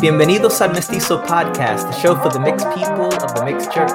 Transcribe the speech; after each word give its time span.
Bienvenidos 0.00 0.62
al 0.62 0.72
Mestizo 0.72 1.22
Podcast, 1.22 1.90
the 1.90 1.92
show 1.92 2.14
for 2.14 2.30
the 2.30 2.40
mixed 2.40 2.66
people 2.70 3.12
of 3.12 3.34
the 3.34 3.42
mixed 3.44 3.70
church. 3.70 3.90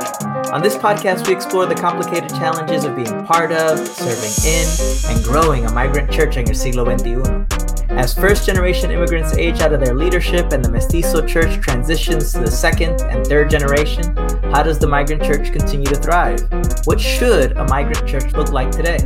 On 0.54 0.62
this 0.62 0.76
podcast, 0.76 1.28
we 1.28 1.34
explore 1.34 1.66
the 1.66 1.74
complicated 1.74 2.30
challenges 2.30 2.84
of 2.84 2.96
being 2.96 3.26
part 3.26 3.52
of, 3.52 3.80
serving 3.80 4.36
in, 4.46 4.68
and 5.10 5.24
growing 5.24 5.66
a 5.66 5.72
migrant 5.72 6.12
church 6.12 6.38
in 6.38 6.48
el 6.48 6.54
siglo 6.54 6.86
XXI. 6.86 7.90
As 7.90 8.14
first 8.14 8.46
generation 8.46 8.92
immigrants 8.92 9.34
age 9.34 9.62
out 9.62 9.74
of 9.74 9.80
their 9.80 9.96
leadership 9.96 10.52
and 10.52 10.64
the 10.64 10.70
Mestizo 10.70 11.26
church 11.26 11.60
transitions 11.60 12.34
to 12.34 12.40
the 12.42 12.52
second 12.52 13.02
and 13.02 13.26
third 13.26 13.50
generation, 13.50 14.16
how 14.52 14.62
does 14.62 14.78
the 14.78 14.88
migrant 14.88 15.24
church 15.24 15.52
continue 15.52 15.88
to 15.88 15.96
thrive? 15.96 16.40
What 16.86 17.00
should 17.00 17.58
a 17.58 17.66
migrant 17.66 18.08
church 18.08 18.32
look 18.34 18.52
like 18.52 18.70
today? 18.70 19.00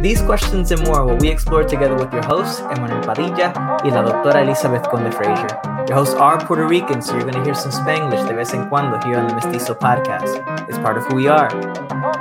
These 0.00 0.22
questions 0.22 0.70
and 0.70 0.80
more 0.84 1.04
will 1.04 1.16
we 1.16 1.28
explore 1.28 1.64
together 1.64 1.96
with 1.96 2.12
your 2.12 2.24
hosts, 2.24 2.60
Emmanuel 2.60 3.02
Padilla 3.02 3.52
y 3.82 3.90
la 3.90 4.02
doctora 4.02 4.42
Elizabeth 4.42 4.88
Conde 4.88 5.12
Frazier. 5.12 5.48
Your 5.88 5.96
hosts 5.96 6.14
are 6.14 6.38
Puerto 6.38 6.68
Rican, 6.68 7.02
so 7.02 7.14
you're 7.14 7.22
going 7.22 7.34
to 7.34 7.42
hear 7.42 7.54
some 7.54 7.72
Spanglish 7.72 8.24
de 8.28 8.32
vez 8.32 8.54
en 8.54 8.68
cuando 8.68 9.04
here 9.04 9.18
on 9.18 9.26
the 9.26 9.34
Mestizo 9.34 9.74
podcast. 9.74 10.38
It's 10.68 10.78
part 10.78 10.98
of 10.98 11.04
who 11.06 11.16
we 11.16 11.26
are. 11.26 11.50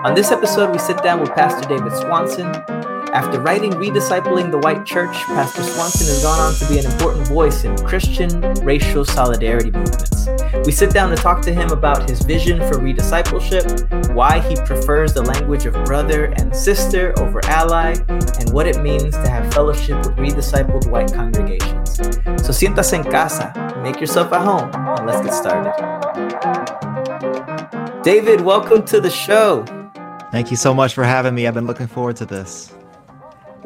On 0.04 0.16
this 0.16 0.32
episode, 0.32 0.71
we 0.71 0.80
sit 0.80 1.04
down 1.04 1.20
with 1.20 1.30
Pastor 1.35 1.70
David 1.70 1.94
Swanson. 1.94 2.48
After 3.13 3.40
writing 3.40 3.73
Rediscipling 3.73 4.49
the 4.49 4.57
White 4.57 4.84
Church, 4.84 5.16
Pastor 5.27 5.62
Swanson 5.62 6.07
has 6.07 6.23
gone 6.23 6.40
on 6.40 6.55
to 6.55 6.68
be 6.68 6.80
an 6.80 6.91
important 6.91 7.27
voice 7.27 7.63
in 7.63 7.77
Christian 7.85 8.41
racial 8.66 9.05
solidarity 9.05 9.70
movements. 9.70 10.27
We 10.66 10.71
sit 10.71 10.91
down 10.91 11.12
to 11.12 11.16
talk 11.16 11.41
to 11.44 11.54
him 11.54 11.70
about 11.70 12.09
his 12.09 12.21
vision 12.23 12.57
for 12.59 12.80
rediscipleship, 12.80 13.97
why 14.17 14.39
he 14.39 14.55
prefers 14.66 15.13
the 15.13 15.21
language 15.21 15.67
of 15.67 15.76
brother 15.85 16.34
and 16.38 16.55
sister 16.55 17.13
over 17.20 17.39
ally, 17.45 17.94
and 18.09 18.52
what 18.52 18.66
it 18.66 18.81
means 18.81 19.12
to 19.12 19.30
have 19.30 19.53
fellowship 19.53 19.96
with 19.98 20.18
rediscipled 20.18 20.90
white 20.90 21.13
congregations. 21.13 21.98
So 22.43 22.51
siéntase 22.51 22.93
en 22.93 23.04
casa, 23.04 23.54
make 23.84 24.01
yourself 24.01 24.34
at 24.34 24.41
home, 24.41 24.71
and 24.74 25.05
let's 25.05 25.21
get 25.21 25.35
started. 25.35 25.71
David, 28.01 28.41
welcome 28.41 28.84
to 28.85 28.99
the 28.99 29.12
show. 29.12 29.63
Thank 30.31 30.49
you 30.49 30.57
so 30.57 30.74
much 30.74 30.96
for 30.96 31.04
having 31.04 31.35
me. 31.35 31.46
I've 31.46 31.54
been 31.54 31.68
looking 31.68 31.85
forward 31.85 32.15
to 32.15 32.26
this. 32.26 32.74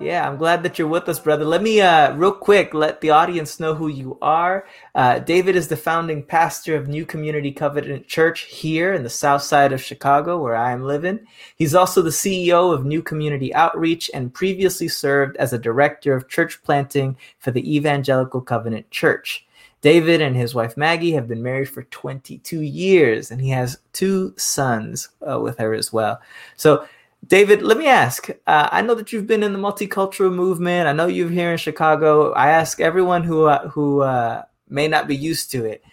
Yeah, 0.02 0.27
I'm 0.27 0.38
glad 0.38 0.63
that 0.63 0.80
you're 0.80 0.88
with 0.88 1.07
us, 1.09 1.19
brother. 1.19 1.45
Let 1.45 1.61
me, 1.61 1.80
uh, 1.80 2.16
real 2.16 2.31
quick, 2.31 2.73
let 2.73 3.02
the 3.02 3.11
audience 3.11 3.59
know 3.59 3.75
who 3.75 3.88
you 3.88 4.17
are. 4.19 4.66
Uh, 4.95 5.19
David 5.19 5.55
is 5.55 5.67
the 5.67 5.77
founding 5.77 6.23
pastor 6.23 6.75
of 6.75 6.88
New 6.88 7.05
Community 7.05 7.52
Covenant 7.52 8.08
Church 8.08 8.41
here 8.41 8.93
in 8.93 9.03
the 9.03 9.11
south 9.11 9.43
side 9.43 9.71
of 9.71 9.80
Chicago, 9.80 10.41
where 10.41 10.55
I 10.55 10.71
am 10.71 10.85
living. 10.85 11.19
He's 11.55 11.75
also 11.75 12.02
the 12.02 12.09
CEO 12.09 12.73
of 12.73 12.83
New 12.83 13.03
Community 13.03 13.53
Outreach 13.53 14.09
and 14.11 14.33
previously 14.33 14.88
served 14.88 15.38
as 15.38 15.53
a 15.53 15.59
director 15.59 16.15
of 16.15 16.27
church 16.27 16.63
planting 16.63 17.15
for 17.38 17.52
the 17.52 17.75
Evangelical 17.75 18.41
Covenant 18.41 18.89
Church. 18.89 19.45
David 19.81 20.19
and 20.19 20.36
his 20.36 20.55
wife 20.55 20.75
Maggie 20.77 21.11
have 21.11 21.27
been 21.27 21.43
married 21.43 21.69
for 21.69 21.83
22 21.83 22.61
years, 22.61 23.30
and 23.30 23.39
he 23.39 23.49
has 23.49 23.77
two 23.93 24.33
sons 24.36 25.09
uh, 25.30 25.39
with 25.39 25.59
her 25.59 25.75
as 25.75 25.93
well. 25.93 26.19
So, 26.55 26.88
David, 27.27 27.61
let 27.61 27.77
me 27.77 27.88
ask. 27.88 28.30
Uh, 28.47 28.67
I 28.72 28.81
know 28.81 28.95
that 28.95 29.14
you've 29.14 29.27
been 29.27 29.44
in 29.44 29.53
the 29.53 29.59
multicultural 29.59 30.33
movement. 30.33 30.88
I 30.88 30.94
know 30.94 31.08
you're 31.08 31.30
here 31.30 31.52
in 31.52 31.58
Chicago. 31.58 32.31
I 32.33 32.50
ask 32.50 32.80
everyone 32.80 33.23
who 33.23 33.45
uh, 33.45 33.69
who 33.69 34.02
uh, 34.02 34.44
may 34.67 34.88
not 34.88 35.08
be 35.08 35.16
used 35.16 35.52
to 35.52 35.66
it, 35.66 35.83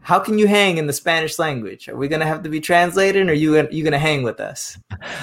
how 0.00 0.18
can 0.18 0.38
you 0.38 0.46
hang 0.46 0.78
in 0.78 0.86
the 0.86 0.92
Spanish 0.92 1.38
language? 1.38 1.86
Are 1.88 1.96
we 1.96 2.08
gonna 2.08 2.26
have 2.26 2.42
to 2.42 2.48
be 2.48 2.60
translating, 2.60 3.28
or 3.28 3.32
are 3.32 3.34
you 3.34 3.56
gonna, 3.56 3.68
you 3.70 3.84
gonna 3.84 3.98
hang 3.98 4.22
with 4.22 4.40
us? 4.40 4.78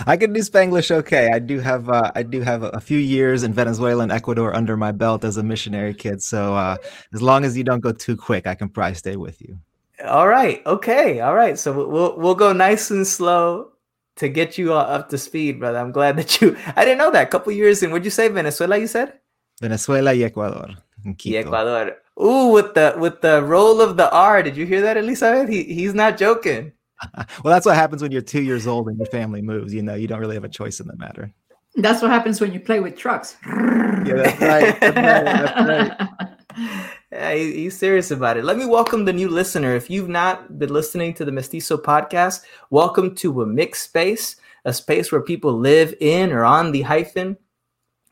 I 0.06 0.16
can 0.16 0.32
do 0.32 0.42
Spanglish 0.42 0.92
okay. 0.92 1.32
I 1.34 1.40
do 1.40 1.60
have 1.60 1.90
uh, 1.90 2.12
I 2.14 2.22
do 2.22 2.42
have 2.42 2.62
a 2.62 2.80
few 2.80 3.00
years 3.00 3.42
in 3.42 3.52
Venezuela 3.52 4.04
and 4.04 4.12
Ecuador 4.12 4.56
under 4.56 4.78
my 4.78 4.92
belt 4.92 5.24
as 5.24 5.38
a 5.38 5.44
missionary 5.44 5.96
kid. 5.96 6.22
So 6.22 6.54
uh, 6.54 6.78
as 7.14 7.22
long 7.24 7.46
as 7.46 7.58
you 7.58 7.64
don't 7.64 7.80
go 7.80 7.92
too 7.92 8.16
quick, 8.16 8.46
I 8.46 8.54
can 8.54 8.70
probably 8.70 8.94
stay 8.94 9.16
with 9.16 9.42
you. 9.42 9.58
All 10.06 10.28
right. 10.28 10.62
Okay. 10.68 11.20
All 11.22 11.34
right. 11.34 11.58
So 11.58 11.88
we'll 11.88 12.16
we'll 12.18 12.36
go 12.36 12.54
nice 12.54 12.92
and 12.92 13.08
slow 13.08 13.72
to 14.18 14.30
get 14.30 14.58
you 14.58 14.74
up 14.74 15.10
to 15.10 15.18
speed, 15.18 15.60
brother. 15.60 15.78
I'm 15.78 15.92
glad 15.92 16.18
that 16.18 16.42
you. 16.42 16.58
I 16.76 16.86
didn't 16.86 17.00
know 17.00 17.12
that. 17.12 17.28
A 17.28 17.30
couple 17.30 17.52
years 17.54 17.84
in. 17.84 17.92
What'd 17.92 18.06
you 18.06 18.12
say? 18.12 18.28
Venezuela. 18.28 18.78
You 18.78 18.88
said. 18.88 19.14
Venezuela 19.62 20.12
y 20.12 20.24
Ecuador. 20.24 20.76
Y 21.06 21.16
Ecuador. 21.36 21.98
Ooh, 22.22 22.48
with 22.48 22.74
the 22.74 22.96
with 22.98 23.22
the 23.22 23.44
roll 23.44 23.82
of 23.82 23.98
the 23.98 24.10
R. 24.12 24.42
Did 24.42 24.56
you 24.56 24.66
hear 24.66 24.82
that, 24.82 24.98
Elizabeth? 24.98 25.50
He 25.50 25.64
he's 25.64 25.94
not 25.94 26.18
joking. 26.18 26.72
well, 27.16 27.54
that's 27.54 27.66
what 27.66 27.76
happens 27.76 28.02
when 28.02 28.12
you're 28.12 28.22
two 28.22 28.42
years 28.42 28.68
old 28.68 28.88
and 28.88 28.98
your 28.98 29.08
family 29.08 29.42
moves. 29.42 29.74
You 29.74 29.82
know, 29.82 29.96
you 29.96 30.08
don't 30.08 30.20
really 30.20 30.36
have 30.36 30.46
a 30.46 30.50
choice 30.50 30.80
in 30.80 30.88
the 30.88 30.96
matter. 30.96 31.32
That's 31.76 32.02
what 32.02 32.10
happens 32.10 32.40
when 32.40 32.54
you 32.54 32.60
play 32.62 32.80
with 32.80 32.98
trucks. 32.98 33.36
yeah, 33.46 34.14
that's 34.16 34.42
right. 34.42 34.80
That's 34.80 34.96
right. 34.96 35.98
That's 35.98 36.12
right. 36.58 36.90
Yeah, 37.12 37.34
he, 37.34 37.54
he's 37.54 37.78
serious 37.78 38.10
about 38.10 38.38
it. 38.38 38.44
Let 38.46 38.58
me 38.58 38.66
welcome 38.66 39.06
the 39.06 39.14
new 39.14 39.30
listener. 39.30 39.76
If 39.76 39.92
you've 39.92 40.10
not 40.10 40.58
been 40.58 40.74
listening 40.74 41.14
to 41.16 41.26
the 41.26 41.32
Mestizo 41.32 41.78
podcast, 41.78 42.44
welcome 42.72 43.14
to 43.16 43.44
a 43.44 43.46
mixed 43.46 43.84
space, 43.84 44.38
a 44.66 44.74
space 44.74 45.12
where 45.12 45.22
people 45.22 45.54
live 45.54 45.94
in 46.00 46.32
or 46.32 46.44
on 46.44 46.72
the 46.72 46.82
hyphen. 46.82 47.38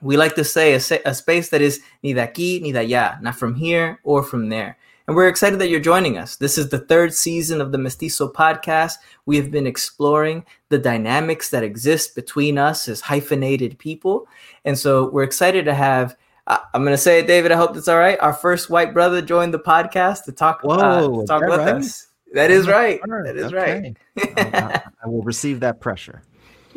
We 0.01 0.15
like 0.15 0.35
to 0.35 0.43
say 0.43 0.73
a, 0.73 0.81
a 1.05 1.15
space 1.15 1.49
that 1.49 1.61
is 1.61 1.81
ni 2.03 2.13
de 2.13 2.27
aquí 2.27 2.61
ni 2.61 2.71
de 2.71 2.85
allá, 2.85 3.19
not 3.21 3.35
from 3.35 3.55
here 3.55 3.99
or 4.03 4.21
from 4.21 4.49
there. 4.49 4.77
And 5.07 5.15
we're 5.17 5.27
excited 5.27 5.59
that 5.59 5.69
you're 5.69 5.79
joining 5.79 6.17
us. 6.17 6.35
This 6.35 6.57
is 6.57 6.69
the 6.69 6.79
third 6.79 7.13
season 7.13 7.61
of 7.61 7.71
the 7.71 7.77
Mestizo 7.79 8.31
podcast. 8.31 8.93
We 9.25 9.37
have 9.37 9.49
been 9.49 9.67
exploring 9.67 10.45
the 10.69 10.77
dynamics 10.77 11.49
that 11.49 11.63
exist 11.63 12.15
between 12.15 12.59
us 12.59 12.87
as 12.87 13.01
hyphenated 13.01 13.79
people. 13.79 14.27
And 14.65 14.77
so 14.77 15.09
we're 15.09 15.23
excited 15.23 15.65
to 15.65 15.73
have 15.73 16.15
I'm 16.47 16.83
gonna 16.83 16.97
say 16.97 17.19
it, 17.19 17.27
David. 17.27 17.51
I 17.51 17.55
hope 17.55 17.73
that's 17.73 17.87
all 17.87 17.97
right. 17.97 18.19
Our 18.19 18.33
first 18.33 18.69
white 18.69 18.93
brother 18.93 19.21
joined 19.21 19.53
the 19.53 19.59
podcast 19.59 20.25
to 20.25 20.31
talk. 20.31 20.61
Whoa, 20.61 20.75
uh, 20.75 21.21
to 21.21 21.25
talk 21.25 21.41
with 21.41 21.59
right? 21.59 21.75
us. 21.75 22.07
That 22.33 22.51
is 22.51 22.67
right. 22.67 22.99
That 23.05 23.37
is 23.37 23.53
okay. 23.53 23.95
right. 24.17 24.83
I 25.03 25.07
will 25.07 25.21
receive 25.21 25.61
that 25.61 25.79
pressure. 25.79 26.23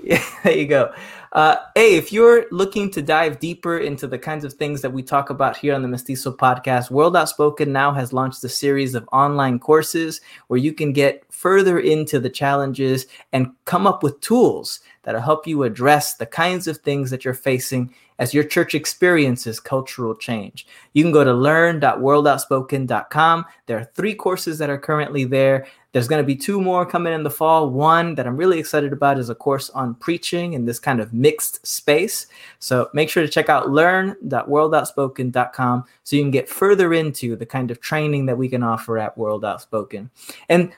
Yeah, 0.02 0.24
there 0.44 0.56
you 0.56 0.66
go. 0.66 0.92
Uh, 1.32 1.56
hey, 1.74 1.96
if 1.96 2.12
you're 2.12 2.46
looking 2.50 2.90
to 2.92 3.02
dive 3.02 3.40
deeper 3.40 3.78
into 3.78 4.06
the 4.06 4.18
kinds 4.18 4.44
of 4.44 4.52
things 4.54 4.80
that 4.82 4.92
we 4.92 5.02
talk 5.02 5.30
about 5.30 5.56
here 5.56 5.74
on 5.74 5.82
the 5.82 5.88
Mestizo 5.88 6.32
podcast, 6.32 6.90
World 6.90 7.16
Outspoken 7.16 7.72
now 7.72 7.92
has 7.92 8.12
launched 8.12 8.44
a 8.44 8.48
series 8.48 8.94
of 8.94 9.08
online 9.12 9.58
courses 9.58 10.20
where 10.46 10.58
you 10.58 10.72
can 10.72 10.92
get 10.92 11.24
further 11.30 11.78
into 11.78 12.20
the 12.20 12.30
challenges 12.30 13.06
and 13.32 13.50
come 13.64 13.86
up 13.86 14.02
with 14.02 14.20
tools 14.20 14.80
that'll 15.02 15.20
help 15.20 15.46
you 15.46 15.62
address 15.62 16.14
the 16.14 16.26
kinds 16.26 16.66
of 16.66 16.78
things 16.78 17.10
that 17.10 17.24
you're 17.24 17.34
facing 17.34 17.92
as 18.18 18.34
your 18.34 18.44
church 18.44 18.74
experiences 18.74 19.60
cultural 19.60 20.14
change. 20.14 20.66
You 20.92 21.02
can 21.02 21.12
go 21.12 21.24
to 21.24 21.34
learn.worldoutspoken.com. 21.34 23.44
There 23.66 23.78
are 23.78 23.90
three 23.94 24.14
courses 24.14 24.56
that 24.58 24.70
are 24.70 24.78
currently 24.78 25.24
there. 25.24 25.66
There's 25.92 26.08
going 26.08 26.22
to 26.22 26.26
be 26.26 26.36
two 26.36 26.60
more 26.60 26.84
coming 26.84 27.14
in 27.14 27.22
the 27.22 27.30
fall. 27.30 27.70
One 27.70 28.16
that 28.16 28.26
I'm 28.26 28.36
really 28.36 28.58
excited 28.58 28.92
about 28.92 29.18
is 29.18 29.30
a 29.30 29.34
course 29.34 29.70
on 29.70 29.94
preaching 29.94 30.52
in 30.52 30.66
this 30.66 30.78
kind 30.78 31.00
of 31.00 31.14
mixed 31.14 31.66
space. 31.66 32.26
So 32.58 32.90
make 32.92 33.08
sure 33.08 33.22
to 33.22 33.28
check 33.28 33.48
out 33.48 33.70
learn.worldoutspoken.com 33.70 35.84
so 36.04 36.16
you 36.16 36.22
can 36.22 36.30
get 36.30 36.48
further 36.48 36.92
into 36.92 37.34
the 37.36 37.46
kind 37.46 37.70
of 37.70 37.80
training 37.80 38.26
that 38.26 38.36
we 38.36 38.48
can 38.48 38.62
offer 38.62 38.98
at 38.98 39.16
World 39.16 39.42
Outspoken. 39.44 40.10
And 40.48 40.72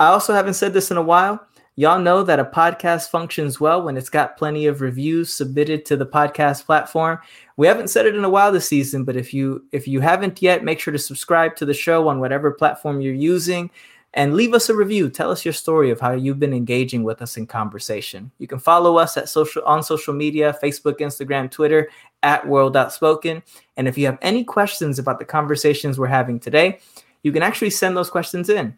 I 0.00 0.08
also 0.08 0.34
haven't 0.34 0.54
said 0.54 0.74
this 0.74 0.90
in 0.90 0.96
a 0.96 1.02
while. 1.02 1.46
Y'all 1.78 2.00
know 2.00 2.24
that 2.24 2.40
a 2.40 2.44
podcast 2.44 3.08
functions 3.08 3.60
well 3.60 3.80
when 3.80 3.96
it's 3.96 4.10
got 4.10 4.36
plenty 4.36 4.66
of 4.66 4.80
reviews 4.80 5.32
submitted 5.32 5.84
to 5.84 5.96
the 5.96 6.04
podcast 6.04 6.64
platform. 6.64 7.20
We 7.56 7.68
haven't 7.68 7.86
said 7.86 8.04
it 8.04 8.16
in 8.16 8.24
a 8.24 8.28
while 8.28 8.50
this 8.50 8.66
season, 8.66 9.04
but 9.04 9.14
if 9.14 9.32
you 9.32 9.64
if 9.70 9.86
you 9.86 10.00
haven't 10.00 10.42
yet, 10.42 10.64
make 10.64 10.80
sure 10.80 10.90
to 10.90 10.98
subscribe 10.98 11.54
to 11.54 11.64
the 11.64 11.72
show 11.72 12.08
on 12.08 12.18
whatever 12.18 12.50
platform 12.50 13.00
you're 13.00 13.14
using 13.14 13.70
and 14.14 14.34
leave 14.34 14.54
us 14.54 14.68
a 14.68 14.74
review. 14.74 15.08
Tell 15.08 15.30
us 15.30 15.44
your 15.44 15.54
story 15.54 15.90
of 15.90 16.00
how 16.00 16.10
you've 16.14 16.40
been 16.40 16.52
engaging 16.52 17.04
with 17.04 17.22
us 17.22 17.36
in 17.36 17.46
conversation. 17.46 18.32
You 18.38 18.48
can 18.48 18.58
follow 18.58 18.96
us 18.96 19.16
at 19.16 19.28
social 19.28 19.62
on 19.62 19.84
social 19.84 20.14
media, 20.14 20.58
Facebook, 20.60 20.98
Instagram, 20.98 21.48
Twitter 21.48 21.90
at 22.24 22.44
World 22.44 22.76
Outspoken. 22.76 23.40
And 23.76 23.86
if 23.86 23.96
you 23.96 24.06
have 24.06 24.18
any 24.20 24.42
questions 24.42 24.98
about 24.98 25.20
the 25.20 25.24
conversations 25.24 25.96
we're 25.96 26.08
having 26.08 26.40
today, 26.40 26.80
you 27.22 27.30
can 27.30 27.44
actually 27.44 27.70
send 27.70 27.96
those 27.96 28.10
questions 28.10 28.48
in. 28.48 28.76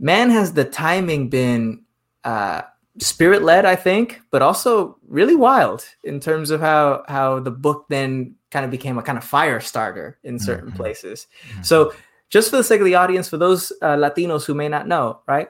man, 0.00 0.30
has 0.30 0.52
the 0.54 0.64
timing 0.64 1.28
been 1.28 1.84
uh, 2.24 2.62
spirit 2.98 3.42
led, 3.42 3.64
I 3.64 3.76
think, 3.76 4.20
but 4.30 4.42
also 4.42 4.98
really 5.06 5.36
wild 5.36 5.84
in 6.02 6.18
terms 6.18 6.50
of 6.50 6.60
how 6.60 7.04
how 7.06 7.40
the 7.40 7.50
book 7.50 7.86
then 7.88 8.34
kind 8.50 8.64
of 8.64 8.70
became 8.70 8.98
a 8.98 9.02
kind 9.02 9.18
of 9.18 9.24
fire 9.24 9.60
starter 9.60 10.18
in 10.24 10.38
certain 10.38 10.68
mm-hmm. 10.68 10.76
places. 10.76 11.26
Mm-hmm. 11.50 11.62
So, 11.62 11.92
just 12.30 12.50
for 12.50 12.56
the 12.56 12.64
sake 12.64 12.80
of 12.80 12.86
the 12.86 12.96
audience, 12.96 13.28
for 13.28 13.36
those 13.36 13.72
uh, 13.82 13.96
Latinos 13.96 14.44
who 14.44 14.54
may 14.54 14.68
not 14.68 14.88
know, 14.88 15.20
right, 15.26 15.48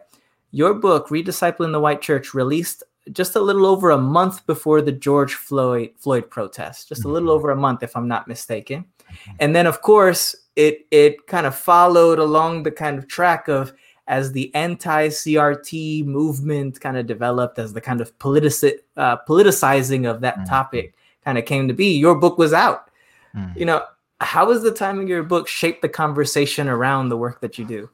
your 0.51 0.75
book, 0.75 1.09
Rediscipling 1.09 1.73
the 1.73 1.81
White 1.81 2.03
Church, 2.03 2.35
released 2.35 2.83
just 3.13 3.37
a 3.37 3.41
little 3.41 3.67
over 3.67 3.91
a 3.91 3.99
month 3.99 4.47
before 4.47 4.83
the 4.83 4.93
George 4.93 5.35
Floyd 5.35 5.91
Floyd 5.97 6.29
protest, 6.31 6.89
just 6.89 7.05
a 7.05 7.09
little 7.09 7.29
mm-hmm. 7.29 7.39
over 7.39 7.51
a 7.51 7.57
month, 7.57 7.83
if 7.83 7.97
I'm 7.97 8.09
not 8.09 8.29
mistaken. 8.29 8.85
Mm-hmm. 8.85 9.37
And 9.41 9.57
then, 9.57 9.67
of 9.67 9.81
course, 9.83 10.37
it 10.57 10.87
it 10.91 11.27
kind 11.27 11.47
of 11.47 11.55
followed 11.55 12.19
along 12.19 12.65
the 12.65 12.71
kind 12.71 12.99
of 12.99 13.09
track 13.09 13.49
of 13.49 13.73
as 14.11 14.33
the 14.33 14.53
anti-CRT 14.57 16.05
movement 16.05 16.81
kind 16.81 16.97
of 16.97 17.07
developed, 17.07 17.61
as 17.61 17.73
the 17.73 17.81
kind 17.81 18.01
of 18.01 18.19
politici- 18.19 18.81
uh, 18.97 19.17
politicizing 19.29 20.11
of 20.11 20.21
that 20.21 20.35
mm-hmm. 20.35 20.47
topic 20.47 20.95
kind 21.25 21.39
of 21.39 21.45
came 21.45 21.69
to 21.69 21.75
be, 21.75 21.97
your 21.97 22.17
book 22.17 22.37
was 22.37 22.53
out. 22.53 22.91
Mm-hmm. 23.37 23.57
You 23.57 23.67
know, 23.67 23.85
how 24.21 24.51
has 24.51 24.65
the 24.65 24.73
timing 24.73 25.05
of 25.05 25.09
your 25.11 25.23
book 25.23 25.47
shaped 25.47 25.81
the 25.81 25.89
conversation 25.89 26.69
around 26.69 27.09
the 27.09 27.17
work 27.17 27.41
that 27.41 27.57
you 27.57 27.65
do? 27.65 27.89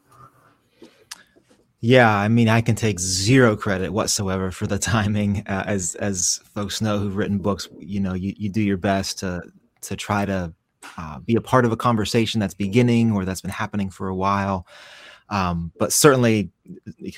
Yeah, 1.80 2.10
I 2.10 2.28
mean, 2.28 2.48
I 2.48 2.62
can 2.62 2.76
take 2.76 2.98
zero 2.98 3.54
credit 3.54 3.92
whatsoever 3.92 4.50
for 4.50 4.66
the 4.66 4.78
timing. 4.94 5.46
Uh, 5.46 5.64
as 5.66 5.96
as 5.96 6.40
folks 6.54 6.80
know 6.80 6.98
who've 6.98 7.14
written 7.14 7.36
books, 7.36 7.68
you 7.78 8.00
know, 8.00 8.14
you, 8.14 8.32
you 8.38 8.48
do 8.48 8.62
your 8.62 8.78
best 8.78 9.18
to 9.18 9.42
to 9.82 9.96
try 9.96 10.24
to 10.24 10.54
uh, 10.96 11.18
be 11.18 11.36
a 11.36 11.42
part 11.42 11.66
of 11.66 11.72
a 11.72 11.76
conversation 11.76 12.40
that's 12.40 12.54
beginning 12.54 13.12
or 13.12 13.26
that's 13.26 13.42
been 13.42 13.50
happening 13.50 13.90
for 13.90 14.08
a 14.08 14.16
while. 14.16 14.66
Um, 15.28 15.72
but 15.78 15.92
certainly, 15.92 16.50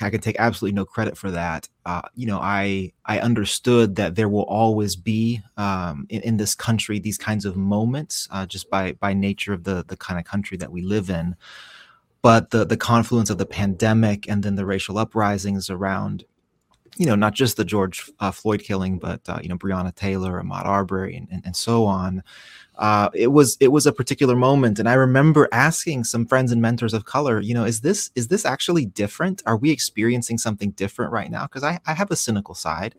I 0.01 0.09
can 0.09 0.19
take 0.19 0.37
absolutely 0.39 0.75
no 0.75 0.85
credit 0.85 1.17
for 1.17 1.29
that. 1.31 1.69
Uh, 1.85 2.01
you 2.15 2.25
know, 2.25 2.39
I 2.39 2.91
I 3.05 3.19
understood 3.19 3.95
that 3.97 4.15
there 4.15 4.29
will 4.29 4.43
always 4.43 4.95
be 4.95 5.41
um, 5.57 6.07
in, 6.09 6.21
in, 6.21 6.37
this 6.37 6.55
country 6.55 6.97
these 6.97 7.19
kinds 7.19 7.45
of 7.45 7.55
moments, 7.55 8.27
uh, 8.31 8.45
just 8.45 8.69
by 8.69 8.93
by 8.93 9.13
nature 9.13 9.53
of 9.53 9.63
the 9.63 9.85
the 9.87 9.97
kind 9.97 10.19
of 10.19 10.25
country 10.25 10.57
that 10.57 10.71
we 10.71 10.81
live 10.81 11.09
in 11.09 11.35
but 12.21 12.49
the 12.49 12.65
the 12.65 12.77
confluence 12.77 13.29
of 13.29 13.37
the 13.37 13.45
pandemic 13.45 14.29
and 14.29 14.43
then 14.43 14.55
the 14.55 14.65
racial 14.65 14.97
uprisings 14.97 15.69
around 15.69 16.25
you 16.97 17.05
know 17.05 17.15
not 17.15 17.33
just 17.33 17.57
the 17.57 17.65
george 17.65 18.09
uh, 18.19 18.31
floyd 18.31 18.61
killing 18.61 18.99
but 18.99 19.21
uh, 19.29 19.39
you 19.41 19.49
know 19.49 19.57
breonna 19.57 19.93
taylor 19.95 20.41
ahmaud 20.41 20.65
arbery 20.65 21.15
and, 21.15 21.27
and, 21.31 21.45
and 21.45 21.55
so 21.55 21.85
on 21.85 22.23
uh, 22.79 23.09
it 23.13 23.27
was 23.27 23.57
it 23.59 23.67
was 23.67 23.85
a 23.85 23.93
particular 23.93 24.35
moment. 24.35 24.79
And 24.79 24.89
i 24.89 24.93
remember 24.93 25.47
asking 25.51 26.05
some 26.05 26.25
friends 26.25 26.51
and 26.51 26.61
mentors 26.61 26.93
of 26.93 27.05
color 27.05 27.41
you 27.41 27.53
know 27.53 27.65
is 27.65 27.81
this 27.81 28.09
is 28.15 28.29
this 28.29 28.45
actually 28.45 28.85
different? 28.85 29.43
Are 29.45 29.57
we 29.57 29.69
experiencing 29.69 30.37
something 30.37 30.71
different 30.71 31.11
right 31.11 31.29
now? 31.29 31.43
Because 31.43 31.63
I, 31.63 31.79
I 31.85 31.93
have 31.93 32.09
a 32.09 32.15
cynical 32.15 32.55
side. 32.55 32.95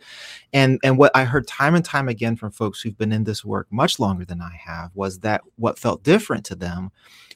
And 0.52 0.78
and 0.84 0.98
what 0.98 1.10
i 1.14 1.24
heard 1.24 1.46
time 1.46 1.74
and 1.74 1.84
time 1.84 2.08
again 2.08 2.36
from 2.36 2.50
folks 2.52 2.80
who've 2.80 2.96
been 2.98 3.12
in 3.12 3.24
this 3.24 3.44
work 3.44 3.66
much 3.70 3.98
longer 3.98 4.24
than 4.24 4.40
i 4.40 4.54
have 4.62 4.90
was 4.94 5.20
that 5.20 5.42
what 5.56 5.78
felt 5.78 6.02
different 6.02 6.44
to 6.46 6.54
them 6.54 6.90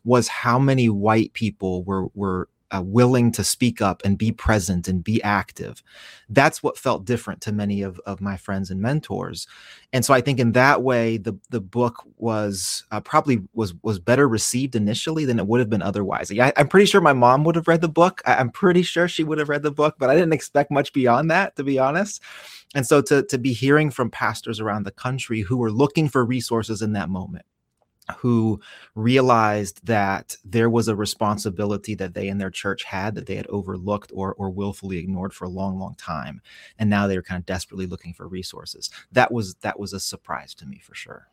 was 0.04 0.28
how 0.28 0.58
many 0.58 0.88
white 0.88 1.32
people 1.32 1.82
were 1.84 2.08
were 2.14 2.48
uh, 2.74 2.82
willing 2.82 3.30
to 3.30 3.44
speak 3.44 3.80
up 3.80 4.02
and 4.04 4.18
be 4.18 4.32
present 4.32 4.88
and 4.88 5.04
be 5.04 5.22
active. 5.22 5.82
That's 6.28 6.62
what 6.62 6.76
felt 6.76 7.04
different 7.04 7.40
to 7.42 7.52
many 7.52 7.82
of, 7.82 8.00
of 8.06 8.20
my 8.20 8.36
friends 8.36 8.70
and 8.70 8.80
mentors. 8.80 9.46
And 9.92 10.04
so 10.04 10.12
I 10.12 10.20
think 10.20 10.40
in 10.40 10.52
that 10.52 10.82
way, 10.82 11.18
the 11.18 11.38
the 11.50 11.60
book 11.60 12.02
was 12.16 12.84
uh, 12.90 13.00
probably 13.00 13.42
was 13.52 13.74
was 13.82 13.98
better 13.98 14.28
received 14.28 14.74
initially 14.74 15.24
than 15.24 15.38
it 15.38 15.46
would 15.46 15.60
have 15.60 15.70
been 15.70 15.82
otherwise. 15.82 16.32
I, 16.32 16.52
am 16.56 16.68
pretty 16.68 16.86
sure 16.86 17.00
my 17.00 17.12
mom 17.12 17.44
would 17.44 17.56
have 17.56 17.68
read 17.68 17.80
the 17.80 17.88
book. 17.88 18.22
I, 18.26 18.34
I'm 18.34 18.50
pretty 18.50 18.82
sure 18.82 19.06
she 19.06 19.22
would 19.22 19.38
have 19.38 19.48
read 19.48 19.62
the 19.62 19.70
book, 19.70 19.96
but 19.98 20.10
I 20.10 20.14
didn't 20.14 20.32
expect 20.32 20.70
much 20.70 20.92
beyond 20.92 21.30
that, 21.30 21.54
to 21.56 21.64
be 21.64 21.78
honest. 21.78 22.20
And 22.74 22.86
so 22.86 23.00
to 23.02 23.22
to 23.22 23.38
be 23.38 23.52
hearing 23.52 23.90
from 23.90 24.10
pastors 24.10 24.58
around 24.58 24.82
the 24.82 24.90
country 24.90 25.42
who 25.42 25.58
were 25.58 25.70
looking 25.70 26.08
for 26.08 26.24
resources 26.24 26.82
in 26.82 26.92
that 26.94 27.08
moment 27.08 27.44
who 28.18 28.60
realized 28.94 29.84
that 29.86 30.36
there 30.44 30.68
was 30.70 30.88
a 30.88 30.96
responsibility 30.96 31.94
that 31.94 32.14
they 32.14 32.28
and 32.28 32.40
their 32.40 32.50
church 32.50 32.84
had 32.84 33.14
that 33.14 33.26
they 33.26 33.36
had 33.36 33.46
overlooked 33.48 34.12
or 34.14 34.34
or 34.34 34.50
willfully 34.50 34.98
ignored 34.98 35.32
for 35.32 35.44
a 35.44 35.50
long 35.50 35.78
long 35.78 35.94
time. 35.94 36.40
And 36.78 36.90
now 36.90 37.06
they 37.06 37.16
were 37.16 37.22
kind 37.22 37.38
of 37.38 37.46
desperately 37.46 37.86
looking 37.86 38.12
for 38.12 38.28
resources. 38.28 38.90
That 39.12 39.32
was 39.32 39.54
that 39.56 39.78
was 39.78 39.92
a 39.92 40.00
surprise 40.00 40.54
to 40.56 40.66
me 40.66 40.80
for 40.82 40.94
sure. 40.94 41.28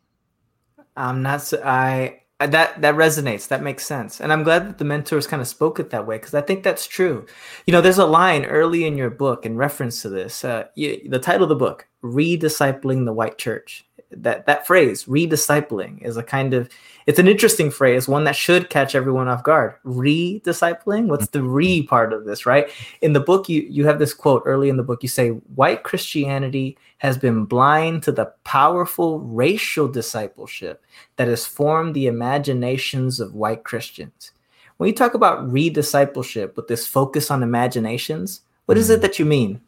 I'm 0.95 1.21
not 1.21 1.41
so, 1.41 1.61
i 1.63 2.21
that 2.39 2.81
that 2.81 2.95
resonates. 2.95 3.49
That 3.49 3.61
makes 3.61 3.85
sense. 3.85 4.19
And 4.19 4.33
i'm 4.33 4.43
glad 4.43 4.67
that 4.67 4.77
the 4.77 4.85
mentors 4.85 5.27
kind 5.27 5.41
of 5.41 5.47
spoke 5.47 5.79
it 5.79 5.91
that 5.91 6.07
way 6.07 6.17
because 6.17 6.33
i 6.33 6.41
think 6.41 6.63
that's 6.63 6.87
true. 6.87 7.25
You 7.65 7.71
know 7.73 7.81
there's 7.81 7.97
a 7.99 8.05
line 8.05 8.45
early 8.45 8.85
in 8.85 8.97
your 8.97 9.09
book 9.09 9.45
in 9.45 9.57
reference 9.57 10.01
to 10.01 10.09
this 10.09 10.43
uh, 10.43 10.65
you, 10.75 11.07
the 11.09 11.19
title 11.19 11.43
of 11.43 11.49
the 11.49 11.55
book 11.55 11.87
rediscipling 12.03 13.05
the 13.05 13.13
white 13.13 13.37
church 13.37 13.85
that 14.11 14.45
that 14.45 14.67
phrase 14.67 15.05
rediscipling 15.05 16.01
is 16.01 16.17
a 16.17 16.23
kind 16.23 16.53
of 16.53 16.69
it's 17.07 17.19
an 17.19 17.27
interesting 17.27 17.71
phrase 17.71 18.07
one 18.07 18.23
that 18.25 18.35
should 18.35 18.69
catch 18.69 18.93
everyone 18.95 19.27
off 19.27 19.43
guard. 19.43 19.75
Rediscipling? 19.85 21.07
What's 21.07 21.27
the 21.27 21.43
re 21.43 21.83
part 21.83 22.13
of 22.13 22.25
this 22.25 22.45
right? 22.45 22.69
In 23.01 23.13
the 23.13 23.19
book 23.19 23.49
you 23.49 23.61
you 23.69 23.85
have 23.85 23.99
this 23.99 24.13
quote 24.13 24.43
early 24.45 24.69
in 24.69 24.77
the 24.77 24.83
book 24.83 25.01
you 25.03 25.09
say 25.09 25.29
white 25.29 25.83
christianity 25.83 26.77
has 26.99 27.17
been 27.17 27.45
blind 27.45 28.03
to 28.03 28.11
the 28.11 28.31
powerful 28.43 29.19
racial 29.19 29.87
discipleship 29.87 30.83
that 31.15 31.27
has 31.27 31.45
formed 31.45 31.95
the 31.95 32.07
imaginations 32.07 33.19
of 33.19 33.33
white 33.33 33.63
christians. 33.63 34.31
When 34.77 34.87
you 34.87 34.95
talk 34.95 35.13
about 35.13 35.51
rediscipleship 35.51 36.55
with 36.55 36.67
this 36.67 36.87
focus 36.87 37.29
on 37.31 37.43
imaginations 37.43 38.41
what 38.65 38.77
is 38.77 38.89
it 38.89 38.95
mm-hmm. 38.95 39.01
that 39.01 39.19
you 39.19 39.25
mean 39.25 39.61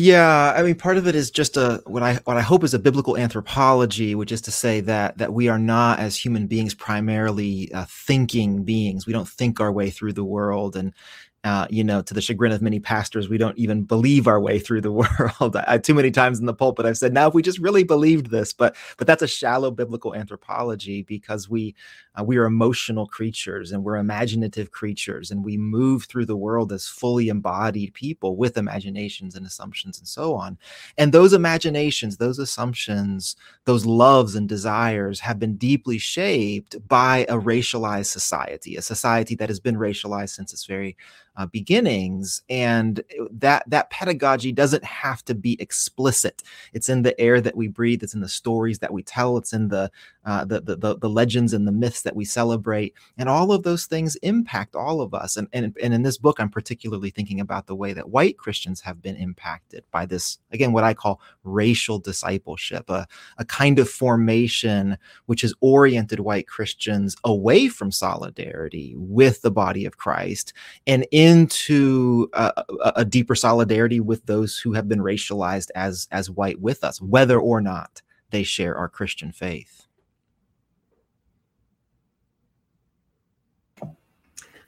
yeah, 0.00 0.54
I 0.56 0.62
mean, 0.62 0.76
part 0.76 0.96
of 0.96 1.08
it 1.08 1.16
is 1.16 1.28
just 1.28 1.56
a 1.56 1.82
what 1.84 2.04
I 2.04 2.20
what 2.22 2.36
I 2.36 2.40
hope 2.40 2.62
is 2.62 2.72
a 2.72 2.78
biblical 2.78 3.16
anthropology, 3.16 4.14
which 4.14 4.30
is 4.30 4.40
to 4.42 4.52
say 4.52 4.80
that 4.82 5.18
that 5.18 5.32
we 5.32 5.48
are 5.48 5.58
not 5.58 5.98
as 5.98 6.16
human 6.16 6.46
beings 6.46 6.72
primarily 6.72 7.72
uh, 7.72 7.84
thinking 7.88 8.62
beings. 8.62 9.08
We 9.08 9.12
don't 9.12 9.28
think 9.28 9.58
our 9.58 9.72
way 9.72 9.90
through 9.90 10.12
the 10.12 10.22
world, 10.22 10.76
and 10.76 10.94
uh, 11.44 11.68
you 11.70 11.84
know, 11.84 12.02
to 12.02 12.14
the 12.14 12.20
chagrin 12.20 12.50
of 12.50 12.60
many 12.60 12.80
pastors, 12.80 13.28
we 13.28 13.38
don't 13.38 13.56
even 13.56 13.84
believe 13.84 14.26
our 14.26 14.40
way 14.40 14.58
through 14.58 14.80
the 14.80 14.90
world. 15.40 15.56
I, 15.56 15.78
too 15.78 15.94
many 15.94 16.10
times 16.10 16.40
in 16.40 16.46
the 16.46 16.54
pulpit, 16.54 16.84
I've 16.84 16.98
said, 16.98 17.14
now 17.14 17.28
if 17.28 17.34
we 17.34 17.42
just 17.42 17.60
really 17.60 17.84
believed 17.84 18.30
this, 18.30 18.52
but 18.52 18.74
but 18.96 19.06
that's 19.06 19.22
a 19.22 19.28
shallow 19.28 19.70
biblical 19.70 20.14
anthropology 20.14 21.02
because 21.02 21.48
we 21.48 21.76
uh, 22.18 22.24
we 22.24 22.38
are 22.38 22.44
emotional 22.44 23.06
creatures 23.06 23.70
and 23.70 23.84
we're 23.84 23.96
imaginative 23.96 24.72
creatures, 24.72 25.30
and 25.30 25.44
we 25.44 25.56
move 25.56 26.04
through 26.04 26.26
the 26.26 26.36
world 26.36 26.72
as 26.72 26.88
fully 26.88 27.28
embodied 27.28 27.94
people 27.94 28.36
with 28.36 28.56
imaginations 28.56 29.36
and 29.36 29.46
assumptions 29.46 29.98
and 29.98 30.08
so 30.08 30.34
on. 30.34 30.58
And 30.96 31.12
those 31.12 31.32
imaginations, 31.32 32.16
those 32.16 32.40
assumptions, 32.40 33.36
those 33.64 33.86
loves 33.86 34.34
and 34.34 34.48
desires 34.48 35.20
have 35.20 35.38
been 35.38 35.56
deeply 35.56 35.98
shaped 35.98 36.76
by 36.88 37.26
a 37.28 37.36
racialized 37.36 38.06
society, 38.06 38.74
a 38.74 38.82
society 38.82 39.36
that 39.36 39.48
has 39.48 39.60
been 39.60 39.76
racialized 39.76 40.30
since 40.30 40.52
its 40.52 40.64
very 40.64 40.96
uh, 41.38 41.46
beginnings 41.46 42.42
and 42.50 43.02
that 43.30 43.62
that 43.68 43.88
pedagogy 43.90 44.50
doesn't 44.50 44.84
have 44.84 45.24
to 45.24 45.34
be 45.34 45.56
explicit. 45.60 46.42
It's 46.72 46.88
in 46.88 47.02
the 47.02 47.18
air 47.20 47.40
that 47.40 47.56
we 47.56 47.68
breathe. 47.68 48.02
It's 48.02 48.14
in 48.14 48.20
the 48.20 48.28
stories 48.28 48.80
that 48.80 48.92
we 48.92 49.04
tell. 49.04 49.38
It's 49.38 49.52
in 49.52 49.68
the 49.68 49.90
uh, 50.24 50.44
the, 50.44 50.60
the, 50.60 50.98
the 50.98 51.08
legends 51.08 51.52
and 51.52 51.66
the 51.66 51.72
myths 51.72 52.02
that 52.02 52.16
we 52.16 52.24
celebrate 52.24 52.94
and 53.16 53.28
all 53.28 53.52
of 53.52 53.62
those 53.62 53.86
things 53.86 54.16
impact 54.16 54.74
all 54.74 55.00
of 55.00 55.14
us 55.14 55.36
and, 55.36 55.48
and 55.52 55.76
and 55.82 55.94
in 55.94 56.02
this 56.02 56.18
book 56.18 56.38
i'm 56.38 56.48
particularly 56.48 57.10
thinking 57.10 57.40
about 57.40 57.66
the 57.66 57.74
way 57.74 57.92
that 57.92 58.10
white 58.10 58.36
christians 58.36 58.80
have 58.80 59.00
been 59.00 59.16
impacted 59.16 59.84
by 59.90 60.04
this 60.04 60.38
again 60.52 60.72
what 60.72 60.84
i 60.84 60.92
call 60.92 61.20
racial 61.44 61.98
discipleship 61.98 62.88
a, 62.90 63.06
a 63.38 63.44
kind 63.44 63.78
of 63.78 63.88
formation 63.88 64.96
which 65.26 65.42
has 65.42 65.54
oriented 65.60 66.20
white 66.20 66.46
christians 66.46 67.16
away 67.24 67.68
from 67.68 67.90
solidarity 67.90 68.94
with 68.96 69.42
the 69.42 69.50
body 69.50 69.84
of 69.84 69.96
christ 69.96 70.52
and 70.86 71.06
into 71.10 72.28
a, 72.32 72.64
a 72.96 73.04
deeper 73.04 73.34
solidarity 73.34 74.00
with 74.00 74.26
those 74.26 74.58
who 74.58 74.72
have 74.72 74.88
been 74.88 75.00
racialized 75.00 75.70
as 75.74 76.08
as 76.10 76.30
white 76.30 76.60
with 76.60 76.84
us, 76.84 77.00
whether 77.00 77.38
or 77.38 77.60
not 77.60 78.02
they 78.30 78.42
share 78.42 78.76
our 78.76 78.88
Christian 78.88 79.32
faith. 79.32 79.77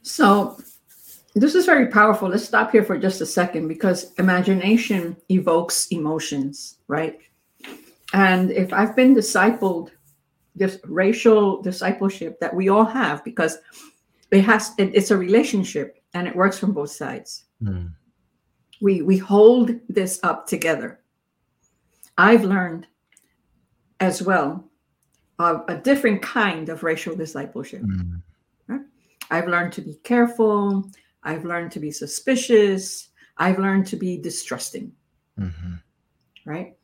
So 0.03 0.59
this 1.35 1.55
is 1.55 1.67
very 1.67 1.87
powerful. 1.87 2.29
Let's 2.29 2.45
stop 2.45 2.73
here 2.73 2.85
for 2.85 2.99
just 2.99 3.21
a 3.21 3.27
second 3.27 3.69
because 3.69 4.13
imagination 4.15 5.17
evokes 5.29 5.87
emotions, 5.89 6.79
right? 6.89 7.19
And 8.13 8.51
if 8.51 8.73
I've 8.73 8.97
been 8.97 9.15
discipled, 9.15 9.91
this 10.57 10.79
racial 10.85 11.63
discipleship 11.63 12.41
that 12.41 12.55
we 12.55 12.69
all 12.69 12.85
have, 12.85 13.23
because 13.25 13.59
it 14.33 14.43
has 14.43 14.73
it, 14.79 14.91
it's 14.95 15.13
a 15.13 15.17
relationship 15.17 16.03
and 16.15 16.27
it 16.27 16.35
works 16.35 16.59
from 16.59 16.73
both 16.73 16.91
sides. 16.91 17.45
Mm. 17.63 17.93
We 18.81 19.03
we 19.03 19.17
hold 19.17 19.71
this 19.89 20.19
up 20.23 20.47
together. 20.47 21.01
I've 22.19 22.45
learned 22.45 22.87
as 24.01 24.23
well 24.23 24.65
of 25.39 25.65
a 25.69 25.77
different 25.77 26.21
kind 26.21 26.69
of 26.69 26.83
racial 26.83 27.15
discipleship. 27.15 27.83
Mm. 27.83 28.23
I've 29.31 29.49
learned 29.49 29.73
to 29.75 29.81
be 29.81 29.95
careful. 30.03 30.91
I've 31.23 31.45
learned 31.45 31.73
to 31.73 31.81
be 31.81 31.91
suspicious. 31.91 33.11
I've 33.37 33.59
learned 33.59 33.87
to 33.89 33.97
be 33.97 34.17
distrusting. 34.17 34.93
Mm-hmm. 35.39 35.75
Right. 36.45 36.77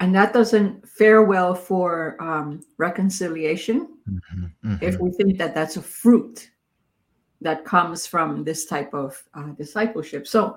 And 0.00 0.14
that 0.14 0.32
doesn't 0.32 0.86
fare 0.88 1.22
well 1.22 1.54
for 1.54 2.16
um, 2.20 2.60
reconciliation 2.76 3.88
mm-hmm. 4.08 4.44
Mm-hmm. 4.64 4.84
if 4.84 4.98
we 5.00 5.10
think 5.10 5.38
that 5.38 5.54
that's 5.54 5.76
a 5.76 5.82
fruit 5.82 6.50
that 7.40 7.64
comes 7.64 8.06
from 8.06 8.44
this 8.44 8.66
type 8.66 8.92
of 8.94 9.22
uh, 9.34 9.48
discipleship. 9.58 10.26
So, 10.26 10.56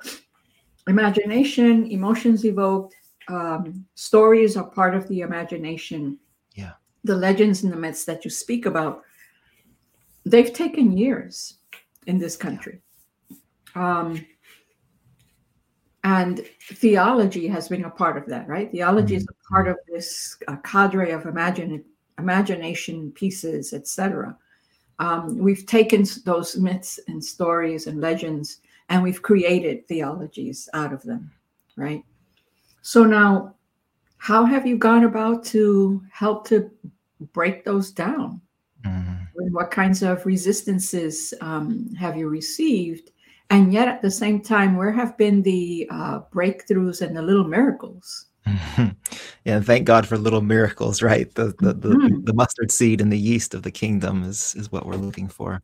imagination, 0.88 1.90
emotions 1.92 2.46
evoked, 2.46 2.96
um, 3.28 3.86
stories 3.96 4.58
are 4.58 4.70
part 4.70 4.96
of 4.96 5.08
the 5.08 5.22
imagination. 5.22 6.18
Yeah. 6.56 6.74
The 7.04 7.16
legends 7.16 7.64
and 7.64 7.72
the 7.72 7.78
myths 7.78 8.06
that 8.06 8.26
you 8.26 8.32
speak 8.32 8.66
about, 8.66 9.04
they've 10.26 10.54
taken 10.54 10.98
years 10.98 11.56
in 12.08 12.18
this 12.18 12.36
country. 12.36 12.82
Um, 13.76 14.26
and 16.04 16.42
theology 16.74 17.48
has 17.48 17.68
been 17.68 17.86
a 17.86 17.90
part 17.90 18.18
of 18.18 18.26
that, 18.28 18.48
right? 18.48 18.72
Theology 18.72 19.16
mm-hmm. 19.16 19.22
is 19.22 19.28
a 19.28 19.50
part 19.50 19.68
of 19.68 19.78
this 19.88 20.38
uh, 20.48 20.56
cadre 20.58 21.12
of 21.12 21.26
imagine, 21.26 21.84
imagination 22.18 23.12
pieces, 23.12 23.74
etc. 23.74 24.38
Um, 25.00 25.38
we've 25.38 25.66
taken 25.66 26.06
those 26.26 26.58
myths 26.58 27.00
and 27.08 27.24
stories 27.24 27.88
and 27.88 28.02
legends 28.02 28.62
and 28.90 29.04
we've 29.04 29.22
created 29.22 29.88
theologies 29.88 30.68
out 30.74 30.92
of 30.92 31.04
them, 31.04 31.32
right? 31.76 32.04
So 32.82 33.04
now, 33.04 33.56
how 34.18 34.44
have 34.46 34.68
you 34.68 34.78
gone 34.78 35.04
about 35.04 35.46
to 35.46 36.04
help 36.12 36.48
to 36.48 36.70
break 37.34 37.64
those 37.64 37.92
down? 37.92 38.42
What 39.52 39.72
kinds 39.72 40.04
of 40.04 40.26
resistances 40.26 41.34
um, 41.42 41.94
have 41.96 42.18
you 42.18 42.30
received? 42.30 43.12
And 43.50 43.74
yet, 43.74 43.88
at 43.88 44.02
the 44.02 44.12
same 44.12 44.42
time, 44.42 44.76
where 44.76 44.92
have 44.92 45.18
been 45.18 45.42
the 45.42 45.88
uh, 45.90 46.22
breakthroughs 46.32 47.02
and 47.02 47.16
the 47.16 47.22
little 47.22 47.46
miracles? 47.48 48.28
yeah, 49.46 49.60
thank 49.60 49.86
God 49.86 50.08
for 50.08 50.18
little 50.18 50.42
miracles, 50.42 51.02
right? 51.02 51.34
The 51.36 51.56
the, 51.60 51.74
the, 51.74 51.90
mm-hmm. 51.90 52.24
the 52.26 52.34
mustard 52.34 52.72
seed 52.72 53.02
and 53.02 53.12
the 53.12 53.18
yeast 53.18 53.54
of 53.54 53.64
the 53.64 53.72
kingdom 53.72 54.24
is 54.24 54.56
is 54.56 54.72
what 54.72 54.86
we're 54.86 54.96
looking 54.96 55.28
for. 55.28 55.62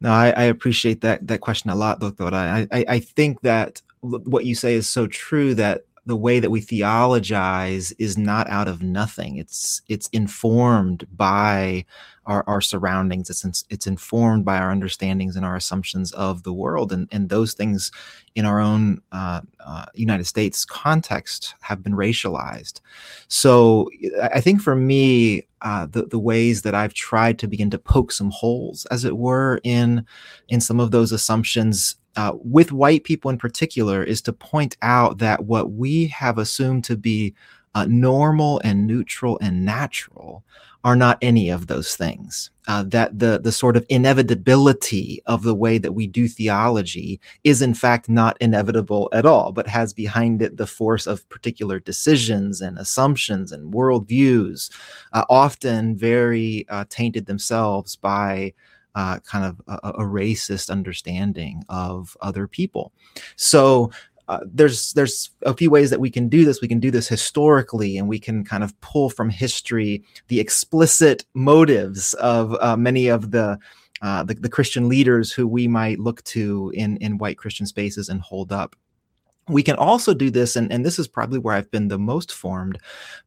No, 0.00 0.10
I, 0.10 0.30
I 0.30 0.42
appreciate 0.44 1.00
that 1.02 1.26
that 1.26 1.40
question 1.40 1.70
a 1.70 1.74
lot, 1.74 2.00
Doctor. 2.00 2.34
I, 2.34 2.66
I 2.72 2.84
I 2.88 2.98
think 2.98 3.42
that 3.42 3.82
what 4.00 4.44
you 4.44 4.54
say 4.54 4.74
is 4.74 4.88
so 4.88 5.06
true 5.06 5.54
that 5.54 5.84
the 6.04 6.16
way 6.16 6.40
that 6.40 6.50
we 6.50 6.60
theologize 6.60 7.92
is 7.92 8.18
not 8.18 8.48
out 8.50 8.66
of 8.66 8.82
nothing. 8.82 9.36
It's 9.36 9.82
it's 9.88 10.08
informed 10.08 11.06
by 11.16 11.84
our, 12.26 12.44
our 12.48 12.60
surroundings. 12.60 13.30
It's 13.30 13.64
it's 13.70 13.86
informed 13.86 14.44
by 14.44 14.58
our 14.58 14.70
understandings 14.70 15.36
and 15.36 15.44
our 15.44 15.54
assumptions 15.54 16.10
of 16.12 16.42
the 16.42 16.52
world, 16.52 16.92
and 16.92 17.08
and 17.12 17.28
those 17.28 17.54
things 17.54 17.92
in 18.34 18.44
our 18.44 18.60
own 18.60 19.00
uh, 19.12 19.42
uh, 19.64 19.84
United 19.94 20.26
States 20.26 20.64
context 20.64 21.54
have 21.60 21.82
been 21.84 21.94
racialized. 21.94 22.80
So 23.28 23.88
I 24.22 24.40
think 24.40 24.60
for 24.60 24.74
me, 24.74 25.46
uh, 25.60 25.86
the 25.86 26.06
the 26.06 26.18
ways 26.18 26.62
that 26.62 26.74
I've 26.74 26.94
tried 26.94 27.38
to 27.40 27.48
begin 27.48 27.70
to 27.70 27.78
poke 27.78 28.10
some 28.10 28.30
holes, 28.30 28.86
as 28.86 29.04
it 29.04 29.16
were, 29.16 29.60
in 29.62 30.04
in 30.48 30.60
some 30.60 30.80
of 30.80 30.90
those 30.90 31.12
assumptions 31.12 31.96
uh, 32.16 32.32
with 32.34 32.72
white 32.72 33.04
people 33.04 33.30
in 33.30 33.38
particular 33.38 34.02
is 34.02 34.20
to 34.22 34.32
point 34.32 34.76
out 34.82 35.18
that 35.18 35.44
what 35.44 35.72
we 35.72 36.06
have 36.08 36.38
assumed 36.38 36.84
to 36.84 36.96
be 36.96 37.34
uh, 37.74 37.86
normal 37.88 38.60
and 38.64 38.86
neutral 38.86 39.38
and 39.40 39.64
natural 39.64 40.44
are 40.84 40.96
not 40.96 41.16
any 41.22 41.48
of 41.48 41.68
those 41.68 41.94
things. 41.94 42.50
Uh, 42.68 42.84
that 42.84 43.18
the 43.18 43.40
the 43.42 43.50
sort 43.50 43.76
of 43.76 43.84
inevitability 43.88 45.20
of 45.26 45.42
the 45.42 45.54
way 45.54 45.78
that 45.78 45.92
we 45.92 46.06
do 46.06 46.28
theology 46.28 47.20
is 47.42 47.60
in 47.60 47.74
fact 47.74 48.08
not 48.08 48.36
inevitable 48.40 49.08
at 49.12 49.26
all, 49.26 49.52
but 49.52 49.66
has 49.66 49.92
behind 49.92 50.42
it 50.42 50.56
the 50.56 50.66
force 50.66 51.06
of 51.06 51.28
particular 51.28 51.80
decisions 51.80 52.60
and 52.60 52.78
assumptions 52.78 53.50
and 53.50 53.72
worldviews, 53.72 54.70
uh, 55.12 55.24
often 55.28 55.96
very 55.96 56.64
uh, 56.68 56.84
tainted 56.88 57.26
themselves 57.26 57.96
by 57.96 58.52
uh, 58.94 59.18
kind 59.20 59.44
of 59.44 59.60
a, 59.68 59.88
a, 60.00 60.04
racist 60.04 60.68
understanding 60.68 61.64
of 61.68 62.16
other 62.20 62.46
people. 62.46 62.92
So 63.36 63.90
uh, 64.28 64.40
there's 64.46 64.92
there's 64.92 65.30
a 65.42 65.54
few 65.54 65.70
ways 65.70 65.90
that 65.90 66.00
we 66.00 66.10
can 66.10 66.28
do 66.28 66.44
this. 66.44 66.60
We 66.60 66.68
can 66.68 66.80
do 66.80 66.90
this 66.90 67.08
historically, 67.08 67.96
and 67.98 68.08
we 68.08 68.18
can 68.18 68.44
kind 68.44 68.62
of 68.62 68.78
pull 68.80 69.10
from 69.10 69.30
history 69.30 70.02
the 70.28 70.40
explicit 70.40 71.24
motives 71.34 72.14
of 72.14 72.54
uh, 72.60 72.76
many 72.76 73.08
of 73.08 73.30
the, 73.30 73.58
uh, 74.00 74.22
the, 74.22 74.34
the 74.34 74.48
Christian 74.48 74.88
leaders 74.88 75.32
who 75.32 75.48
we 75.48 75.66
might 75.66 75.98
look 75.98 76.22
to 76.24 76.70
in 76.74 76.96
in 76.98 77.18
white 77.18 77.38
Christian 77.38 77.66
spaces 77.66 78.08
and 78.08 78.20
hold 78.20 78.52
up. 78.52 78.76
We 79.48 79.64
can 79.64 79.74
also 79.74 80.14
do 80.14 80.30
this, 80.30 80.54
and, 80.54 80.72
and 80.72 80.86
this 80.86 81.00
is 81.00 81.08
probably 81.08 81.40
where 81.40 81.56
I've 81.56 81.70
been 81.72 81.88
the 81.88 81.98
most 81.98 82.32
formed, 82.32 82.78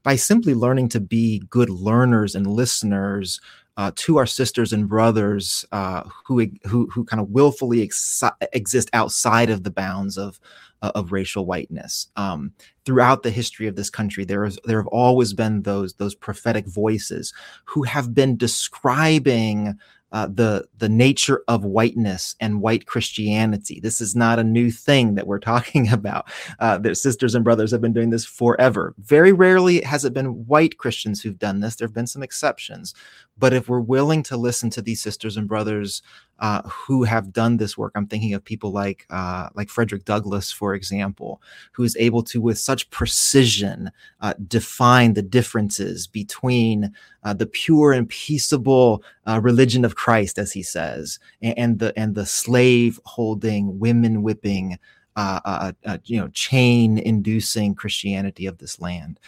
by 0.01 0.15
simply 0.15 0.53
learning 0.53 0.89
to 0.89 1.01
be 1.01 1.43
good 1.49 1.69
learners 1.69 2.35
and 2.35 2.47
listeners 2.47 3.41
uh, 3.77 3.91
to 3.95 4.17
our 4.17 4.25
sisters 4.25 4.73
and 4.73 4.87
brothers 4.87 5.65
uh, 5.71 6.03
who, 6.25 6.47
who 6.65 6.87
who 6.87 7.03
kind 7.05 7.21
of 7.21 7.29
willfully 7.29 7.81
ex- 7.83 8.23
exist 8.53 8.89
outside 8.93 9.49
of 9.49 9.63
the 9.63 9.71
bounds 9.71 10.17
of 10.17 10.39
uh, 10.81 10.91
of 10.95 11.11
racial 11.11 11.45
whiteness. 11.45 12.07
Um, 12.15 12.53
throughout 12.85 13.23
the 13.23 13.31
history 13.31 13.67
of 13.67 13.75
this 13.75 13.89
country, 13.89 14.23
there 14.23 14.45
is 14.45 14.57
there 14.65 14.77
have 14.77 14.87
always 14.87 15.33
been 15.33 15.63
those 15.63 15.93
those 15.95 16.15
prophetic 16.15 16.67
voices 16.67 17.33
who 17.65 17.83
have 17.83 18.13
been 18.13 18.37
describing 18.37 19.77
uh, 20.11 20.27
the 20.27 20.65
the 20.77 20.87
nature 20.87 21.43
of 21.47 21.65
whiteness 21.65 22.35
and 22.39 22.61
white 22.61 22.85
Christianity. 22.85 23.79
This 23.81 23.99
is 23.99 24.15
not 24.15 24.39
a 24.39 24.45
new 24.45 24.71
thing 24.71 25.15
that 25.15 25.27
we're 25.27 25.39
talking 25.53 25.91
about. 25.91 26.31
Uh, 26.59 26.77
their 26.77 26.93
sisters 26.93 27.35
and 27.35 27.43
brothers 27.43 27.71
have 27.71 27.81
been 27.81 27.93
doing 27.93 28.11
this 28.11 28.25
forever. 28.25 28.93
Very 28.97 29.33
rarely 29.33 29.81
has 29.81 30.05
it 30.05 30.13
been 30.13 30.45
white 30.45 30.77
Christians 30.77 31.21
who've 31.21 31.39
done 31.39 31.59
this. 31.59 31.75
There 31.75 31.87
have 31.87 31.93
been 31.93 32.07
some 32.07 32.23
exceptions, 32.23 32.93
but 33.37 33.53
if 33.53 33.67
we're 33.67 33.79
willing 33.79 34.23
to 34.23 34.37
listen 34.37 34.69
to 34.71 34.81
these 34.81 35.01
sisters 35.01 35.35
and 35.35 35.47
brothers 35.47 36.01
uh, 36.39 36.61
who 36.63 37.03
have 37.03 37.33
done 37.33 37.57
this 37.57 37.77
work, 37.77 37.91
I'm 37.95 38.07
thinking 38.07 38.33
of 38.33 38.43
people 38.43 38.71
like 38.71 39.05
uh, 39.09 39.49
like 39.55 39.69
Frederick 39.69 40.05
Douglass, 40.05 40.51
for 40.51 40.73
example, 40.73 41.41
who 41.73 41.83
is 41.83 41.97
able 41.97 42.23
to, 42.23 42.39
with 42.39 42.57
such 42.57 42.89
precision, 42.89 43.91
uh, 44.21 44.33
define 44.47 45.13
the 45.13 45.21
differences 45.21 46.07
between 46.07 46.93
uh, 47.23 47.33
the 47.33 47.45
pure 47.45 47.91
and 47.91 48.07
peaceable 48.07 49.03
uh, 49.27 49.39
religion 49.41 49.83
of 49.83 49.95
Christ, 49.95 50.39
as 50.39 50.53
he 50.53 50.63
says, 50.63 51.19
and, 51.41 51.57
and 51.57 51.79
the 51.79 51.97
and 51.97 52.15
the 52.15 52.25
slave 52.25 52.99
holding, 53.05 53.79
women 53.79 54.23
whipping 54.23 54.77
uh, 55.15 55.71
uh, 55.85 55.97
you 56.05 56.19
know 56.19 56.27
chain 56.29 56.97
inducing 56.97 57.75
Christianity 57.75 58.45
of 58.45 58.57
this 58.57 58.81
land. 58.81 59.19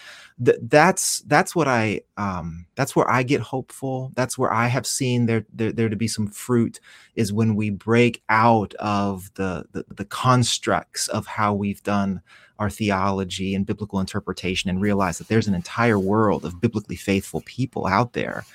Th- 0.44 0.58
that's 0.62 1.20
that's 1.22 1.56
what 1.56 1.68
I 1.68 2.02
um, 2.18 2.66
that's 2.76 2.96
where 2.96 3.10
I 3.10 3.24
get 3.24 3.42
hopeful. 3.42 4.12
That's 4.16 4.38
where 4.38 4.54
I 4.54 4.68
have 4.68 4.86
seen 4.86 5.26
there, 5.26 5.46
there 5.54 5.72
there 5.72 5.90
to 5.90 5.96
be 5.96 6.08
some 6.08 6.28
fruit 6.28 6.80
is 7.16 7.32
when 7.32 7.56
we 7.56 7.70
break 7.70 8.22
out 8.30 8.74
of 8.76 9.34
the, 9.36 9.66
the 9.72 9.86
the 9.96 10.06
constructs 10.06 11.08
of 11.08 11.26
how 11.26 11.54
we've 11.54 11.84
done 11.84 12.22
our 12.60 12.70
theology 12.70 13.54
and 13.54 13.66
biblical 13.66 14.00
interpretation 14.00 14.70
and 14.70 14.82
realize 14.82 15.20
that 15.20 15.28
there's 15.28 15.48
an 15.48 15.54
entire 15.54 16.00
world 16.00 16.44
of 16.44 16.60
biblically 16.60 16.96
faithful 16.96 17.42
people 17.42 17.86
out 17.86 18.14
there 18.14 18.46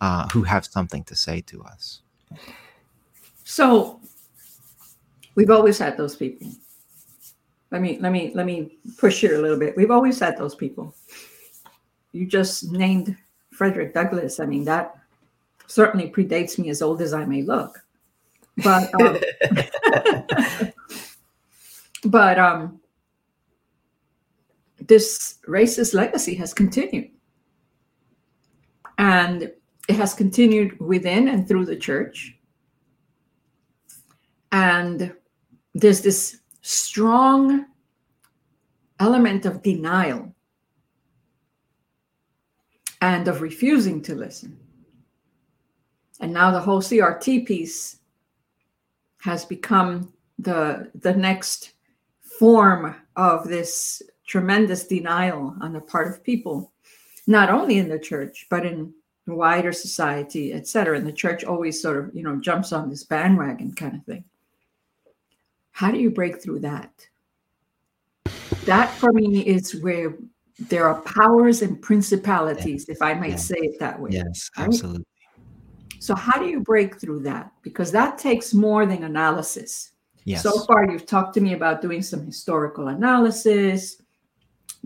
uh, 0.00 0.28
who 0.30 0.42
have 0.42 0.66
something 0.66 1.04
to 1.04 1.14
say 1.14 1.40
to 1.42 1.62
us. 1.62 2.00
So 3.44 4.00
we've 5.36 5.50
always 5.50 5.78
had 5.78 5.96
those 5.96 6.16
people 6.16 6.48
let 7.72 7.80
me 7.80 7.98
let 8.00 8.12
me 8.12 8.30
let 8.34 8.44
me 8.44 8.76
push 8.98 9.22
here 9.22 9.36
a 9.36 9.40
little 9.40 9.58
bit. 9.58 9.74
We've 9.76 9.90
always 9.90 10.20
had 10.20 10.36
those 10.36 10.54
people. 10.54 10.94
You 12.12 12.26
just 12.26 12.70
named 12.70 13.16
Frederick 13.50 13.94
Douglass. 13.94 14.38
I 14.38 14.46
mean, 14.46 14.64
that 14.64 14.94
certainly 15.66 16.10
predates 16.10 16.58
me 16.58 16.68
as 16.68 16.82
old 16.82 17.00
as 17.00 17.14
I 17.14 17.24
may 17.24 17.42
look. 17.42 17.82
But 18.62 18.92
um, 19.00 19.18
but 22.04 22.38
um, 22.38 22.78
this 24.86 25.38
racist 25.48 25.94
legacy 25.94 26.34
has 26.34 26.52
continued. 26.52 27.08
And 28.98 29.50
it 29.88 29.96
has 29.96 30.12
continued 30.12 30.78
within 30.78 31.28
and 31.28 31.48
through 31.48 31.64
the 31.64 31.76
church. 31.76 32.36
And 34.52 35.14
there's 35.74 36.02
this 36.02 36.41
strong 36.62 37.66
element 38.98 39.44
of 39.44 39.62
denial 39.62 40.32
and 43.00 43.26
of 43.26 43.42
refusing 43.42 44.00
to 44.00 44.14
listen. 44.14 44.56
And 46.20 46.32
now 46.32 46.52
the 46.52 46.60
whole 46.60 46.80
CRT 46.80 47.46
piece 47.46 47.98
has 49.18 49.44
become 49.44 50.12
the, 50.38 50.90
the 50.94 51.12
next 51.12 51.72
form 52.20 52.94
of 53.16 53.48
this 53.48 54.02
tremendous 54.26 54.86
denial 54.86 55.54
on 55.60 55.72
the 55.72 55.80
part 55.80 56.08
of 56.08 56.22
people, 56.22 56.72
not 57.26 57.50
only 57.50 57.78
in 57.78 57.88
the 57.88 57.98
church, 57.98 58.46
but 58.48 58.64
in 58.64 58.94
wider 59.26 59.72
society, 59.72 60.52
et 60.52 60.66
cetera. 60.66 60.96
And 60.96 61.06
the 61.06 61.12
church 61.12 61.44
always 61.44 61.82
sort 61.82 61.98
of, 61.98 62.14
you 62.14 62.22
know, 62.22 62.36
jumps 62.36 62.72
on 62.72 62.88
this 62.88 63.04
bandwagon 63.04 63.74
kind 63.74 63.96
of 63.96 64.04
thing. 64.04 64.24
How 65.82 65.90
do 65.90 65.98
you 65.98 66.10
break 66.10 66.40
through 66.40 66.60
that? 66.60 67.08
that 68.66 68.88
for 68.94 69.12
me 69.12 69.40
is 69.40 69.82
where 69.82 70.16
there 70.68 70.86
are 70.86 71.02
powers 71.02 71.60
and 71.60 71.82
principalities, 71.82 72.88
if 72.88 73.02
I 73.02 73.14
might 73.14 73.30
yeah. 73.30 73.36
say 73.36 73.56
it 73.56 73.80
that 73.80 73.98
way. 73.98 74.10
Yes, 74.12 74.48
right? 74.56 74.68
absolutely. 74.68 75.04
So, 75.98 76.14
how 76.14 76.38
do 76.38 76.46
you 76.46 76.60
break 76.60 77.00
through 77.00 77.24
that? 77.24 77.50
Because 77.62 77.90
that 77.90 78.16
takes 78.16 78.54
more 78.54 78.86
than 78.86 79.02
analysis. 79.02 79.90
Yes. 80.24 80.44
So 80.44 80.56
far, 80.66 80.88
you've 80.88 81.04
talked 81.04 81.34
to 81.34 81.40
me 81.40 81.52
about 81.52 81.82
doing 81.82 82.00
some 82.00 82.24
historical 82.24 82.86
analysis, 82.86 84.00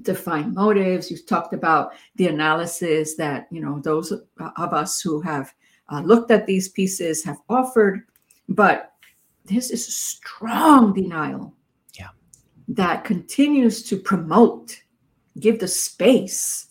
define 0.00 0.54
motives. 0.54 1.10
You've 1.10 1.26
talked 1.26 1.52
about 1.52 1.92
the 2.14 2.28
analysis 2.28 3.16
that 3.16 3.48
you 3.50 3.60
know 3.60 3.80
those 3.80 4.12
of 4.12 4.72
us 4.72 5.02
who 5.02 5.20
have 5.20 5.52
uh, 5.90 6.00
looked 6.00 6.30
at 6.30 6.46
these 6.46 6.70
pieces 6.70 7.22
have 7.22 7.42
offered, 7.50 8.04
but 8.48 8.95
this 9.46 9.70
is 9.70 9.88
a 9.88 9.92
strong 9.92 10.92
denial. 10.92 11.54
Yeah. 11.98 12.08
That 12.68 13.04
continues 13.04 13.82
to 13.84 13.96
promote, 13.96 14.80
give 15.40 15.58
the 15.60 15.68
space 15.68 16.68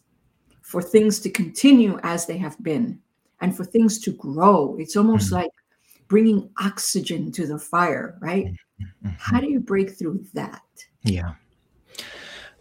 for 0.62 0.82
things 0.82 1.20
to 1.22 1.30
continue 1.30 2.00
as 2.04 2.26
they 2.26 2.38
have 2.38 2.62
been 2.64 3.00
and 3.42 3.56
for 3.56 3.64
things 3.64 4.00
to 4.00 4.12
grow. 4.12 4.76
It's 4.80 4.96
almost 4.96 5.28
mm-hmm. 5.28 5.36
like 5.36 5.52
bringing 6.08 6.50
oxygen 6.60 7.32
to 7.34 7.48
the 7.48 7.60
fire, 7.60 8.18
right? 8.22 8.48
Mm-hmm. 8.82 9.10
How 9.18 9.40
do 9.40 9.50
you 9.50 9.60
break 9.60 9.98
through 9.98 10.26
that? 10.34 10.62
Yeah. 11.04 11.34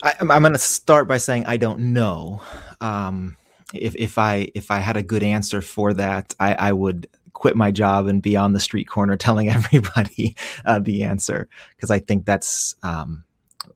I, 0.03 0.15
am 0.21 0.29
going 0.29 0.53
to 0.53 0.59
start 0.59 1.09
by 1.09 1.19
saying 1.19 1.47
I 1.47 1.57
don't 1.57 1.93
know. 1.93 2.43
Um, 2.81 3.37
if 3.73 3.97
if 3.97 4.19
I 4.19 4.51
if 4.55 4.71
I 4.71 4.79
had 4.79 4.97
a 4.97 5.03
good 5.03 5.23
answer 5.23 5.63
for 5.63 5.95
that, 5.95 6.35
I, 6.39 6.55
I 6.55 6.73
would 6.73 7.09
quit 7.35 7.57
my 7.57 7.71
job 7.71 8.07
and 8.07 8.23
be 8.23 8.37
on 8.37 8.53
the 8.53 8.61
street 8.61 8.89
corner 8.89 9.17
telling 9.19 9.49
everybody 9.49 10.35
uh, 10.65 10.79
the 10.79 11.03
answer 11.03 11.49
because 11.77 11.91
I 11.91 11.99
think 11.99 12.25
that's 12.25 12.75
um, 12.83 13.25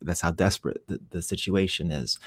that's 0.02 0.20
how 0.20 0.30
desperate 0.30 0.82
the, 0.86 0.98
the 1.10 1.22
situation 1.22 1.90
is. 1.90 2.18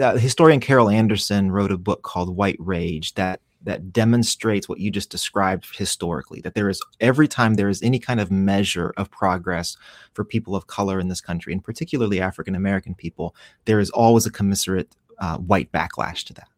Uh, 0.00 0.16
historian 0.16 0.60
Carol 0.60 0.88
Anderson 0.88 1.50
wrote 1.50 1.72
a 1.72 1.78
book 1.78 2.02
called 2.02 2.36
White 2.36 2.58
Rage 2.58 3.14
that 3.14 3.40
that 3.64 3.92
demonstrates 3.92 4.68
what 4.68 4.78
you 4.78 4.90
just 4.90 5.10
described 5.10 5.66
historically 5.76 6.40
that 6.42 6.54
there 6.54 6.68
is 6.68 6.82
every 7.00 7.26
time 7.26 7.54
there 7.54 7.68
is 7.68 7.82
any 7.82 7.98
kind 7.98 8.20
of 8.20 8.30
measure 8.30 8.92
of 8.96 9.10
progress 9.10 9.76
for 10.12 10.22
people 10.22 10.54
of 10.54 10.66
color 10.66 11.00
in 11.00 11.08
this 11.08 11.20
country 11.20 11.52
and 11.52 11.64
particularly 11.64 12.20
african 12.20 12.54
american 12.54 12.94
people 12.94 13.34
there 13.64 13.80
is 13.80 13.90
always 13.90 14.26
a 14.26 14.30
commiserate 14.30 14.94
uh, 15.18 15.38
white 15.38 15.72
backlash 15.72 16.24
to 16.24 16.34
that 16.34 16.48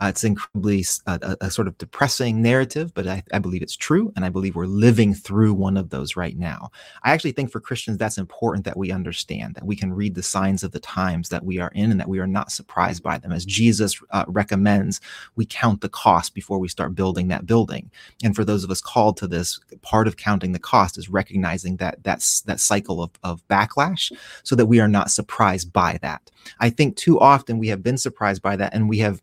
uh, 0.00 0.06
it's 0.06 0.24
incredibly 0.24 0.84
uh, 1.06 1.36
a, 1.40 1.50
sort 1.50 1.68
of 1.68 1.78
depressing 1.78 2.42
narrative, 2.42 2.92
but 2.94 3.06
I, 3.06 3.22
I, 3.32 3.38
believe 3.38 3.62
it's 3.62 3.76
true, 3.76 4.12
and 4.16 4.24
I 4.24 4.28
believe 4.28 4.56
we're 4.56 4.66
living 4.66 5.14
through 5.14 5.54
one 5.54 5.76
of 5.76 5.90
those 5.90 6.16
right 6.16 6.36
now. 6.36 6.70
I 7.04 7.12
actually 7.12 7.30
think 7.30 7.52
for 7.52 7.60
Christians 7.60 7.96
that's 7.96 8.18
important 8.18 8.64
that 8.64 8.76
we 8.76 8.90
understand 8.90 9.54
that 9.54 9.64
we 9.64 9.76
can 9.76 9.92
read 9.92 10.16
the 10.16 10.22
signs 10.22 10.64
of 10.64 10.72
the 10.72 10.80
times 10.80 11.28
that 11.28 11.44
we 11.44 11.60
are 11.60 11.70
in, 11.74 11.92
and 11.92 12.00
that 12.00 12.08
we 12.08 12.18
are 12.18 12.26
not 12.26 12.50
surprised 12.50 13.04
by 13.04 13.18
them. 13.18 13.30
As 13.30 13.44
Jesus 13.44 14.00
uh, 14.10 14.24
recommends, 14.26 15.00
we 15.36 15.46
count 15.46 15.80
the 15.80 15.88
cost 15.88 16.34
before 16.34 16.58
we 16.58 16.68
start 16.68 16.96
building 16.96 17.28
that 17.28 17.46
building. 17.46 17.88
And 18.24 18.34
for 18.34 18.44
those 18.44 18.64
of 18.64 18.72
us 18.72 18.80
called 18.80 19.16
to 19.18 19.28
this, 19.28 19.60
part 19.82 20.08
of 20.08 20.16
counting 20.16 20.50
the 20.50 20.58
cost 20.58 20.98
is 20.98 21.08
recognizing 21.08 21.76
that 21.76 22.02
that's 22.02 22.40
that 22.42 22.58
cycle 22.58 23.00
of, 23.00 23.12
of 23.22 23.46
backlash, 23.46 24.10
so 24.42 24.56
that 24.56 24.66
we 24.66 24.80
are 24.80 24.88
not 24.88 25.12
surprised 25.12 25.72
by 25.72 25.98
that. 26.02 26.32
I 26.58 26.70
think 26.70 26.96
too 26.96 27.20
often 27.20 27.58
we 27.58 27.68
have 27.68 27.82
been 27.84 27.96
surprised 27.96 28.42
by 28.42 28.56
that, 28.56 28.74
and 28.74 28.88
we 28.88 28.98
have 28.98 29.22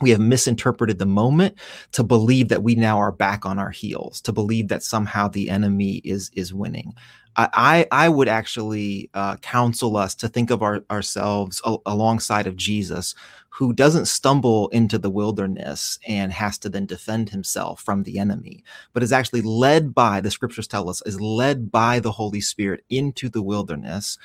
we 0.00 0.10
have 0.10 0.20
misinterpreted 0.20 0.98
the 0.98 1.06
moment 1.06 1.58
to 1.92 2.02
believe 2.02 2.48
that 2.48 2.62
we 2.62 2.74
now 2.74 2.98
are 2.98 3.12
back 3.12 3.44
on 3.44 3.58
our 3.58 3.70
heels 3.70 4.20
to 4.22 4.32
believe 4.32 4.68
that 4.68 4.82
somehow 4.82 5.28
the 5.28 5.50
enemy 5.50 5.96
is 6.04 6.30
is 6.34 6.54
winning. 6.54 6.94
I 7.38 7.86
i 7.92 8.08
would 8.08 8.28
actually 8.28 9.10
uh, 9.14 9.36
counsel 9.36 9.96
us 9.96 10.14
to 10.16 10.28
think 10.28 10.50
of 10.50 10.62
our, 10.62 10.82
ourselves 10.90 11.62
a, 11.64 11.76
alongside 11.86 12.48
of 12.48 12.56
jesus 12.56 13.14
who 13.50 13.72
doesn't 13.72 14.06
stumble 14.06 14.68
into 14.68 14.98
the 14.98 15.10
wilderness 15.10 15.98
and 16.06 16.32
has 16.32 16.58
to 16.58 16.68
then 16.68 16.86
defend 16.86 17.30
himself 17.30 17.80
from 17.80 18.02
the 18.02 18.18
enemy 18.18 18.64
but 18.92 19.04
is 19.04 19.12
actually 19.12 19.42
led 19.42 19.94
by 19.94 20.20
the 20.20 20.32
scriptures 20.32 20.66
tell 20.66 20.90
us 20.90 21.00
is 21.06 21.20
led 21.20 21.70
by 21.70 22.00
the 22.00 22.12
holy 22.12 22.40
spirit 22.40 22.84
into 22.90 23.28
the 23.28 23.42
wilderness 23.42 24.18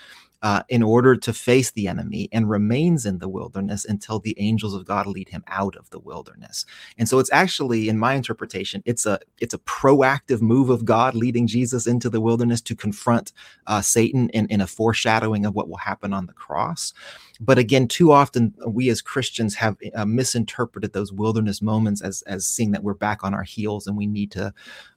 uh, 0.43 0.61
in 0.67 0.83
order 0.83 1.15
to 1.15 1.31
face 1.31 1.71
the 1.71 1.87
enemy 1.87 2.27
and 2.33 2.49
remains 2.49 3.05
in 3.05 3.19
the 3.19 3.29
wilderness 3.29 3.85
until 3.85 4.19
the 4.19 4.35
angels 4.37 4.73
of 4.73 4.85
God 4.85 5.07
lead 5.07 5.29
him 5.29 5.41
out 5.47 5.77
of 5.77 5.89
the 5.89 5.99
wilderness. 5.99 6.65
And 6.97 7.07
so 7.07 7.17
it's 7.19 7.31
actually, 7.31 7.87
in 7.87 7.97
my 7.97 8.13
interpretation, 8.13 8.83
it's 8.85 9.05
a 9.05 9.19
it's 9.39 9.53
a 9.53 9.59
proactive 9.59 10.41
move 10.41 10.69
of 10.69 10.83
God 10.83 11.15
leading 11.15 11.47
Jesus 11.47 11.87
into 11.87 12.09
the 12.09 12.19
wilderness 12.19 12.61
to 12.61 12.75
confront 12.75 13.31
uh, 13.67 13.81
Satan 13.81 14.29
in, 14.29 14.47
in 14.47 14.59
a 14.59 14.67
foreshadowing 14.67 15.45
of 15.45 15.55
what 15.55 15.69
will 15.69 15.77
happen 15.77 16.11
on 16.11 16.25
the 16.25 16.33
cross. 16.33 16.93
But 17.39 17.57
again, 17.57 17.87
too 17.87 18.11
often 18.11 18.53
we 18.67 18.89
as 18.89 19.01
Christians 19.01 19.55
have 19.55 19.77
uh, 19.95 20.05
misinterpreted 20.05 20.91
those 20.91 21.13
wilderness 21.13 21.61
moments 21.61 22.01
as 22.01 22.21
as 22.23 22.45
seeing 22.45 22.71
that 22.71 22.83
we're 22.83 22.93
back 22.93 23.23
on 23.23 23.33
our 23.33 23.43
heels 23.43 23.87
and 23.87 23.95
we 23.95 24.07
need 24.07 24.31
to 24.31 24.53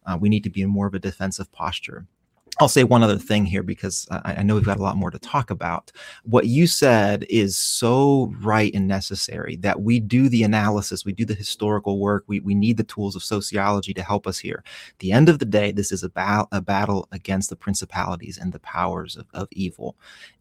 uh, 0.06 0.18
we 0.20 0.28
need 0.28 0.42
to 0.42 0.50
be 0.50 0.62
in 0.62 0.70
more 0.70 0.88
of 0.88 0.94
a 0.94 0.98
defensive 0.98 1.52
posture. 1.52 2.04
I'll 2.58 2.68
say 2.68 2.84
one 2.84 3.02
other 3.02 3.18
thing 3.18 3.44
here 3.44 3.62
because 3.62 4.06
I, 4.10 4.36
I, 4.38 4.42
know 4.42 4.54
we've 4.54 4.64
got 4.64 4.78
a 4.78 4.82
lot 4.82 4.96
more 4.96 5.10
to 5.10 5.18
talk 5.18 5.50
about. 5.50 5.92
What 6.24 6.46
you 6.46 6.66
said 6.66 7.26
is 7.28 7.56
so 7.56 8.32
right 8.40 8.74
and 8.74 8.88
necessary 8.88 9.56
that 9.56 9.82
we 9.82 10.00
do 10.00 10.28
the 10.30 10.42
analysis, 10.42 11.04
we 11.04 11.12
do 11.12 11.26
the 11.26 11.34
historical 11.34 11.98
work, 11.98 12.24
we, 12.26 12.40
we 12.40 12.54
need 12.54 12.78
the 12.78 12.84
tools 12.84 13.14
of 13.14 13.22
sociology 13.22 13.92
to 13.92 14.02
help 14.02 14.26
us 14.26 14.38
here. 14.38 14.64
At 14.88 14.98
the 15.00 15.12
end 15.12 15.28
of 15.28 15.38
the 15.38 15.44
day, 15.44 15.70
this 15.70 15.92
is 15.92 16.02
about 16.02 16.48
a 16.50 16.62
battle 16.62 17.08
against 17.12 17.50
the 17.50 17.56
principalities 17.56 18.38
and 18.38 18.52
the 18.52 18.60
powers 18.60 19.16
of, 19.16 19.26
of 19.34 19.48
evil. 19.52 19.96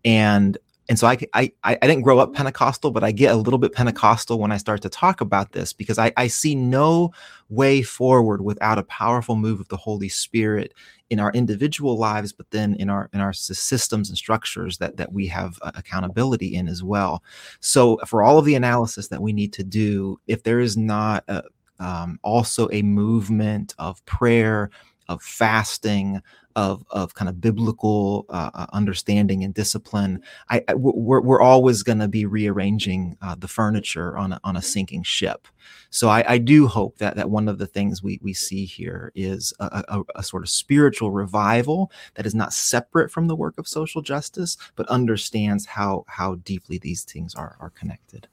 And 0.06 0.58
and 0.88 1.00
so 1.00 1.08
I, 1.08 1.17
I 1.34 1.52
I 1.63 1.76
didn't 1.76 2.04
grow 2.04 2.19
up 2.19 2.34
Pentecostal, 2.34 2.91
but 2.91 3.04
I 3.04 3.12
get 3.12 3.34
a 3.34 3.38
little 3.38 3.58
bit 3.58 3.74
Pentecostal 3.74 4.39
when 4.39 4.52
I 4.52 4.58
start 4.58 4.82
to 4.84 4.89
talk 4.89 5.19
about 5.19 5.52
this 5.52 5.74
because 5.74 5.98
I, 5.98 6.12
I 6.15 6.28
see 6.28 6.54
no 6.54 7.12
way 7.50 7.82
forward 7.82 8.41
without 8.41 8.78
a 8.78 8.84
powerful 8.84 9.36
move 9.36 9.60
of 9.60 9.67
the 9.69 9.78
Holy 9.78 10.10
Spirit 10.10 10.74
in 11.10 11.19
our 11.19 11.32
individual 11.32 11.98
lives, 11.98 12.32
but 12.32 12.50
then 12.52 12.76
in 12.76 12.89
our 12.89 13.10
in 13.13 13.19
our 13.19 13.34
systems 13.34 14.10
and 14.10 14.17
structures 14.17 14.78
that 14.78 14.98
that 14.98 15.12
we 15.12 15.26
have 15.28 15.58
uh, 15.63 15.71
accountability 15.76 16.54
in 16.54 16.67
as 16.67 16.84
well. 16.84 17.24
So 17.62 17.98
for 18.06 18.21
all 18.21 18.38
of 18.38 18.45
the 18.45 18.56
analysis 18.56 19.08
that 19.08 19.21
we 19.21 19.34
need 19.34 19.54
to 19.54 19.63
do, 19.63 20.19
if 20.28 20.43
there 20.43 20.60
is 20.60 20.78
not 20.78 21.24
a, 21.28 21.43
um, 21.80 22.19
also 22.24 22.69
a 22.71 22.84
movement 22.84 23.74
of 23.80 24.06
prayer, 24.06 24.69
of 25.08 25.22
fasting, 25.22 26.22
of 26.56 26.86
of 26.91 27.13
kind 27.15 27.28
of 27.28 27.41
biblical 27.41 28.26
uh, 28.30 28.50
uh 28.54 28.65
understanding 28.72 29.44
and 29.44 29.54
discipline, 29.54 30.22
I, 30.50 30.63
I 30.68 30.76
we're 30.76 31.22
we're 31.22 31.41
always 31.41 31.84
going 31.84 32.00
to 32.00 32.08
be 32.08 32.26
rearranging 32.26 33.18
uh, 33.22 33.36
the 33.38 33.48
furniture 33.48 34.18
on 34.18 34.34
a, 34.34 34.39
on 34.44 34.56
a 34.56 34.62
sinking 34.62 35.04
ship. 35.04 35.48
So 35.89 36.10
I, 36.10 36.34
I, 36.34 36.38
do 36.38 36.68
hope 36.68 36.98
that 37.00 37.15
that 37.15 37.30
one 37.30 37.48
of 37.50 37.58
the 37.58 37.68
things 37.68 38.04
we 38.04 38.20
we 38.22 38.34
see 38.34 38.65
here 38.65 39.12
is 39.15 39.54
a, 39.60 39.84
a, 39.88 40.04
a 40.15 40.24
sort 40.24 40.44
of 40.44 40.50
spiritual 40.50 41.12
revival 41.12 41.91
that 42.15 42.26
is 42.26 42.36
not 42.36 42.54
separate 42.54 43.12
from 43.12 43.28
the 43.28 43.36
work 43.36 43.58
of 43.58 43.68
social 43.68 44.02
justice, 44.02 44.58
but 44.76 44.88
understands 44.88 45.65
how 45.65 46.06
how 46.08 46.36
deeply 46.36 46.78
these 46.78 47.04
things 47.04 47.36
are 47.36 47.58
are 47.60 47.72
connected. 47.72 48.28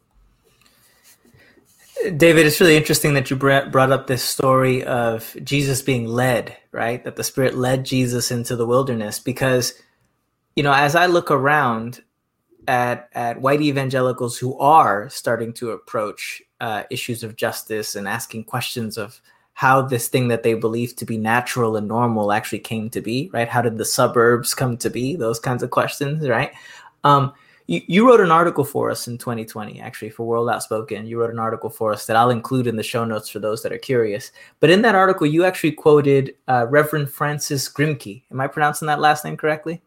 David, 2.10 2.46
it's 2.46 2.60
really 2.60 2.76
interesting 2.76 3.14
that 3.14 3.30
you 3.30 3.36
brought 3.36 3.92
up 3.92 4.06
this 4.06 4.22
story 4.22 4.84
of 4.84 5.36
Jesus 5.44 5.82
being 5.82 6.06
led, 6.06 6.56
right? 6.72 7.02
That 7.04 7.16
the 7.16 7.24
Spirit 7.24 7.56
led 7.56 7.84
Jesus 7.84 8.30
into 8.30 8.56
the 8.56 8.66
wilderness 8.66 9.18
because, 9.18 9.74
you 10.56 10.62
know, 10.62 10.72
as 10.72 10.94
I 10.96 11.06
look 11.06 11.30
around 11.30 12.02
at 12.68 13.08
at 13.12 13.40
white 13.40 13.60
evangelicals 13.60 14.38
who 14.38 14.56
are 14.58 15.08
starting 15.10 15.52
to 15.52 15.70
approach 15.70 16.42
uh, 16.60 16.84
issues 16.90 17.22
of 17.22 17.36
justice 17.36 17.96
and 17.96 18.06
asking 18.06 18.44
questions 18.44 18.96
of 18.96 19.20
how 19.54 19.82
this 19.82 20.08
thing 20.08 20.28
that 20.28 20.42
they 20.42 20.54
believe 20.54 20.96
to 20.96 21.04
be 21.04 21.18
natural 21.18 21.76
and 21.76 21.86
normal 21.86 22.32
actually 22.32 22.58
came 22.58 22.88
to 22.90 23.00
be, 23.00 23.30
right? 23.32 23.48
How 23.48 23.62
did 23.62 23.78
the 23.78 23.84
suburbs 23.84 24.54
come 24.54 24.76
to 24.78 24.90
be? 24.90 25.14
Those 25.14 25.38
kinds 25.38 25.62
of 25.62 25.70
questions, 25.70 26.28
right? 26.28 26.52
Um, 27.04 27.32
you, 27.72 27.80
you 27.86 28.06
wrote 28.06 28.20
an 28.20 28.30
article 28.30 28.64
for 28.64 28.90
us 28.90 29.08
in 29.08 29.16
2020, 29.16 29.80
actually, 29.80 30.10
for 30.10 30.26
World 30.26 30.50
Outspoken. 30.50 31.06
You 31.06 31.18
wrote 31.18 31.30
an 31.30 31.38
article 31.38 31.70
for 31.70 31.90
us 31.90 32.04
that 32.04 32.16
I'll 32.16 32.28
include 32.28 32.66
in 32.66 32.76
the 32.76 32.82
show 32.82 33.06
notes 33.06 33.30
for 33.30 33.38
those 33.38 33.62
that 33.62 33.72
are 33.72 33.78
curious. 33.78 34.30
But 34.60 34.68
in 34.68 34.82
that 34.82 34.94
article, 34.94 35.26
you 35.26 35.44
actually 35.44 35.72
quoted 35.72 36.34
uh, 36.48 36.66
Reverend 36.68 37.10
Francis 37.10 37.72
Grimke. 37.72 38.24
Am 38.30 38.42
I 38.42 38.46
pronouncing 38.46 38.84
that 38.88 39.00
last 39.00 39.24
name 39.24 39.38
correctly? 39.38 39.80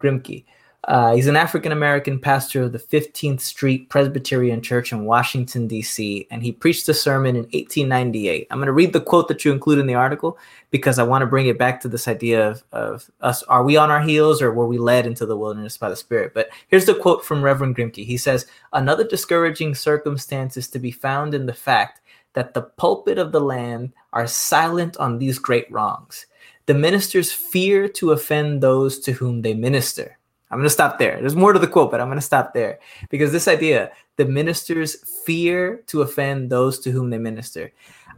Grimke. 0.00 0.46
Uh, 0.86 1.16
he's 1.16 1.26
an 1.26 1.34
African 1.34 1.72
American 1.72 2.16
pastor 2.16 2.62
of 2.62 2.72
the 2.72 2.78
15th 2.78 3.40
Street 3.40 3.88
Presbyterian 3.88 4.62
Church 4.62 4.92
in 4.92 5.04
Washington, 5.04 5.66
D.C., 5.66 6.28
and 6.30 6.44
he 6.44 6.52
preached 6.52 6.88
a 6.88 6.94
sermon 6.94 7.34
in 7.34 7.42
1898. 7.42 8.46
I'm 8.50 8.58
going 8.58 8.66
to 8.66 8.72
read 8.72 8.92
the 8.92 9.00
quote 9.00 9.26
that 9.26 9.44
you 9.44 9.52
include 9.52 9.80
in 9.80 9.88
the 9.88 9.94
article 9.94 10.38
because 10.70 11.00
I 11.00 11.02
want 11.02 11.22
to 11.22 11.26
bring 11.26 11.48
it 11.48 11.58
back 11.58 11.80
to 11.80 11.88
this 11.88 12.06
idea 12.06 12.48
of, 12.48 12.62
of 12.70 13.10
us 13.20 13.42
are 13.44 13.64
we 13.64 13.76
on 13.76 13.90
our 13.90 14.00
heels 14.00 14.40
or 14.40 14.52
were 14.52 14.68
we 14.68 14.78
led 14.78 15.06
into 15.06 15.26
the 15.26 15.36
wilderness 15.36 15.76
by 15.76 15.88
the 15.88 15.96
Spirit? 15.96 16.32
But 16.34 16.50
here's 16.68 16.86
the 16.86 16.94
quote 16.94 17.24
from 17.24 17.42
Reverend 17.42 17.76
Grimke. 17.76 18.04
He 18.04 18.16
says, 18.16 18.46
Another 18.72 19.02
discouraging 19.02 19.74
circumstance 19.74 20.56
is 20.56 20.68
to 20.68 20.78
be 20.78 20.92
found 20.92 21.34
in 21.34 21.46
the 21.46 21.52
fact 21.52 22.00
that 22.34 22.54
the 22.54 22.62
pulpit 22.62 23.18
of 23.18 23.32
the 23.32 23.40
land 23.40 23.92
are 24.12 24.28
silent 24.28 24.96
on 24.98 25.18
these 25.18 25.40
great 25.40 25.68
wrongs. 25.72 26.26
The 26.66 26.74
ministers 26.74 27.32
fear 27.32 27.88
to 27.88 28.12
offend 28.12 28.62
those 28.62 29.00
to 29.00 29.12
whom 29.12 29.42
they 29.42 29.54
minister 29.54 30.16
I'm 30.50 30.58
going 30.58 30.66
to 30.66 30.70
stop 30.70 30.98
there. 30.98 31.18
There's 31.18 31.36
more 31.36 31.52
to 31.52 31.58
the 31.58 31.66
quote, 31.66 31.90
but 31.90 32.00
I'm 32.00 32.06
going 32.08 32.18
to 32.18 32.22
stop 32.22 32.54
there 32.54 32.78
because 33.10 33.32
this 33.32 33.48
idea, 33.48 33.90
the 34.16 34.24
ministers 34.24 34.96
fear 35.24 35.82
to 35.88 36.02
offend 36.02 36.50
those 36.50 36.78
to 36.80 36.90
whom 36.90 37.10
they 37.10 37.18
minister. 37.18 37.72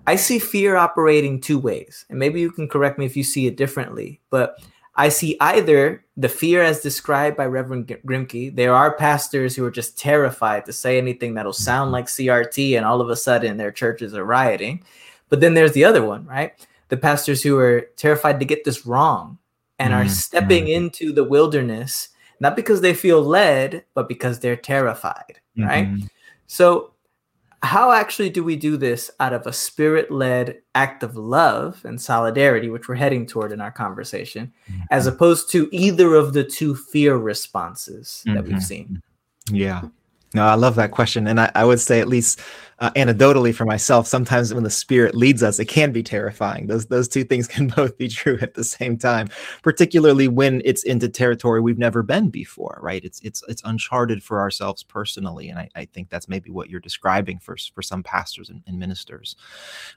I 0.06 0.16
see 0.16 0.38
fear 0.38 0.76
operating 0.76 1.40
two 1.40 1.58
ways, 1.58 2.06
and 2.08 2.18
maybe 2.18 2.40
you 2.40 2.50
can 2.50 2.68
correct 2.68 2.98
me 2.98 3.06
if 3.06 3.16
you 3.16 3.24
see 3.24 3.46
it 3.46 3.56
differently, 3.56 4.20
but 4.30 4.58
I 4.98 5.10
see 5.10 5.36
either 5.40 6.04
the 6.16 6.28
fear 6.28 6.60
as 6.60 6.80
described 6.80 7.36
by 7.36 7.46
Reverend 7.46 7.86
Grimke. 8.04 8.54
There 8.54 8.74
are 8.74 8.96
pastors 8.96 9.54
who 9.54 9.64
are 9.64 9.70
just 9.70 9.96
terrified 9.96 10.66
to 10.66 10.72
say 10.72 10.98
anything 10.98 11.34
that'll 11.34 11.52
sound 11.52 11.92
like 11.92 12.06
CRT, 12.06 12.76
and 12.76 12.84
all 12.84 13.00
of 13.00 13.08
a 13.08 13.14
sudden 13.14 13.56
their 13.56 13.70
churches 13.70 14.12
are 14.14 14.24
rioting. 14.24 14.82
But 15.28 15.40
then 15.40 15.54
there's 15.54 15.72
the 15.72 15.84
other 15.84 16.04
one, 16.04 16.26
right? 16.26 16.52
The 16.88 16.96
pastors 16.96 17.42
who 17.42 17.56
are 17.58 17.82
terrified 17.96 18.40
to 18.40 18.44
get 18.44 18.64
this 18.64 18.86
wrong 18.86 19.38
and 19.78 19.92
mm-hmm. 19.92 20.06
are 20.06 20.08
stepping 20.08 20.64
mm-hmm. 20.64 20.84
into 20.84 21.12
the 21.12 21.24
wilderness, 21.24 22.08
not 22.40 22.56
because 22.56 22.80
they 22.80 22.94
feel 22.94 23.22
led, 23.22 23.84
but 23.94 24.08
because 24.08 24.40
they're 24.40 24.56
terrified, 24.56 25.40
mm-hmm. 25.56 25.68
right? 25.68 25.88
So 26.46 26.92
how 27.62 27.90
actually 27.90 28.30
do 28.30 28.44
we 28.44 28.54
do 28.54 28.76
this 28.76 29.10
out 29.18 29.32
of 29.32 29.46
a 29.46 29.52
spirit 29.52 30.10
led 30.10 30.58
act 30.74 31.02
of 31.02 31.16
love 31.16 31.84
and 31.84 32.00
solidarity, 32.00 32.68
which 32.68 32.88
we're 32.88 32.94
heading 32.94 33.26
toward 33.26 33.50
in 33.50 33.60
our 33.60 33.72
conversation, 33.72 34.52
mm-hmm. 34.70 34.82
as 34.90 35.06
opposed 35.06 35.50
to 35.50 35.68
either 35.72 36.14
of 36.14 36.32
the 36.32 36.44
two 36.44 36.74
fear 36.74 37.16
responses 37.16 38.22
that 38.26 38.36
mm-hmm. 38.36 38.52
we've 38.52 38.62
seen? 38.62 39.02
Yeah. 39.50 39.82
No, 40.34 40.44
I 40.44 40.54
love 40.54 40.74
that 40.74 40.90
question. 40.90 41.26
And 41.26 41.40
I, 41.40 41.50
I 41.54 41.64
would 41.64 41.80
say, 41.80 42.00
at 42.00 42.08
least 42.08 42.40
uh, 42.80 42.90
anecdotally 42.90 43.54
for 43.54 43.64
myself, 43.64 44.06
sometimes 44.06 44.52
when 44.52 44.62
the 44.62 44.68
spirit 44.70 45.14
leads 45.14 45.42
us, 45.42 45.58
it 45.58 45.64
can 45.64 45.90
be 45.90 46.02
terrifying. 46.02 46.66
Those, 46.66 46.86
those 46.86 47.08
two 47.08 47.24
things 47.24 47.48
can 47.48 47.68
both 47.68 47.96
be 47.96 48.08
true 48.08 48.38
at 48.42 48.52
the 48.52 48.62
same 48.62 48.98
time, 48.98 49.30
particularly 49.62 50.28
when 50.28 50.60
it's 50.66 50.82
into 50.82 51.08
territory 51.08 51.62
we've 51.62 51.78
never 51.78 52.02
been 52.02 52.28
before, 52.28 52.78
right? 52.82 53.02
It's, 53.02 53.20
it's, 53.20 53.42
it's 53.48 53.62
uncharted 53.64 54.22
for 54.22 54.38
ourselves 54.40 54.82
personally. 54.82 55.48
And 55.48 55.58
I, 55.58 55.70
I 55.74 55.84
think 55.86 56.10
that's 56.10 56.28
maybe 56.28 56.50
what 56.50 56.68
you're 56.68 56.78
describing 56.78 57.38
for, 57.38 57.56
for 57.74 57.80
some 57.80 58.02
pastors 58.02 58.50
and, 58.50 58.62
and 58.66 58.78
ministers. 58.78 59.34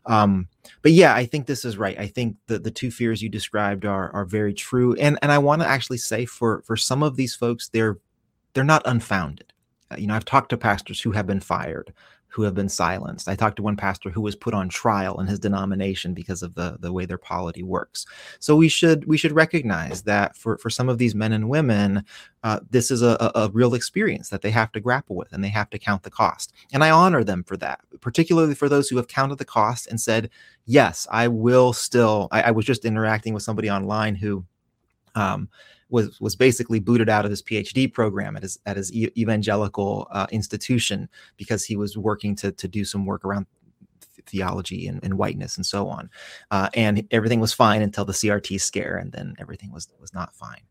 Um, 0.06 0.48
but 0.82 0.94
yeah, 0.94 1.13
I 1.13 1.26
think 1.26 1.46
this 1.46 1.65
is 1.65 1.78
right. 1.78 2.00
I 2.00 2.08
think 2.08 2.38
the, 2.48 2.58
the 2.58 2.72
two 2.72 2.89
fears 2.89 3.22
you 3.22 3.28
described 3.28 3.86
are, 3.86 4.10
are 4.15 4.26
very 4.26 4.54
true. 4.54 4.94
And, 4.96 5.20
and 5.22 5.30
I 5.30 5.39
want 5.39 5.62
to 5.62 5.67
actually 5.67 5.98
say 5.98 6.26
for, 6.26 6.62
for 6.62 6.78
some 6.78 7.04
of 7.04 7.17
these 7.17 7.36
folks, 7.36 7.67
they're, 7.67 7.98
they're 8.54 8.63
not 8.63 8.82
unfounded 8.86 9.51
you 9.97 10.08
know, 10.08 10.15
I've 10.15 10.25
talked 10.25 10.49
to 10.49 10.58
pastors 10.58 11.01
who 11.01 11.12
have 11.12 11.27
been 11.27 11.39
fired, 11.39 11.93
who 12.32 12.43
have 12.43 12.56
been 12.56 12.69
silenced. 12.69 13.27
I 13.27 13.36
talked 13.36 13.58
to 13.58 13.62
one 13.62 13.75
pastor 13.75 14.10
who 14.10 14.21
was 14.21 14.38
put 14.38 14.54
on 14.54 14.69
trial 14.69 15.19
in 15.19 15.27
his 15.27 15.39
denomination 15.39 16.13
because 16.13 16.41
of 16.41 16.56
the 16.56 16.77
the 16.80 16.93
way 16.93 17.06
their 17.06 17.17
polity 17.17 17.62
works. 17.62 18.06
So 18.39 18.56
we 18.56 18.69
should 18.69 19.06
we 19.06 19.17
should 19.17 19.34
recognize 19.34 20.04
that 20.04 20.36
for 20.38 20.58
for 20.58 20.69
some 20.69 20.88
of 20.88 20.97
these 20.97 21.13
men 21.13 21.34
and 21.34 21.49
women, 21.49 22.06
uh, 22.43 22.62
this 22.69 22.89
is 22.89 23.01
a, 23.01 23.32
a, 23.36 23.49
real 23.51 23.73
experience 23.73 24.30
that 24.30 24.41
they 24.41 24.51
have 24.51 24.71
to 24.71 24.80
grapple 24.80 25.15
with, 25.17 25.34
and 25.34 25.43
they 25.43 25.49
have 25.49 25.69
to 25.71 25.80
count 25.80 26.04
the 26.04 26.10
cost. 26.10 26.54
And 26.71 26.84
I 26.84 26.89
honor 26.89 27.23
them 27.23 27.43
for 27.43 27.58
that, 27.58 27.82
particularly 27.99 28.56
for 28.56 28.69
those 28.69 28.88
who 28.88 28.97
have 28.97 29.10
counted 29.10 29.38
the 29.38 29.45
cost 29.45 29.88
and 29.88 29.99
said, 29.99 30.30
"Yes, 30.65 31.08
I 31.12 31.27
will 31.27 31.73
still." 31.73 32.30
I, 32.32 32.43
I 32.43 32.51
was 32.51 32.65
just 32.65 32.86
interacting 32.86 33.34
with 33.34 33.43
somebody 33.43 33.69
online 33.69 34.15
who. 34.15 34.45
Um, 35.15 35.50
was 35.89 36.19
was 36.21 36.36
basically 36.36 36.80
booted 36.80 37.10
out 37.10 37.26
of 37.26 37.32
his 37.32 37.43
PhD 37.43 37.91
program 37.91 38.36
at 38.38 38.43
his 38.43 38.58
at 38.65 38.78
his 38.78 38.93
evangelical 38.93 40.08
uh, 40.12 40.28
institution 40.32 41.10
because 41.38 41.65
he 41.65 41.76
was 41.76 41.97
working 41.97 42.36
to 42.38 42.52
to 42.54 42.67
do 42.67 42.86
some 42.86 43.06
work 43.06 43.26
around 43.26 43.45
theology 44.28 44.88
and, 44.88 45.04
and, 45.04 45.17
whiteness 45.17 45.58
and 45.58 45.65
so 45.65 45.88
on. 45.88 46.10
Uh, 46.52 46.69
and 46.76 47.08
everything 47.12 47.39
was 47.39 47.54
fine 47.54 47.82
until 47.82 48.06
the 48.06 48.13
CRT 48.13 48.62
scare, 48.62 48.95
and 48.97 49.12
then 49.12 49.36
everything 49.39 49.71
was 49.71 49.88
was 50.00 50.13
not 50.13 50.34
fine. 50.34 50.62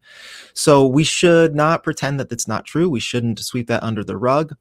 So 0.55 0.87
we 0.87 1.05
should 1.05 1.55
not 1.55 1.83
pretend 1.83 2.19
that 2.21 2.29
that's 2.29 2.49
not 2.49 2.65
true. 2.65 2.89
We 2.89 3.01
shouldn't 3.01 3.39
sweep 3.41 3.67
that 3.69 3.83
under 3.83 4.05
the 4.05 4.17
rug. 4.17 4.57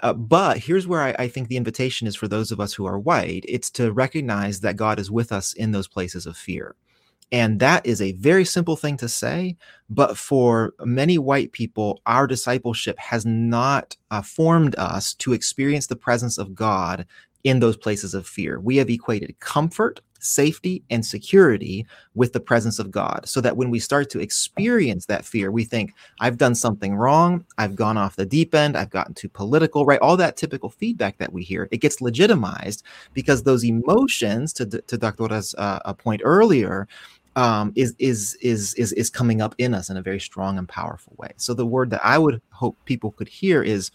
Uh, 0.00 0.12
but 0.12 0.58
here's 0.58 0.86
where 0.86 1.02
I, 1.02 1.16
I, 1.18 1.28
think 1.28 1.48
the 1.48 1.56
invitation 1.56 2.06
is 2.06 2.14
for 2.14 2.28
those 2.28 2.52
of 2.52 2.60
us 2.60 2.72
who 2.72 2.86
are 2.86 3.00
white. 3.00 3.44
It's 3.48 3.68
to 3.70 3.92
recognize 3.92 4.60
that 4.60 4.76
God 4.76 5.00
is 5.00 5.10
with 5.10 5.32
us 5.32 5.52
in 5.54 5.72
those 5.72 5.88
places 5.88 6.24
of 6.24 6.36
fear. 6.36 6.76
And 7.30 7.60
that 7.60 7.84
is 7.84 8.00
a 8.00 8.12
very 8.12 8.44
simple 8.44 8.76
thing 8.76 8.96
to 8.98 9.08
say. 9.08 9.56
But 9.90 10.16
for 10.16 10.72
many 10.80 11.18
white 11.18 11.52
people, 11.52 12.00
our 12.06 12.26
discipleship 12.26 12.98
has 12.98 13.26
not 13.26 13.96
uh, 14.10 14.22
formed 14.22 14.74
us 14.76 15.14
to 15.14 15.32
experience 15.32 15.86
the 15.86 15.96
presence 15.96 16.38
of 16.38 16.54
God 16.54 17.06
in 17.44 17.60
those 17.60 17.76
places 17.76 18.14
of 18.14 18.26
fear. 18.26 18.60
We 18.60 18.76
have 18.78 18.90
equated 18.90 19.38
comfort, 19.40 20.00
safety, 20.20 20.82
and 20.90 21.06
security 21.06 21.86
with 22.14 22.32
the 22.32 22.40
presence 22.40 22.78
of 22.78 22.90
God. 22.90 23.28
So 23.28 23.40
that 23.40 23.56
when 23.56 23.70
we 23.70 23.78
start 23.78 24.10
to 24.10 24.20
experience 24.20 25.06
that 25.06 25.24
fear, 25.24 25.50
we 25.52 25.64
think, 25.64 25.94
I've 26.20 26.38
done 26.38 26.54
something 26.56 26.96
wrong. 26.96 27.44
I've 27.56 27.76
gone 27.76 27.96
off 27.96 28.16
the 28.16 28.26
deep 28.26 28.54
end. 28.54 28.76
I've 28.76 28.90
gotten 28.90 29.14
too 29.14 29.28
political, 29.28 29.86
right? 29.86 30.00
All 30.00 30.16
that 30.16 30.36
typical 30.36 30.70
feedback 30.70 31.18
that 31.18 31.32
we 31.32 31.44
hear, 31.44 31.68
it 31.70 31.78
gets 31.78 32.00
legitimized 32.00 32.82
because 33.14 33.44
those 33.44 33.64
emotions, 33.64 34.52
to, 34.54 34.66
to 34.66 34.98
Dr. 34.98 35.28
uh, 35.56 35.92
point 35.94 36.20
earlier, 36.24 36.88
um, 37.38 37.72
is 37.76 37.94
is 38.00 38.36
is 38.40 38.74
is 38.74 38.92
is 38.94 39.08
coming 39.08 39.40
up 39.40 39.54
in 39.58 39.72
us 39.72 39.90
in 39.90 39.96
a 39.96 40.02
very 40.02 40.18
strong 40.18 40.58
and 40.58 40.68
powerful 40.68 41.14
way. 41.18 41.30
So 41.36 41.54
the 41.54 41.64
word 41.64 41.88
that 41.90 42.04
I 42.04 42.18
would 42.18 42.42
hope 42.50 42.76
people 42.84 43.12
could 43.12 43.28
hear 43.28 43.62
is 43.62 43.92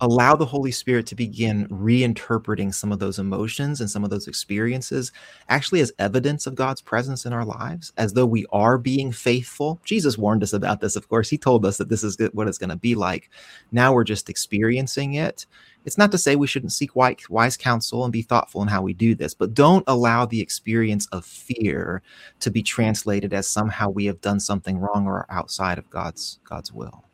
allow 0.00 0.36
the 0.36 0.46
Holy 0.46 0.70
Spirit 0.70 1.06
to 1.06 1.16
begin 1.16 1.66
reinterpreting 1.68 2.72
some 2.72 2.92
of 2.92 3.00
those 3.00 3.18
emotions 3.18 3.80
and 3.80 3.90
some 3.90 4.04
of 4.04 4.10
those 4.10 4.28
experiences 4.28 5.10
actually 5.48 5.80
as 5.80 5.92
evidence 5.98 6.46
of 6.46 6.54
God's 6.54 6.80
presence 6.80 7.26
in 7.26 7.32
our 7.32 7.44
lives, 7.44 7.92
as 7.96 8.12
though 8.12 8.26
we 8.26 8.46
are 8.52 8.78
being 8.78 9.10
faithful. 9.10 9.80
Jesus 9.84 10.16
warned 10.16 10.44
us 10.44 10.52
about 10.52 10.80
this, 10.80 10.94
of 10.94 11.08
course. 11.08 11.28
He 11.28 11.36
told 11.36 11.66
us 11.66 11.78
that 11.78 11.88
this 11.88 12.04
is 12.04 12.16
what 12.32 12.46
it's 12.46 12.58
going 12.58 12.70
to 12.70 12.76
be 12.76 12.94
like. 12.94 13.28
Now 13.72 13.92
we're 13.92 14.04
just 14.04 14.30
experiencing 14.30 15.14
it. 15.14 15.46
It's 15.84 15.96
not 15.96 16.12
to 16.12 16.18
say 16.18 16.36
we 16.36 16.46
shouldn't 16.46 16.72
seek 16.72 16.94
wise 16.94 17.56
counsel 17.56 18.04
and 18.04 18.12
be 18.12 18.22
thoughtful 18.22 18.60
in 18.62 18.68
how 18.68 18.82
we 18.82 18.92
do 18.92 19.14
this, 19.14 19.32
but 19.32 19.54
don't 19.54 19.84
allow 19.86 20.26
the 20.26 20.40
experience 20.40 21.06
of 21.06 21.24
fear 21.24 22.02
to 22.40 22.50
be 22.50 22.62
translated 22.62 23.32
as 23.32 23.46
somehow 23.46 23.88
we 23.88 24.04
have 24.04 24.20
done 24.20 24.40
something 24.40 24.78
wrong 24.78 25.06
or 25.06 25.20
are 25.20 25.26
outside 25.30 25.78
of 25.78 25.88
God's 25.88 26.38
God's 26.44 26.72
will. 26.72 27.04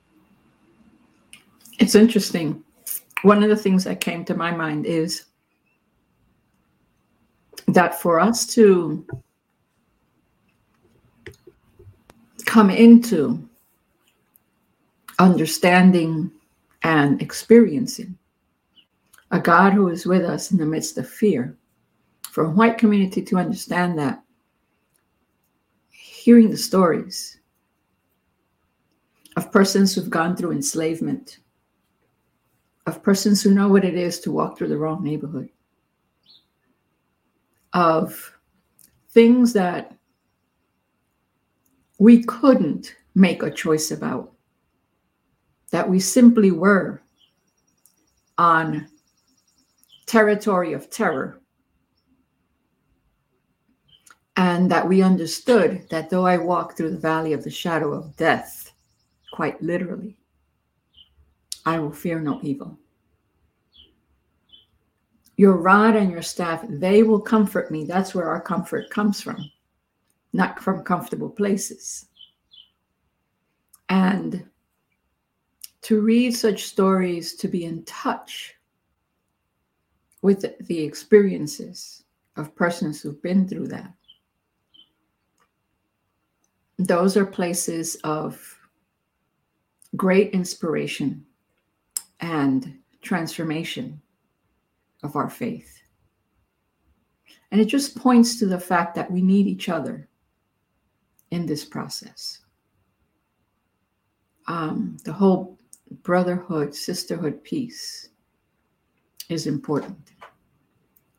It's 1.79 1.95
interesting. 1.95 2.65
One 3.23 3.43
of 3.43 3.49
the 3.49 3.57
things 3.57 3.85
that 3.85 4.01
came 4.01 4.25
to 4.25 4.35
my 4.35 4.51
mind 4.51 4.87
is 4.87 5.27
that 7.69 8.01
for 8.01 8.19
us 8.19 8.47
to 8.55 9.05
come 12.47 12.71
into 12.71 13.49
understanding 15.19 16.31
and 16.83 17.21
experiencing 17.21 18.17
a 19.37 19.41
God 19.41 19.75
who 19.75 19.89
is 19.89 20.07
with 20.07 20.25
us 20.25 20.51
in 20.51 20.57
the 20.57 20.65
midst 20.65 20.97
of 20.97 21.07
fear. 21.07 21.55
For 22.23 22.45
a 22.45 22.51
white 22.51 22.79
community 22.79 23.23
to 23.23 23.37
understand 23.37 23.99
that, 23.99 24.23
hearing 25.91 26.51
the 26.51 26.57
stories 26.57 27.39
of 29.37 29.53
persons 29.53 29.95
who've 29.95 30.09
gone 30.09 30.37
through 30.37 30.53
enslavement, 30.53 31.41
of 32.87 33.03
persons 33.03 33.43
who 33.43 33.53
know 33.53 33.69
what 33.69 33.85
it 33.85 33.95
is 33.95 34.21
to 34.21 34.33
walk 34.33 34.57
through 34.57 34.69
the 34.69 34.79
wrong 34.79 35.05
neighborhood, 35.05 35.51
of 37.75 38.39
things 39.11 39.53
that 39.53 39.95
we 41.99 42.23
couldn't 42.25 42.97
make 43.15 43.43
a 43.43 43.51
choice 43.51 43.91
about, 43.91 44.33
that 45.73 45.89
we 45.89 46.01
simply 46.01 46.51
were 46.51 47.03
on 48.39 48.89
territory 50.07 50.73
of 50.73 50.89
terror. 50.89 51.41
And 54.37 54.71
that 54.71 54.87
we 54.87 55.03
understood 55.03 55.89
that 55.91 56.11
though 56.11 56.27
I 56.27 56.37
walk 56.37 56.77
through 56.77 56.91
the 56.91 56.99
valley 56.99 57.33
of 57.33 57.43
the 57.43 57.51
shadow 57.51 57.93
of 57.93 58.17
death, 58.17 58.73
quite 59.33 59.61
literally, 59.63 60.17
I 61.65 61.79
will 61.79 61.93
fear 61.93 62.21
no 62.21 62.39
evil. 62.43 62.79
Your 65.37 65.57
rod 65.57 65.97
and 65.97 66.11
your 66.11 66.23
staff, 66.23 66.65
they 66.69 67.03
will 67.03 67.21
comfort 67.21 67.71
me. 67.71 67.85
That's 67.85 68.15
where 68.15 68.29
our 68.29 68.41
comfort 68.41 68.89
comes 68.91 69.21
from, 69.21 69.51
not 70.33 70.61
from 70.61 70.85
comfortable 70.85 71.29
places. 71.29 72.07
And 73.89 74.47
to 75.83 76.01
read 76.01 76.35
such 76.35 76.65
stories, 76.65 77.35
to 77.37 77.49
be 77.49 77.65
in 77.65 77.85
touch 77.85 78.56
with 80.27 80.45
the 80.67 80.81
experiences 80.83 82.05
of 82.37 82.55
persons 82.57 83.01
who've 83.01 83.23
been 83.23 83.47
through 83.49 83.69
that. 83.69 83.93
Those 86.79 87.17
are 87.17 87.25
places 87.25 87.97
of 88.05 88.59
great 89.95 90.33
inspiration 90.33 91.25
and 92.21 92.77
transformation 93.03 94.01
of 95.05 95.17
our 95.17 95.31
faith. 95.31 95.81
And 97.53 97.61
it 97.61 97.67
just 97.67 97.97
points 97.97 98.39
to 98.41 98.47
the 98.47 98.61
fact 98.61 98.95
that 98.97 99.11
we 99.11 99.23
need 99.23 99.47
each 99.47 99.69
other 99.69 100.09
in 101.31 101.47
this 101.47 101.65
process. 101.65 102.41
um, 104.47 104.97
the 105.05 105.13
whole 105.13 105.59
brotherhood, 106.03 106.75
sisterhood 106.75 107.43
piece 107.45 108.11
is 109.29 109.47
important. 109.47 110.13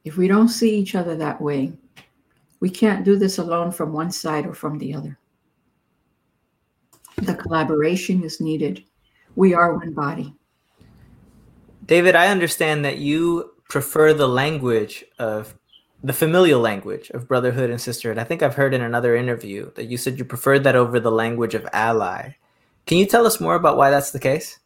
If 0.08 0.16
we 0.16 0.30
don't 0.30 0.48
see 0.48 0.74
each 0.74 0.96
other 0.96 1.18
that 1.18 1.42
way, 1.42 1.74
we 2.62 2.70
can't 2.70 3.04
do 3.04 3.18
this 3.18 3.40
alone 3.40 3.72
from 3.72 3.92
one 3.92 4.10
side 4.10 4.46
or 4.46 4.54
from 4.54 4.78
the 4.78 4.94
other. 4.94 5.20
The 7.18 7.36
collaboration 7.36 8.24
is 8.24 8.40
needed. 8.40 8.86
We 9.36 9.54
are 9.54 9.76
one 9.76 9.92
body. 9.92 10.34
David, 11.86 12.16
I 12.16 12.28
understand 12.28 12.86
that 12.86 13.00
you 13.00 13.52
prefer 13.70 14.14
the 14.14 14.30
language 14.30 15.04
of 15.20 15.54
the 16.02 16.14
familial 16.14 16.62
language 16.62 17.10
of 17.10 17.28
brotherhood 17.28 17.70
and 17.70 17.82
sisterhood. 17.82 18.18
I 18.18 18.24
think 18.24 18.42
I've 18.42 18.56
heard 18.56 18.74
in 18.74 18.82
another 18.82 19.14
interview 19.14 19.72
that 19.74 19.88
you 19.88 19.98
said 19.98 20.18
you 20.18 20.24
preferred 20.24 20.64
that 20.64 20.78
over 20.78 21.02
the 21.02 21.12
language 21.12 21.54
of 21.54 21.68
ally. 21.74 22.32
Can 22.86 22.98
you 22.98 23.06
tell 23.06 23.26
us 23.26 23.42
more 23.42 23.56
about 23.56 23.76
why 23.76 23.90
that's 23.90 24.12
the 24.12 24.20
case? 24.20 24.58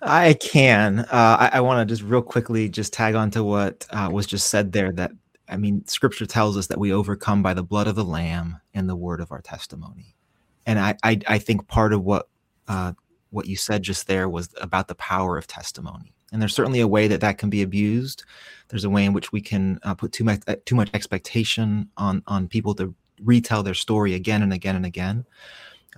I 0.00 0.34
can. 0.34 1.00
Uh, 1.00 1.06
I, 1.10 1.50
I 1.54 1.60
want 1.60 1.86
to 1.86 1.92
just 1.92 2.08
real 2.08 2.22
quickly 2.22 2.68
just 2.68 2.92
tag 2.92 3.14
on 3.14 3.30
to 3.32 3.42
what 3.42 3.86
uh, 3.90 4.08
was 4.12 4.26
just 4.26 4.48
said 4.48 4.72
there. 4.72 4.92
That 4.92 5.12
I 5.48 5.56
mean, 5.56 5.84
Scripture 5.86 6.26
tells 6.26 6.56
us 6.56 6.68
that 6.68 6.78
we 6.78 6.92
overcome 6.92 7.42
by 7.42 7.54
the 7.54 7.62
blood 7.62 7.88
of 7.88 7.96
the 7.96 8.04
Lamb 8.04 8.60
and 8.74 8.88
the 8.88 8.96
word 8.96 9.20
of 9.20 9.32
our 9.32 9.40
testimony. 9.40 10.14
And 10.66 10.78
I, 10.78 10.96
I, 11.02 11.18
I 11.26 11.38
think 11.38 11.66
part 11.66 11.92
of 11.92 12.04
what 12.04 12.28
uh, 12.68 12.92
what 13.30 13.46
you 13.46 13.56
said 13.56 13.82
just 13.82 14.06
there 14.06 14.28
was 14.28 14.48
about 14.60 14.88
the 14.88 14.94
power 14.94 15.36
of 15.36 15.46
testimony. 15.46 16.14
And 16.30 16.40
there's 16.40 16.54
certainly 16.54 16.80
a 16.80 16.88
way 16.88 17.08
that 17.08 17.22
that 17.22 17.38
can 17.38 17.48
be 17.50 17.62
abused. 17.62 18.24
There's 18.68 18.84
a 18.84 18.90
way 18.90 19.04
in 19.04 19.14
which 19.14 19.32
we 19.32 19.40
can 19.40 19.78
uh, 19.82 19.94
put 19.94 20.12
too 20.12 20.24
much 20.24 20.40
uh, 20.46 20.56
too 20.64 20.74
much 20.74 20.90
expectation 20.94 21.88
on 21.96 22.22
on 22.26 22.48
people 22.48 22.74
to 22.76 22.94
retell 23.24 23.62
their 23.62 23.74
story 23.74 24.14
again 24.14 24.42
and 24.42 24.52
again 24.52 24.76
and 24.76 24.86
again. 24.86 25.24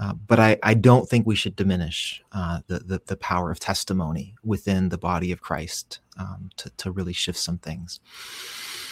Uh, 0.01 0.15
but 0.15 0.41
I, 0.41 0.59
I 0.63 0.73
don't 0.73 1.07
think 1.07 1.27
we 1.27 1.37
should 1.37 1.55
diminish 1.57 2.25
uh, 2.33 2.61
the, 2.69 2.79
the, 2.79 3.03
the 3.05 3.17
power 3.17 3.51
of 3.51 3.61
testimony 3.61 4.35
within 4.43 4.89
the 4.89 4.97
body 4.97 5.31
of 5.31 5.43
Christ 5.43 6.01
um, 6.19 6.49
to 6.57 6.71
to 6.79 6.91
really 6.91 7.13
shift 7.13 7.39
some 7.39 7.59
things. 7.59 8.01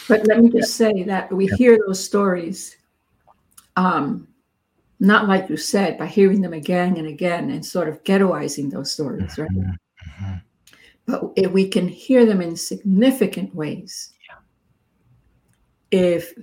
But 0.07 0.27
let 0.27 0.39
me 0.39 0.51
just 0.51 0.75
say 0.75 1.03
that 1.03 1.33
we 1.33 1.47
hear 1.47 1.79
those 1.85 2.03
stories, 2.03 2.77
um, 3.75 4.27
not 4.99 5.27
like 5.27 5.49
you 5.49 5.57
said, 5.57 5.97
by 5.97 6.05
hearing 6.05 6.41
them 6.41 6.53
again 6.53 6.95
and 6.97 7.07
again 7.07 7.49
and 7.49 7.65
sort 7.65 7.89
of 7.89 8.03
ghettoizing 8.03 8.69
those 8.69 8.93
stories, 8.93 9.35
right? 9.37 9.49
Mm-hmm. 9.49 10.25
mm-hmm. 10.25 10.35
But 11.07 11.23
if 11.35 11.51
we 11.51 11.67
can 11.67 11.87
hear 11.87 12.23
them 12.23 12.39
in 12.39 12.55
significant 12.55 13.55
ways, 13.55 14.13
yeah. 14.29 14.37
if 15.89 16.33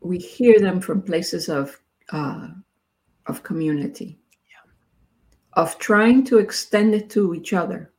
we 0.00 0.16
hear 0.16 0.58
them 0.58 0.80
from 0.80 1.02
places 1.02 1.50
of 1.50 1.78
uh, 2.10 2.48
of 3.26 3.42
community, 3.42 4.18
yeah. 4.50 4.70
of 5.54 5.78
trying 5.78 6.24
to 6.24 6.38
extend 6.38 6.94
it 6.94 7.10
to 7.10 7.34
each 7.34 7.52
other. 7.52 7.90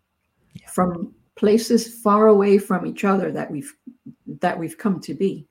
Yeah. 0.55 0.69
from 0.69 1.13
places 1.35 1.99
far 2.01 2.27
away 2.27 2.57
from 2.57 2.85
each 2.85 3.03
other 3.03 3.31
that 3.31 3.51
we've 3.51 3.73
that 4.39 4.57
we've 4.57 4.77
come 4.77 4.99
to 5.01 5.13
be. 5.13 5.47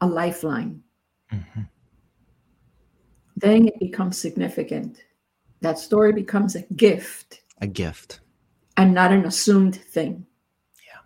A 0.00 0.06
lifeline. 0.06 0.82
Mm-hmm. 1.32 1.62
then 3.36 3.68
it 3.68 3.78
becomes 3.78 4.16
significant. 4.18 5.04
That 5.60 5.78
story 5.78 6.12
becomes 6.12 6.56
a 6.56 6.62
gift. 6.74 7.42
A 7.60 7.66
gift. 7.66 8.20
And 8.76 8.94
not 8.94 9.12
an 9.12 9.26
assumed 9.26 9.76
thing. 9.76 10.24
Yeah. 10.86 11.00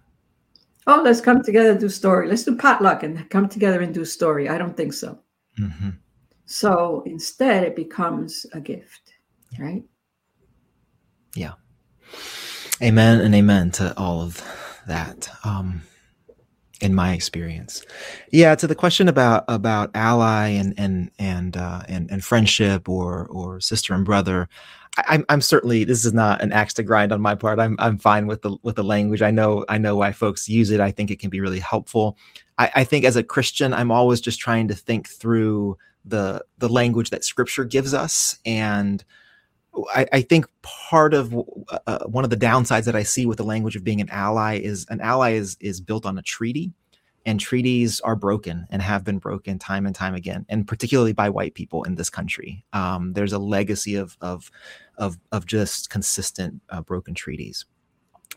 Oh 0.87 1.03
let's 1.03 1.21
come 1.21 1.43
together 1.43 1.71
and 1.71 1.81
do 1.81 1.89
story. 1.89 2.29
Let's 2.29 2.45
do 2.45 2.55
potluck 2.57 3.03
and 3.03 3.29
come 3.31 3.49
together 3.49 3.81
and 3.81 3.95
do 3.95 4.05
story. 4.05 4.49
I 4.49 4.59
don't 4.59 4.77
think 4.77 4.93
so. 4.93 5.19
Mm-hmm. 5.59 5.91
So 6.53 7.03
instead, 7.07 7.65
it 7.65 7.75
becomes 7.75 8.45
a 8.53 8.61
gift, 8.61 9.15
right? 9.59 9.83
Yeah. 11.35 11.53
Amen 12.83 13.23
and 13.23 13.35
amen 13.35 13.71
to 13.73 13.97
all 13.97 14.21
of 14.21 14.45
that. 14.87 15.31
Um, 15.45 15.81
in 16.83 16.95
my 16.95 17.15
experience, 17.15 17.87
yeah. 18.33 18.55
To 18.57 18.67
the 18.67 18.75
question 18.75 19.09
about 19.09 19.45
about 19.49 19.93
ally 19.95 20.49
and 20.49 20.75
and 20.77 21.11
and 21.19 21.57
uh, 21.57 21.85
and 21.89 22.11
and 22.11 22.23
friendship 22.23 22.87
or 22.87 23.27
or 23.29 23.59
sister 23.61 23.95
and 23.95 24.05
brother, 24.05 24.49
I, 24.99 25.25
I'm 25.29 25.41
certainly 25.41 25.85
this 25.85 26.05
is 26.05 26.13
not 26.13 26.43
an 26.43 26.53
axe 26.53 26.75
to 26.75 26.83
grind 26.83 27.13
on 27.13 27.21
my 27.21 27.35
part. 27.35 27.59
I'm 27.59 27.77
I'm 27.79 27.99
fine 27.99 28.27
with 28.27 28.43
the 28.43 28.57
with 28.63 28.77
the 28.77 28.85
language. 28.85 29.23
I 29.23 29.31
know 29.31 29.65
I 29.69 29.79
know 29.79 29.97
why 29.97 30.13
folks 30.13 30.49
use 30.49 30.71
it. 30.71 30.81
I 30.81 30.91
think 30.91 31.11
it 31.11 31.19
can 31.19 31.31
be 31.31 31.41
really 31.41 31.61
helpful. 31.61 32.19
I, 32.59 32.71
I 32.77 32.85
think 32.85 33.05
as 33.05 33.17
a 33.17 33.23
Christian, 33.23 33.73
I'm 33.73 33.91
always 33.91 34.21
just 34.21 34.39
trying 34.39 34.69
to 34.69 34.75
think 34.75 35.09
through 35.09 35.79
the 36.05 36.45
the 36.59 36.69
language 36.69 37.11
that 37.11 37.25
Scripture 37.25 37.65
gives 37.65 37.95
us, 37.95 38.39
and 38.45 39.03
I, 39.95 40.07
I 40.13 40.21
think 40.21 40.47
part 40.61 41.15
of 41.15 41.35
uh, 41.35 41.79
uh, 41.87 42.05
one 42.05 42.25
of 42.25 42.31
the 42.31 42.37
downsides 42.37 42.85
that 42.85 42.97
I 42.97 43.03
see 43.03 43.25
with 43.25 43.39
the 43.39 43.45
language 43.45 43.77
of 43.77 43.85
being 43.85 44.01
an 44.01 44.11
ally 44.11 44.59
is 44.59 44.87
an 44.91 45.01
ally 45.01 45.33
is 45.33 45.57
is 45.61 45.81
built 45.81 46.05
on 46.05 46.19
a 46.19 46.23
treaty, 46.23 46.73
and 47.25 47.41
treaties 47.41 48.01
are 48.01 48.17
broken 48.17 48.67
and 48.71 48.83
have 48.83 49.05
been 49.05 49.19
broken 49.19 49.59
time 49.59 49.87
and 49.87 49.95
time 49.95 50.15
again, 50.15 50.45
and 50.49 50.69
particularly 50.69 51.13
by 51.13 51.31
white 51.31 51.55
people 51.55 51.85
in 51.85 51.95
this 51.95 52.11
country. 52.11 52.65
Um, 52.73 53.15
there's 53.15 53.33
a 53.33 53.39
legacy 53.39 53.95
of 53.95 54.17
of 54.21 54.51
of, 54.99 55.19
of 55.33 55.47
just 55.47 55.91
consistent 55.91 56.61
uh, 56.71 56.83
broken 56.83 57.15
treaties. 57.15 57.65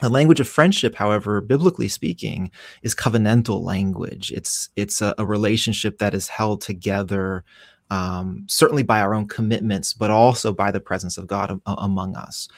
The 0.01 0.09
language 0.09 0.41
of 0.41 0.47
friendship, 0.47 0.95
however, 0.95 1.39
biblically 1.39 1.87
speaking, 1.87 2.51
is 2.81 2.93
covenantal 2.93 3.61
language. 3.61 4.31
It's 4.31 4.69
it's 4.75 5.01
a, 5.01 5.15
a 5.17 5.25
relationship 5.25 5.99
that 5.99 6.13
is 6.13 6.27
held 6.27 6.59
together, 6.61 7.45
um, 7.89 8.45
certainly 8.47 8.83
by 8.83 8.99
our 8.99 9.13
own 9.13 9.27
commitments, 9.27 9.93
but 9.93 10.11
also 10.11 10.51
by 10.51 10.71
the 10.71 10.81
presence 10.81 11.17
of 11.17 11.27
God 11.27 11.61
a, 11.65 11.75
among 11.77 12.17
us. 12.17 12.49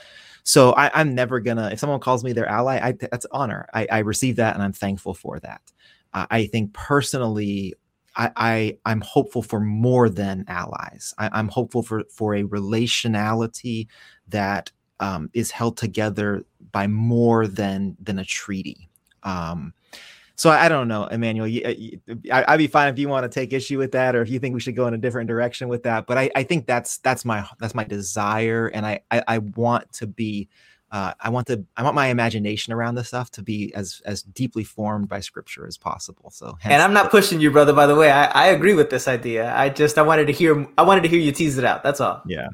So 0.47 0.71
I, 0.71 0.99
am 0.99 1.13
never 1.13 1.39
gonna. 1.39 1.69
If 1.71 1.79
someone 1.79 1.99
calls 1.99 2.23
me 2.23 2.33
their 2.33 2.47
ally, 2.47 2.79
I, 2.81 2.93
that's 2.93 3.27
honor. 3.31 3.67
I, 3.71 3.85
I, 3.91 3.99
receive 3.99 4.37
that, 4.37 4.55
and 4.55 4.63
I'm 4.63 4.73
thankful 4.73 5.13
for 5.13 5.39
that. 5.41 5.61
Uh, 6.13 6.25
I 6.31 6.47
think 6.47 6.73
personally, 6.73 7.75
I, 8.17 8.77
I 8.83 8.91
am 8.91 9.01
hopeful 9.01 9.43
for 9.43 9.59
more 9.59 10.09
than 10.09 10.43
allies. 10.47 11.13
I, 11.17 11.39
am 11.39 11.47
hopeful 11.47 11.83
for 11.83 12.03
for 12.09 12.35
a 12.35 12.43
relationality 12.43 13.87
that 14.27 14.71
um, 14.99 15.29
is 15.33 15.51
held 15.51 15.77
together 15.77 16.43
by 16.71 16.87
more 16.87 17.47
than 17.47 17.95
than 18.01 18.19
a 18.19 18.25
treaty. 18.25 18.89
Um, 19.23 19.73
so 20.35 20.49
I, 20.49 20.65
I, 20.65 20.69
don't 20.69 20.87
know, 20.87 21.05
Emmanuel. 21.07 21.47
You, 21.47 21.67
you, 21.67 21.99
I, 22.31 22.51
would 22.51 22.57
be 22.57 22.67
fine 22.67 22.91
if 22.91 22.99
you 22.99 23.09
want 23.09 23.23
to 23.23 23.39
take 23.39 23.53
issue 23.53 23.77
with 23.77 23.91
that, 23.93 24.15
or 24.15 24.21
if 24.21 24.29
you 24.29 24.39
think 24.39 24.53
we 24.53 24.59
should 24.59 24.75
go 24.75 24.87
in 24.87 24.93
a 24.93 24.97
different 24.97 25.27
direction 25.27 25.67
with 25.67 25.83
that. 25.83 26.05
But 26.07 26.17
I, 26.17 26.29
I 26.35 26.43
think 26.43 26.65
that's 26.65 26.97
that's 26.99 27.25
my 27.25 27.47
that's 27.59 27.75
my 27.75 27.83
desire, 27.83 28.67
and 28.67 28.85
I 28.85 29.01
I, 29.11 29.23
I 29.27 29.37
want 29.39 29.91
to 29.93 30.07
be. 30.07 30.49
Uh, 30.91 31.13
I 31.19 31.29
want 31.29 31.47
to. 31.47 31.65
I 31.75 31.83
want 31.83 31.95
my 31.95 32.07
imagination 32.07 32.71
around 32.71 32.95
this 32.95 33.09
stuff 33.09 33.29
to 33.31 33.41
be 33.41 33.73
as 33.73 34.01
as 34.05 34.23
deeply 34.23 34.63
formed 34.63 35.09
by 35.09 35.19
Scripture 35.19 35.67
as 35.67 35.77
possible. 35.77 36.29
So, 36.29 36.57
and 36.63 36.81
I'm 36.81 36.93
not 36.93 37.11
pushing 37.11 37.41
you, 37.41 37.51
brother. 37.51 37.73
By 37.73 37.87
the 37.87 37.95
way, 37.95 38.09
I, 38.09 38.25
I 38.25 38.47
agree 38.47 38.73
with 38.73 38.89
this 38.89 39.07
idea. 39.07 39.53
I 39.53 39.69
just 39.69 39.97
I 39.97 40.01
wanted 40.01 40.27
to 40.27 40.33
hear. 40.33 40.65
I 40.77 40.83
wanted 40.83 41.01
to 41.01 41.09
hear 41.09 41.19
you 41.19 41.33
tease 41.33 41.57
it 41.57 41.65
out. 41.65 41.83
That's 41.83 41.99
all. 41.99 42.21
Yeah 42.25 42.47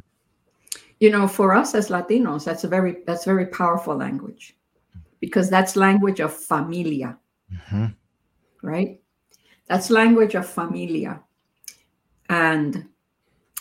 you 1.03 1.09
know 1.09 1.27
for 1.27 1.53
us 1.53 1.75
as 1.75 1.89
latinos 1.89 2.45
that's 2.45 2.63
a 2.63 2.67
very 2.67 2.95
that's 3.05 3.25
very 3.25 3.45
powerful 3.45 3.93
language 3.93 4.55
because 5.19 5.49
that's 5.49 5.75
language 5.75 6.21
of 6.21 6.33
familia 6.33 7.17
mm-hmm. 7.53 7.87
right 8.61 9.01
that's 9.67 9.89
language 9.89 10.33
of 10.33 10.47
familia 10.47 11.21
and 12.29 12.87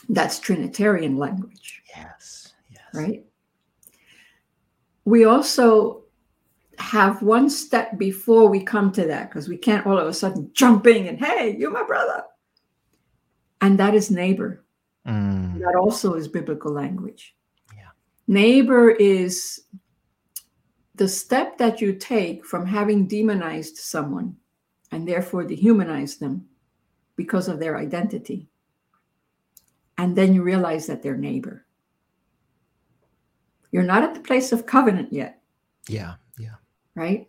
that's 0.08 0.38
trinitarian 0.38 1.16
language 1.16 1.82
yes 1.96 2.52
yes 2.70 2.82
right 2.94 3.24
we 5.04 5.24
also 5.24 6.04
have 6.78 7.22
one 7.22 7.50
step 7.50 7.98
before 7.98 8.48
we 8.48 8.62
come 8.62 8.90
to 8.92 9.06
that 9.06 9.28
because 9.28 9.48
we 9.48 9.56
can't 9.56 9.86
all 9.86 9.98
of 9.98 10.08
a 10.08 10.12
sudden 10.12 10.50
jump 10.52 10.86
in 10.86 11.06
and 11.06 11.18
hey 11.18 11.54
you're 11.58 11.70
my 11.70 11.82
brother 11.84 12.22
and 13.60 13.78
that 13.78 13.94
is 13.94 14.10
neighbor 14.10 14.62
Mm. 15.06 15.58
That 15.60 15.76
also 15.76 16.14
is 16.14 16.28
biblical 16.28 16.72
language. 16.72 17.34
Yeah. 17.76 17.90
Neighbor 18.28 18.90
is 18.90 19.62
the 20.94 21.08
step 21.08 21.58
that 21.58 21.80
you 21.80 21.94
take 21.94 22.44
from 22.44 22.66
having 22.66 23.06
demonized 23.06 23.76
someone 23.76 24.36
and 24.90 25.08
therefore 25.08 25.44
dehumanized 25.44 26.20
them 26.20 26.46
because 27.16 27.48
of 27.48 27.58
their 27.58 27.78
identity. 27.78 28.48
And 29.98 30.14
then 30.16 30.34
you 30.34 30.42
realize 30.42 30.86
that 30.86 31.02
they're 31.02 31.16
neighbor. 31.16 31.66
You're 33.72 33.82
not 33.82 34.04
at 34.04 34.14
the 34.14 34.20
place 34.20 34.52
of 34.52 34.66
covenant 34.66 35.12
yet. 35.12 35.40
Yeah, 35.88 36.14
yeah. 36.38 36.56
Right? 36.94 37.28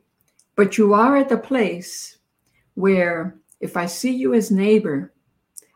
But 0.56 0.78
you 0.78 0.94
are 0.94 1.18
at 1.18 1.30
the 1.30 1.38
place 1.38 2.18
where 2.76 3.40
if 3.60 3.78
I 3.78 3.86
see 3.86 4.12
you 4.14 4.34
as 4.34 4.52
neighbor, 4.52 5.14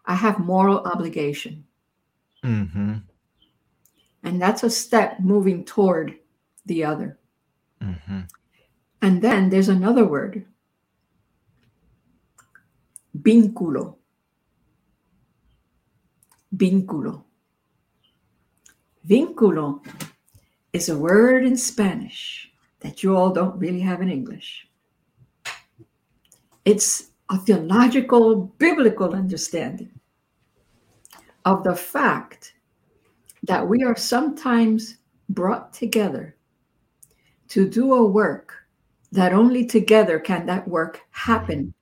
I 0.05 0.15
have 0.15 0.39
moral 0.39 0.79
obligation. 0.79 1.63
Mm-hmm. 2.43 2.95
And 4.23 4.41
that's 4.41 4.63
a 4.63 4.69
step 4.69 5.19
moving 5.19 5.63
toward 5.63 6.15
the 6.65 6.83
other. 6.83 7.17
Mm-hmm. 7.81 8.21
And 9.01 9.21
then 9.21 9.49
there's 9.49 9.69
another 9.69 10.05
word 10.05 10.45
vínculo. 13.21 13.95
Vínculo. 16.55 17.23
Vínculo 19.07 19.81
is 20.73 20.89
a 20.89 20.97
word 20.97 21.45
in 21.45 21.57
Spanish 21.57 22.51
that 22.79 23.03
you 23.03 23.15
all 23.15 23.31
don't 23.31 23.57
really 23.57 23.79
have 23.79 24.01
in 24.01 24.09
English. 24.09 24.67
It's 26.65 27.11
a 27.29 27.37
theological, 27.37 28.35
biblical 28.57 29.13
understanding 29.13 29.91
of 31.45 31.63
the 31.63 31.75
fact 31.75 32.53
that 33.43 33.67
we 33.67 33.83
are 33.83 33.95
sometimes 33.95 34.97
brought 35.29 35.73
together 35.73 36.35
to 37.49 37.69
do 37.69 37.93
a 37.93 38.05
work 38.05 38.53
that 39.11 39.33
only 39.33 39.65
together 39.65 40.19
can 40.19 40.45
that 40.45 40.67
work 40.67 41.01
happen 41.11 41.73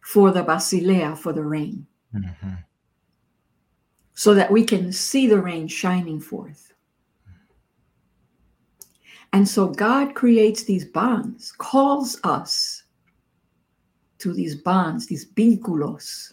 for 0.00 0.30
the 0.30 0.42
Basileia, 0.42 1.16
for 1.16 1.32
the 1.32 1.42
reign. 1.42 1.86
Mm-hmm. 2.14 2.54
So 4.14 4.34
that 4.34 4.50
we 4.50 4.64
can 4.64 4.92
see 4.92 5.26
the 5.26 5.40
reign 5.40 5.66
shining 5.66 6.20
forth. 6.20 6.71
And 9.32 9.48
so 9.48 9.68
God 9.68 10.14
creates 10.14 10.64
these 10.64 10.84
bonds, 10.84 11.52
calls 11.52 12.20
us 12.24 12.82
to 14.18 14.32
these 14.32 14.54
bonds, 14.54 15.06
these 15.06 15.26
vínculos. 15.26 16.32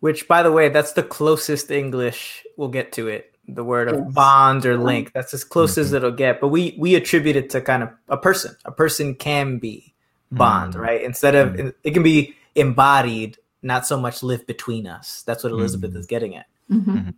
Which, 0.00 0.26
by 0.26 0.42
the 0.42 0.50
way, 0.50 0.68
that's 0.68 0.92
the 0.92 1.02
closest 1.02 1.70
English 1.70 2.44
we'll 2.56 2.68
get 2.68 2.92
to 2.92 3.08
it 3.08 3.32
the 3.48 3.64
word 3.64 3.88
of 3.88 3.98
yes. 3.98 4.12
bond 4.12 4.66
or 4.66 4.76
link. 4.76 5.12
That's 5.12 5.34
as 5.34 5.44
close 5.44 5.72
mm-hmm. 5.72 5.80
as 5.80 5.92
it'll 5.92 6.10
get. 6.10 6.40
But 6.40 6.48
we 6.48 6.76
we 6.78 6.94
attribute 6.94 7.36
it 7.36 7.50
to 7.50 7.60
kind 7.60 7.82
of 7.82 7.90
a 8.08 8.16
person. 8.16 8.56
A 8.64 8.72
person 8.72 9.14
can 9.14 9.58
be 9.58 9.94
bond, 10.30 10.74
mm-hmm. 10.74 10.82
right? 10.82 11.02
Instead 11.02 11.34
of 11.34 11.48
mm-hmm. 11.50 11.68
it 11.82 11.92
can 11.92 12.02
be 12.02 12.34
embodied, 12.54 13.38
not 13.62 13.86
so 13.86 13.98
much 13.98 14.22
live 14.22 14.46
between 14.46 14.86
us. 14.86 15.22
That's 15.26 15.42
what 15.42 15.52
Elizabeth 15.52 15.90
mm-hmm. 15.90 16.00
is 16.00 16.06
getting 16.06 16.36
at. 16.36 16.46
Mm-hmm. 16.70 16.96
Mm-hmm. 16.96 17.10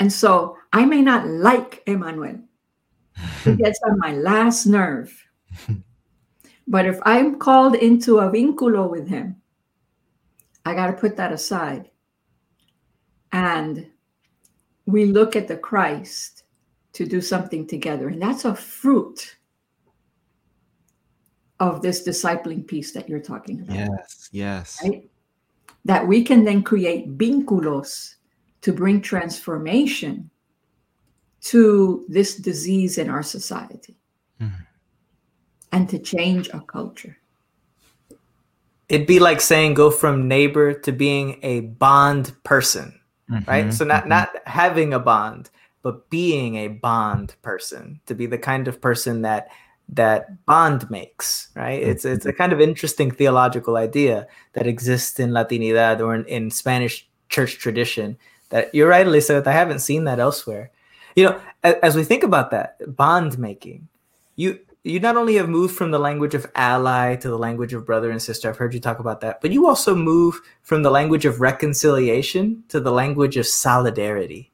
And 0.00 0.12
so 0.12 0.56
I 0.72 0.84
may 0.84 1.02
not 1.02 1.26
like 1.26 1.82
Emmanuel. 1.86 2.40
He 3.44 3.56
gets 3.56 3.80
on 3.84 3.98
my 3.98 4.12
last 4.14 4.66
nerve. 4.66 5.12
but 6.66 6.86
if 6.86 6.98
I'm 7.04 7.38
called 7.38 7.74
into 7.74 8.18
a 8.18 8.30
vínculo 8.30 8.90
with 8.90 9.08
him, 9.08 9.36
I 10.64 10.74
got 10.74 10.88
to 10.88 10.92
put 10.92 11.16
that 11.16 11.32
aside. 11.32 11.90
And 13.32 13.86
we 14.86 15.06
look 15.06 15.36
at 15.36 15.48
the 15.48 15.56
Christ 15.56 16.44
to 16.94 17.06
do 17.06 17.20
something 17.20 17.66
together. 17.66 18.08
And 18.08 18.20
that's 18.20 18.44
a 18.44 18.54
fruit 18.54 19.36
of 21.60 21.82
this 21.82 22.06
discipling 22.06 22.66
piece 22.66 22.92
that 22.92 23.08
you're 23.08 23.20
talking 23.20 23.60
about. 23.60 23.76
Yes, 23.76 24.28
yes. 24.32 24.78
Right? 24.82 25.08
That 25.84 26.06
we 26.06 26.22
can 26.22 26.44
then 26.44 26.62
create 26.62 27.16
vínculos 27.16 28.16
to 28.62 28.72
bring 28.72 29.00
transformation 29.00 30.30
to 31.40 32.04
this 32.08 32.36
disease 32.36 32.98
in 32.98 33.08
our 33.08 33.22
society 33.22 33.96
mm-hmm. 34.40 34.62
and 35.72 35.88
to 35.88 35.98
change 35.98 36.50
our 36.52 36.62
culture. 36.62 37.16
It'd 38.88 39.06
be 39.06 39.20
like 39.20 39.40
saying 39.40 39.74
go 39.74 39.90
from 39.90 40.28
neighbor 40.28 40.72
to 40.72 40.92
being 40.92 41.38
a 41.42 41.60
bond 41.60 42.32
person 42.42 42.98
mm-hmm, 43.30 43.50
right? 43.50 43.72
So 43.72 43.84
not 43.84 44.02
mm-hmm. 44.02 44.08
not 44.10 44.30
having 44.46 44.94
a 44.94 44.98
bond, 44.98 45.50
but 45.82 46.08
being 46.10 46.56
a 46.56 46.68
bond 46.68 47.34
person 47.42 48.00
to 48.06 48.14
be 48.14 48.26
the 48.26 48.38
kind 48.38 48.68
of 48.68 48.80
person 48.80 49.22
that 49.22 49.48
that 49.90 50.44
bond 50.44 50.90
makes, 50.90 51.48
right? 51.54 51.82
It's 51.82 52.04
it's 52.04 52.26
a 52.26 52.32
kind 52.32 52.52
of 52.52 52.60
interesting 52.60 53.10
theological 53.10 53.76
idea 53.76 54.26
that 54.52 54.66
exists 54.66 55.18
in 55.18 55.30
Latinidad 55.30 56.00
or 56.00 56.14
in, 56.14 56.24
in 56.26 56.50
Spanish 56.50 57.08
church 57.28 57.58
tradition. 57.58 58.18
That 58.50 58.74
you're 58.74 58.88
right, 58.88 59.06
Elizabeth. 59.06 59.46
I 59.46 59.52
haven't 59.52 59.80
seen 59.80 60.04
that 60.04 60.20
elsewhere. 60.20 60.70
You 61.18 61.24
know, 61.24 61.40
as, 61.64 61.74
as 61.82 61.96
we 61.96 62.04
think 62.04 62.22
about 62.22 62.52
that 62.52 62.94
bond 62.94 63.40
making, 63.40 63.88
you 64.36 64.60
you 64.84 65.00
not 65.00 65.16
only 65.16 65.34
have 65.34 65.48
moved 65.48 65.74
from 65.74 65.90
the 65.90 65.98
language 65.98 66.32
of 66.32 66.46
ally 66.54 67.16
to 67.16 67.28
the 67.28 67.36
language 67.36 67.72
of 67.74 67.84
brother 67.84 68.12
and 68.12 68.22
sister. 68.22 68.48
I've 68.48 68.56
heard 68.56 68.72
you 68.72 68.78
talk 68.78 69.00
about 69.00 69.20
that, 69.22 69.40
but 69.40 69.50
you 69.50 69.66
also 69.66 69.96
move 69.96 70.40
from 70.62 70.84
the 70.84 70.92
language 70.92 71.24
of 71.24 71.40
reconciliation 71.40 72.62
to 72.68 72.78
the 72.78 72.92
language 72.92 73.36
of 73.36 73.48
solidarity. 73.48 74.52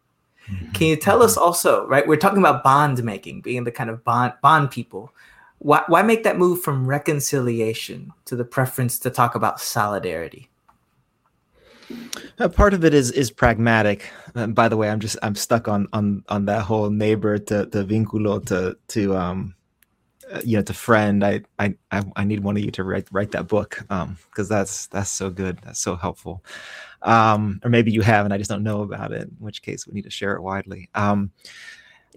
Mm-hmm. 0.49 0.73
Can 0.73 0.87
you 0.87 0.97
tell 0.97 1.23
us 1.23 1.37
also, 1.37 1.87
right? 1.87 2.09
We're 2.09 2.17
talking 2.17 2.39
about 2.39 2.65
bond 2.65 3.05
making, 3.05 3.43
being 3.43 3.65
the 3.65 3.71
kind 3.71 3.91
of 3.91 4.03
bond 4.03 4.33
bond 4.41 4.71
people. 4.71 5.13
Why, 5.59 5.83
why 5.87 6.01
make 6.01 6.25
that 6.25 6.39
move 6.39 6.63
from 6.63 6.87
reconciliation 6.87 8.11
to 8.25 8.37
the 8.37 8.45
preference 8.47 8.99
to 9.01 9.11
talk 9.11 9.35
about 9.35 9.61
solidarity? 9.61 10.49
Uh, 12.39 12.49
part 12.49 12.75
of 12.75 12.85
it 12.85 12.95
is 12.95 13.11
is 13.11 13.31
pragmatic. 13.31 14.11
And 14.35 14.55
by 14.55 14.69
the 14.69 14.77
way, 14.77 14.91
I'm 14.91 15.01
just 15.01 15.17
I'm 15.23 15.35
stuck 15.35 15.69
on 15.69 15.87
on 15.93 16.25
on 16.29 16.47
that 16.47 16.63
whole 16.63 16.91
neighbor 16.91 17.39
to 17.39 17.67
the 17.67 17.85
vínculo 17.85 18.45
to 18.47 18.77
to 18.89 19.17
um 19.17 19.55
uh, 20.33 20.41
you 20.45 20.57
know 20.57 20.63
to 20.63 20.75
friend. 20.75 21.25
I, 21.25 21.43
I 21.59 21.75
i 21.91 22.25
need 22.25 22.41
one 22.41 22.57
of 22.57 22.65
you 22.65 22.71
to 22.73 22.85
write 22.85 23.09
write 23.13 23.33
that 23.33 23.49
book 23.49 23.85
um 23.91 24.17
because 24.31 24.49
that's 24.49 24.87
that's 24.89 25.11
so 25.11 25.31
good. 25.31 25.59
That's 25.63 25.81
so 25.81 25.97
helpful. 25.97 26.45
Um 27.03 27.61
or 27.63 27.71
maybe 27.71 27.93
you 27.93 28.01
have 28.03 28.25
and 28.25 28.33
i 28.33 28.39
just 28.39 28.51
don't 28.51 28.63
know 28.63 28.83
about 28.83 29.13
it 29.13 29.23
in 29.23 29.37
which 29.39 29.63
case 29.63 29.87
we 29.87 29.95
need 29.95 30.05
to 30.05 30.11
share 30.11 30.35
it 30.35 30.43
widely. 30.43 30.89
Um 30.95 31.31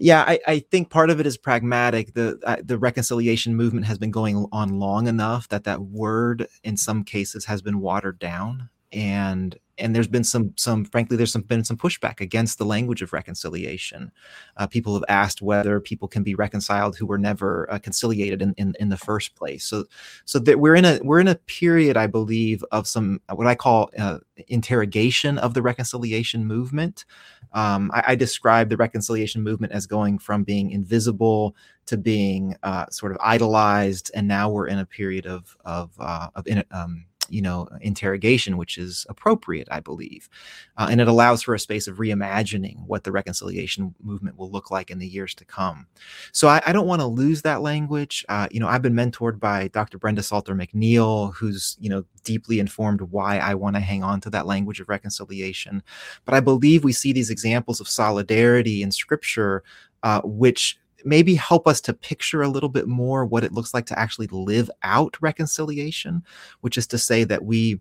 yeah 0.00 0.22
i 0.28 0.38
i 0.46 0.58
think 0.60 0.90
part 0.90 1.10
of 1.10 1.20
it 1.20 1.26
is 1.26 1.36
pragmatic. 1.36 2.14
The 2.14 2.40
uh, 2.44 2.56
the 2.62 2.78
reconciliation 2.78 3.54
movement 3.54 3.86
has 3.86 3.98
been 3.98 4.10
going 4.10 4.46
on 4.52 4.78
long 4.80 5.06
enough 5.06 5.48
that 5.48 5.64
that 5.64 5.82
word 5.82 6.46
in 6.64 6.76
some 6.76 7.04
cases 7.04 7.44
has 7.44 7.62
been 7.62 7.80
watered 7.80 8.18
down 8.18 8.70
and 8.92 9.58
and 9.78 9.94
there's 9.94 10.08
been 10.08 10.24
some 10.24 10.52
some 10.56 10.84
frankly 10.84 11.16
there's 11.16 11.32
some 11.32 11.42
been 11.42 11.64
some 11.64 11.76
pushback 11.76 12.20
against 12.20 12.58
the 12.58 12.64
language 12.64 13.02
of 13.02 13.12
reconciliation. 13.12 14.10
Uh, 14.56 14.66
people 14.66 14.94
have 14.94 15.04
asked 15.08 15.40
whether 15.40 15.80
people 15.80 16.08
can 16.08 16.22
be 16.22 16.34
reconciled 16.34 16.96
who 16.96 17.06
were 17.06 17.18
never 17.18 17.70
uh, 17.70 17.78
conciliated 17.78 18.42
in, 18.42 18.54
in, 18.58 18.74
in 18.80 18.88
the 18.88 18.96
first 18.96 19.34
place. 19.34 19.64
So 19.64 19.84
so 20.24 20.38
that 20.40 20.60
we're 20.60 20.74
in 20.74 20.84
a 20.84 20.98
we're 21.02 21.20
in 21.20 21.28
a 21.28 21.36
period 21.36 21.96
i 21.96 22.06
believe 22.06 22.64
of 22.72 22.86
some 22.86 23.20
what 23.32 23.46
i 23.46 23.54
call 23.54 23.90
uh, 23.98 24.18
interrogation 24.48 25.38
of 25.38 25.54
the 25.54 25.62
reconciliation 25.62 26.44
movement. 26.44 27.04
Um, 27.52 27.90
I, 27.94 28.04
I, 28.08 28.14
describe 28.14 28.68
the 28.68 28.76
reconciliation 28.76 29.42
movement 29.42 29.72
as 29.72 29.86
going 29.86 30.18
from 30.18 30.44
being 30.44 30.70
invisible 30.70 31.56
to 31.86 31.96
being 31.96 32.54
uh, 32.62 32.84
sort 32.90 33.12
of 33.12 33.18
idolized 33.22 34.10
and 34.14 34.28
now 34.28 34.50
we're 34.50 34.66
in 34.66 34.78
a 34.78 34.84
period 34.84 35.26
of 35.26 35.56
of 35.64 35.90
uh, 35.98 36.28
of 36.34 36.46
in, 36.46 36.62
um, 36.70 37.06
you 37.28 37.42
know 37.42 37.68
interrogation 37.80 38.56
which 38.56 38.78
is 38.78 39.06
appropriate 39.08 39.68
i 39.70 39.80
believe. 39.80 40.28
Uh, 40.76 40.88
and 40.90 41.00
it 41.00 41.08
allows 41.08 41.42
for 41.42 41.54
a 41.54 41.58
space 41.58 41.86
of 41.86 41.96
reimagining 41.96 42.86
what 42.86 43.04
the 43.04 43.12
reconciliation 43.12 43.94
movement 44.02 44.36
will 44.36 44.50
look 44.50 44.70
like 44.70 44.90
in 44.90 44.98
the 44.98 45.06
years 45.06 45.34
to 45.34 45.44
come. 45.44 45.86
So 46.32 46.48
i, 46.48 46.62
I 46.66 46.72
don't 46.72 46.86
want 46.86 47.00
to 47.00 47.06
lose 47.06 47.42
that 47.42 47.62
language. 47.62 48.24
Uh, 48.28 48.48
you 48.50 48.60
know 48.60 48.68
i've 48.68 48.82
been 48.82 48.94
mentored 48.94 49.38
by 49.38 49.68
dr 49.68 49.96
brenda 49.98 50.22
salter 50.22 50.54
mcneil 50.54 51.34
who's 51.34 51.76
you 51.80 51.88
know 51.88 52.04
deeply 52.24 52.60
informed 52.60 53.00
why 53.00 53.38
i 53.38 53.54
want 53.54 53.76
to 53.76 53.80
hang 53.80 54.02
on 54.02 54.20
to 54.20 54.30
that 54.30 54.46
language 54.46 54.80
of 54.80 54.88
reconciliation. 54.88 55.82
But 56.24 56.34
i 56.34 56.40
believe 56.40 56.84
we 56.84 56.92
see 56.92 57.12
these 57.12 57.30
examples 57.30 57.80
of 57.80 57.88
solidarity 57.88 58.82
in 58.82 58.90
scripture 58.90 59.62
uh, 60.02 60.20
which 60.22 60.78
maybe 61.04 61.34
help 61.34 61.66
us 61.66 61.80
to 61.82 61.92
picture 61.92 62.42
a 62.42 62.48
little 62.48 62.68
bit 62.68 62.88
more 62.88 63.24
what 63.24 63.44
it 63.44 63.52
looks 63.52 63.72
like 63.72 63.86
to 63.86 63.98
actually 63.98 64.26
live 64.28 64.70
out 64.82 65.16
reconciliation, 65.20 66.22
which 66.60 66.76
is 66.76 66.86
to 66.88 66.98
say 66.98 67.24
that 67.24 67.44
we 67.44 67.80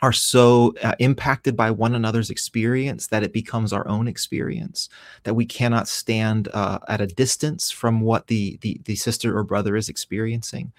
are 0.00 0.12
so 0.12 0.74
uh, 0.82 0.94
impacted 1.00 1.56
by 1.56 1.70
one 1.70 1.94
another's 1.94 2.30
experience 2.30 3.08
that 3.08 3.24
it 3.24 3.32
becomes 3.32 3.72
our 3.72 3.86
own 3.88 4.06
experience 4.06 4.88
that 5.24 5.34
we 5.34 5.44
cannot 5.44 5.88
stand 5.88 6.48
uh, 6.54 6.78
at 6.88 7.00
a 7.00 7.06
distance 7.06 7.70
from 7.70 8.00
what 8.00 8.28
the, 8.28 8.58
the, 8.60 8.80
the 8.84 8.94
sister 8.94 9.36
or 9.36 9.42
brother 9.42 9.76
is 9.76 9.88
experiencing 9.88 10.72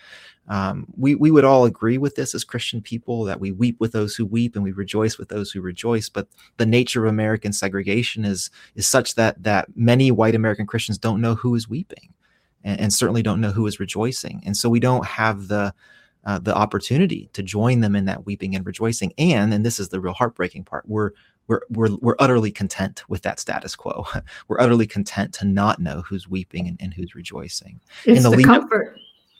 um, 0.49 0.87
we, 0.97 1.13
we 1.13 1.29
would 1.29 1.45
all 1.45 1.65
agree 1.65 1.99
with 1.99 2.15
this 2.15 2.33
as 2.33 2.43
Christian 2.43 2.81
people 2.81 3.23
that 3.25 3.39
we 3.39 3.51
weep 3.51 3.79
with 3.79 3.91
those 3.91 4.15
who 4.15 4.25
weep 4.25 4.55
and 4.55 4.63
we 4.63 4.71
rejoice 4.71 5.17
with 5.17 5.29
those 5.29 5.51
who 5.51 5.61
rejoice. 5.61 6.09
But 6.09 6.27
the 6.57 6.65
nature 6.65 7.05
of 7.05 7.09
American 7.09 7.53
segregation 7.53 8.25
is 8.25 8.49
is 8.75 8.87
such 8.87 9.13
that 9.15 9.41
that 9.43 9.67
many 9.75 10.09
white 10.11 10.35
American 10.35 10.65
Christians 10.65 10.97
don't 10.97 11.21
know 11.21 11.35
who 11.35 11.53
is 11.53 11.69
weeping, 11.69 12.13
and, 12.63 12.79
and 12.79 12.93
certainly 12.93 13.21
don't 13.21 13.41
know 13.41 13.51
who 13.51 13.67
is 13.67 13.79
rejoicing, 13.79 14.41
and 14.43 14.57
so 14.57 14.69
we 14.69 14.79
don't 14.79 15.05
have 15.05 15.47
the 15.49 15.73
uh, 16.29 16.37
the 16.37 16.55
opportunity 16.55 17.27
to 17.33 17.41
join 17.41 17.79
them 17.79 17.95
in 17.95 18.05
that 18.05 18.27
weeping 18.27 18.55
and 18.55 18.63
rejoicing. 18.63 19.11
And 19.17 19.51
and 19.51 19.65
this 19.65 19.79
is 19.79 19.89
the 19.89 19.99
real 19.99 20.13
heartbreaking 20.13 20.63
part. 20.63 20.87
We're 20.87 21.09
we're 21.47 21.61
we're 21.71 21.95
we're 22.01 22.15
utterly 22.19 22.51
content 22.51 23.03
with 23.09 23.23
that 23.23 23.39
status 23.39 23.75
quo. 23.75 24.05
we're 24.47 24.61
utterly 24.61 24.85
content 24.85 25.33
to 25.35 25.45
not 25.45 25.79
know 25.79 26.03
who's 26.03 26.29
weeping 26.29 26.67
and, 26.67 26.77
and 26.79 26.93
who's 26.93 27.15
rejoicing. 27.15 27.81
It's 28.05 28.23
in 28.23 28.29
the, 28.29 28.37
the 28.37 28.43
comfort. 28.43 28.95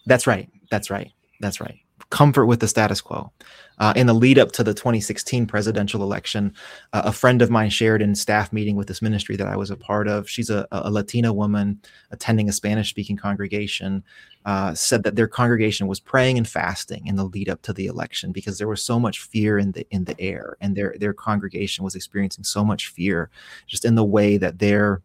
That's 0.08 0.26
right. 0.26 0.50
That's 0.72 0.90
right. 0.90 1.12
That's 1.40 1.62
right. 1.62 1.78
Comfort 2.10 2.46
with 2.46 2.60
the 2.60 2.68
status 2.68 3.02
quo. 3.02 3.32
Uh, 3.78 3.94
in 3.96 4.08
the 4.08 4.14
lead 4.14 4.38
up 4.38 4.52
to 4.52 4.64
the 4.64 4.74
2016 4.74 5.46
presidential 5.46 6.04
election, 6.04 6.54
uh, 6.92 7.04
a 7.06 7.14
friend 7.14 7.42
of 7.42 7.50
mine 7.50 7.70
shared 7.70 8.02
in 8.02 8.14
staff 8.14 8.52
meeting 8.52 8.76
with 8.76 8.88
this 8.88 9.02
ministry 9.02 9.38
that 9.38 9.48
I 9.48 9.56
was 9.56 9.70
a 9.70 9.78
part 9.78 10.08
of. 10.08 10.30
She's 10.30 10.50
a, 10.50 10.68
a 10.72 10.92
Latina 10.92 11.32
woman 11.32 11.80
attending 12.12 12.50
a 12.50 12.52
Spanish 12.52 12.90
speaking 12.90 13.16
congregation. 13.16 14.04
Uh, 14.46 14.74
said 14.74 15.04
that 15.04 15.16
their 15.16 15.28
congregation 15.28 15.86
was 15.86 16.00
praying 16.00 16.38
and 16.38 16.48
fasting 16.48 17.06
in 17.06 17.18
the 17.18 17.26
lead 17.26 17.50
up 17.50 17.62
to 17.62 17.74
the 17.74 17.86
election 17.86 18.32
because 18.32 18.58
there 18.58 18.70
was 18.70 18.82
so 18.82 18.98
much 18.98 19.20
fear 19.20 19.60
in 19.60 19.74
the 19.74 19.86
in 19.92 20.06
the 20.06 20.20
air, 20.20 20.56
and 20.62 20.76
their 20.76 20.96
their 20.98 21.14
congregation 21.14 21.84
was 21.84 21.94
experiencing 21.94 22.44
so 22.44 22.64
much 22.64 22.88
fear 22.88 23.30
just 23.68 23.86
in 23.86 23.96
the 23.96 24.04
way 24.04 24.38
that 24.38 24.58
their 24.60 25.02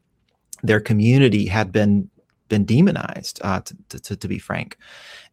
their 0.63 0.81
community 0.81 1.47
had 1.47 1.73
been 1.73 2.09
been 2.49 2.65
demonized, 2.65 3.41
uh, 3.43 3.61
to, 3.61 4.01
to, 4.01 4.17
to 4.17 4.29
be 4.29 4.39
frank. 4.39 4.79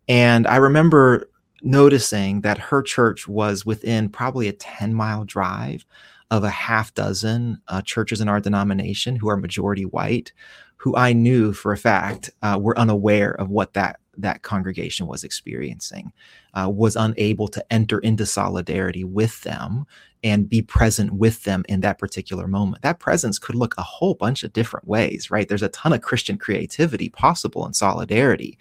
And 0.08 0.48
I 0.48 0.58
remember 0.58 1.30
noticing 1.62 2.42
that 2.42 2.58
her 2.58 2.82
church 2.82 3.28
was 3.28 3.66
within 3.66 4.10
probably 4.10 4.48
a 4.48 4.54
10 4.54 4.94
mile 4.94 5.24
drive 5.24 5.86
of 6.30 6.44
a 6.44 6.50
half 6.50 6.94
dozen 6.94 7.62
uh, 7.68 7.82
churches 7.82 8.22
in 8.22 8.30
our 8.30 8.40
denomination 8.40 9.18
who 9.18 9.30
are 9.30 9.38
majority 9.38 9.84
white, 9.84 10.32
who 10.78 10.96
I 10.96 11.14
knew 11.14 11.54
for 11.54 11.74
a 11.74 11.78
fact 11.78 12.32
uh, 12.42 12.58
were 12.60 12.78
unaware 12.78 13.32
of 13.32 13.50
what 13.50 13.74
that 13.74 14.00
that 14.18 14.42
congregation 14.44 15.08
was 15.08 15.24
experiencing, 15.24 16.12
uh, 16.54 16.70
was 16.70 16.96
unable 16.96 17.48
to 17.48 17.66
enter 17.72 18.00
into 18.00 18.26
solidarity 18.26 19.04
with 19.04 19.42
them 19.42 19.86
and 20.24 20.50
be 20.50 20.62
present 20.62 21.14
with 21.14 21.44
them 21.44 21.64
in 21.68 21.82
that 21.82 21.98
particular 21.98 22.48
moment. 22.48 22.84
That 22.84 23.00
presence 23.00 23.40
could 23.40 23.56
look 23.56 23.74
a 23.78 23.84
whole 23.84 24.14
bunch 24.14 24.44
of 24.44 24.54
different 24.54 24.88
ways, 24.88 25.32
right? 25.32 25.48
There's 25.48 25.64
a 25.64 25.70
ton 25.70 25.94
of 25.94 26.02
Christian 26.02 26.38
creativity 26.38 27.10
possible 27.10 27.66
in 27.66 27.74
solidarity. 27.74 28.58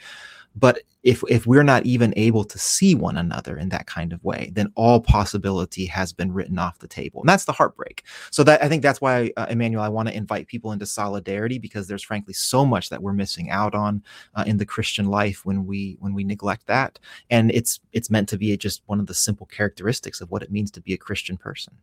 But 0.57 0.81
if 1.03 1.23
if 1.29 1.47
we're 1.47 1.63
not 1.63 1.87
even 1.87 2.13
able 2.17 2.45
to 2.45 2.59
see 2.59 2.95
one 2.95 3.17
another 3.17 3.57
in 3.57 3.71
that 3.71 3.87
kind 3.87 4.13
of 4.13 4.23
way, 4.23 4.51
then 4.53 4.73
all 4.75 5.01
possibility 5.01 5.87
has 5.87 6.13
been 6.13 6.33
written 6.33 6.59
off 6.59 6.79
the 6.79 6.89
table, 6.89 7.21
and 7.21 7.29
that's 7.29 7.45
the 7.45 7.53
heartbreak. 7.53 8.05
So 8.31 8.45
that 8.45 8.63
I 8.63 8.69
think 8.69 8.83
that's 8.83 9.01
why, 9.01 9.31
uh, 9.37 9.47
Emmanuel, 9.49 9.83
I 9.83 9.89
want 9.89 10.09
to 10.09 10.17
invite 10.17 10.49
people 10.49 10.73
into 10.73 10.87
solidarity 10.87 11.59
because 11.59 11.87
there's 11.87 12.03
frankly 12.03 12.35
so 12.35 12.67
much 12.67 12.91
that 12.91 13.03
we're 13.03 13.13
missing 13.13 13.49
out 13.51 13.75
on 13.75 14.03
uh, 14.35 14.45
in 14.47 14.59
the 14.59 14.67
Christian 14.67 15.07
life 15.07 15.47
when 15.47 15.67
we 15.67 15.97
when 16.01 16.15
we 16.15 16.25
neglect 16.25 16.67
that, 16.67 16.99
and 17.31 17.51
it's 17.53 17.81
it's 17.93 18.11
meant 18.11 18.29
to 18.31 18.37
be 18.37 18.55
just 18.57 18.83
one 18.87 19.01
of 19.01 19.07
the 19.07 19.15
simple 19.15 19.47
characteristics 19.47 20.21
of 20.21 20.31
what 20.31 20.43
it 20.43 20.51
means 20.51 20.71
to 20.73 20.81
be 20.81 20.93
a 20.93 20.99
Christian 20.99 21.37
person. 21.37 21.75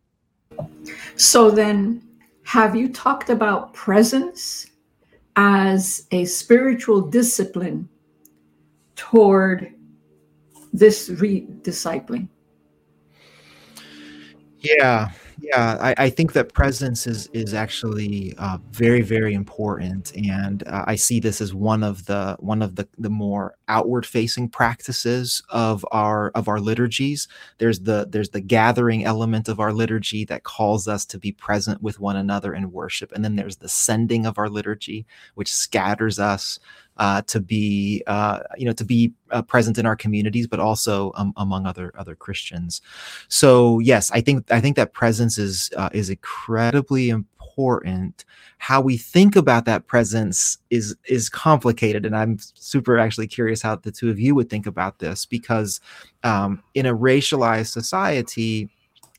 So 1.16 1.50
then, 1.50 2.02
have 2.44 2.76
you 2.76 2.88
talked 2.88 3.30
about 3.30 3.74
presence 3.74 4.66
as 5.36 6.06
a 6.12 6.24
spiritual 6.26 7.00
discipline? 7.00 7.88
Toward 8.98 9.72
this 10.74 11.08
re-discipling? 11.08 12.28
Yeah 14.58 15.10
yeah. 15.40 15.76
I, 15.80 15.94
I, 15.96 16.10
think 16.10 16.32
that 16.32 16.52
presence 16.52 17.06
is 17.06 17.28
is 17.28 17.54
actually 17.54 18.34
uh, 18.38 18.58
very 18.70 19.02
very 19.02 19.34
important. 19.34 20.12
And 20.16 20.66
uh, 20.66 20.84
i 20.86 20.96
see 20.96 21.20
this 21.20 21.40
as 21.40 21.54
one 21.54 21.82
of 21.82 22.06
the 22.06 22.36
one 22.40 22.62
of 22.62 22.76
the 22.76 22.88
the 22.98 23.10
more 23.10 23.54
outward 23.68 24.04
facing 24.04 24.48
practices 24.48 25.42
of 25.50 25.84
our 25.92 26.30
of 26.30 26.48
our 26.48 26.60
liturgies. 26.60 27.28
There's 27.58 27.80
the 27.80 28.06
there's 28.08 28.30
the 28.30 28.40
gathering 28.40 29.04
element 29.04 29.48
of 29.48 29.60
our 29.60 29.72
liturgy 29.72 30.24
that 30.26 30.44
calls 30.44 30.88
us 30.88 31.04
to 31.06 31.18
be 31.18 31.32
present 31.32 31.82
with 31.82 32.00
one 32.00 32.16
another 32.16 32.54
in 32.54 32.72
worship. 32.72 33.12
And 33.12 33.24
then 33.24 33.36
there's 33.36 33.56
the 33.56 33.68
sending 33.68 34.26
of 34.26 34.38
our 34.38 34.48
liturgy 34.48 35.06
which 35.34 35.52
scatters 35.52 36.18
us 36.18 36.58
uh, 36.98 37.22
to 37.22 37.40
be 37.40 38.02
uh, 38.06 38.40
you 38.56 38.66
know 38.66 38.72
to 38.72 38.84
be 38.84 39.12
uh, 39.30 39.42
present 39.42 39.78
in 39.78 39.86
our 39.86 39.96
communities, 39.96 40.46
but 40.46 40.60
also 40.60 41.12
um, 41.14 41.32
among 41.36 41.66
other 41.66 41.92
other 41.96 42.14
Christians. 42.14 42.80
So 43.28 43.78
yes, 43.78 44.10
I 44.10 44.20
think 44.20 44.50
I 44.50 44.60
think 44.60 44.76
that 44.76 44.92
presence 44.92 45.38
is 45.38 45.70
uh, 45.76 45.90
is 45.92 46.10
incredibly 46.10 47.10
important. 47.10 48.24
How 48.58 48.80
we 48.80 48.96
think 48.96 49.36
about 49.36 49.64
that 49.66 49.86
presence 49.86 50.58
is 50.70 50.96
is 51.04 51.28
complicated, 51.28 52.04
and 52.04 52.16
I'm 52.16 52.38
super 52.54 52.98
actually 52.98 53.28
curious 53.28 53.62
how 53.62 53.76
the 53.76 53.92
two 53.92 54.10
of 54.10 54.18
you 54.18 54.34
would 54.34 54.50
think 54.50 54.66
about 54.66 54.98
this 54.98 55.24
because 55.24 55.80
um, 56.24 56.62
in 56.74 56.86
a 56.86 56.96
racialized 56.96 57.68
society. 57.68 58.68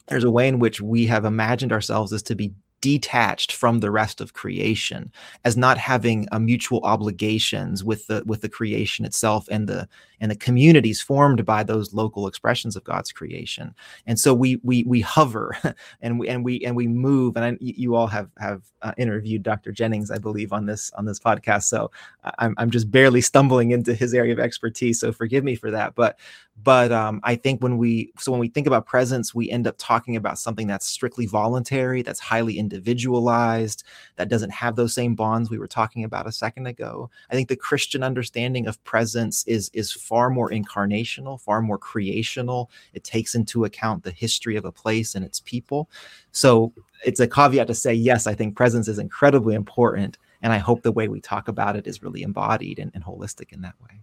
There's 0.08 0.24
a 0.24 0.32
way 0.32 0.48
in 0.48 0.58
which 0.58 0.82
we 0.82 1.06
have 1.06 1.24
imagined 1.24 1.72
ourselves 1.72 2.12
as 2.14 2.24
to 2.24 2.36
be 2.36 2.52
detached 2.82 3.52
from 3.52 3.80
the 3.80 3.92
rest 3.92 4.22
of 4.22 4.34
creation 4.34 5.12
as 5.44 5.58
not 5.58 5.78
having 5.78 6.28
a 6.32 6.40
mutual 6.40 6.82
obligations 6.84 7.84
with 7.84 8.08
the 8.08 8.24
with 8.26 8.42
the 8.42 8.50
creation 8.50 9.06
itself 9.06 9.48
and 9.50 9.68
the 9.68 9.88
and 10.22 10.32
the 10.32 10.36
communities 10.36 11.02
formed 11.02 11.46
by 11.46 11.64
those 11.64 11.94
local 11.94 12.28
expressions 12.28 12.76
of 12.76 12.84
God's 12.84 13.12
creation. 13.12 13.74
And 14.06 14.20
so 14.20 14.34
we 14.34 14.60
we 14.64 14.84
we 14.84 15.02
hover 15.02 15.58
and 16.02 16.20
we 16.20 16.28
and 16.28 16.44
we 16.44 16.64
and 16.66 16.76
we 16.76 16.88
move. 16.88 17.36
And 17.38 17.46
I, 17.46 17.58
you 17.60 17.96
all 17.96 18.08
have 18.08 18.30
have 18.38 18.64
uh, 18.82 18.94
interviewed 18.98 19.44
Dr. 19.44 19.72
Jennings, 19.72 20.12
I 20.12 20.18
believe, 20.18 20.54
on 20.54 20.66
this 20.66 20.92
on 20.94 21.06
this 21.06 21.20
podcast. 21.20 21.64
So 21.64 21.92
I'm 22.38 22.54
I'm 22.58 22.72
just 22.72 22.92
barely 22.92 23.22
stumbling 23.22 23.72
into 23.72 23.94
his 23.94 24.14
area 24.14 24.34
of 24.34 24.40
expertise. 24.40 25.00
So 25.00 25.12
forgive 25.12 25.44
me 25.44 25.56
for 25.56 25.72
that. 25.72 25.96
But 25.96 26.18
but 26.64 26.92
um, 26.92 27.22
I 27.24 27.36
think 27.36 27.62
when 27.62 27.78
we 27.78 28.12
so 28.18 28.32
when 28.32 28.42
we 28.42 28.50
think 28.50 28.68
about 28.68 28.86
presence, 28.86 29.34
we 29.34 29.50
end 29.50 29.68
up 29.68 29.76
talking 29.78 30.16
about 30.16 30.40
something 30.40 30.68
that's 30.68 30.86
strictly 30.86 31.26
voluntary, 31.26 32.02
that's 32.02 32.20
highly 32.20 32.58
individualized, 32.58 33.84
that 34.18 34.30
doesn't 34.30 34.50
have 34.50 34.76
those 34.76 34.94
same 34.94 35.16
bonds 35.16 35.50
we 35.50 35.60
were 35.60 35.68
talking 35.68 36.04
about 36.04 36.28
a 36.28 36.32
second 36.32 36.68
ago. 36.68 37.10
I 37.30 37.36
think 37.36 37.48
the 37.48 37.56
Christian 37.56 38.04
understanding 38.04 38.68
of 38.68 38.84
presence 38.84 39.44
is 39.48 39.70
is 39.74 39.92
far 39.92 40.30
more 40.30 40.50
incarnational, 40.50 41.40
far 41.40 41.62
more 41.62 41.78
creational. 41.78 42.70
It 42.94 43.04
takes 43.04 43.36
into 43.36 43.66
account 43.66 44.04
the 44.04 44.12
history 44.12 44.56
of 44.56 44.66
a 44.66 44.72
place 44.72 45.16
and 45.16 45.24
its 45.24 45.40
people. 45.40 45.90
So 46.32 46.74
it's 47.06 47.20
a 47.20 47.28
caveat 47.28 47.68
to 47.68 47.76
say, 47.76 47.94
yes, 47.94 48.28
I 48.28 48.34
think 48.34 48.58
presence 48.58 48.88
is 48.88 49.00
incredibly 49.00 49.56
important. 49.56 50.18
And 50.42 50.52
I 50.52 50.58
hope 50.58 50.82
the 50.82 50.92
way 50.92 51.08
we 51.08 51.22
talk 51.22 51.48
about 51.48 51.76
it 51.76 51.88
is 51.88 52.02
really 52.02 52.24
embodied 52.24 52.80
and, 52.80 52.92
and 52.94 53.04
holistic 53.04 53.52
in 53.52 53.62
that 53.62 53.76
way. 53.82 54.02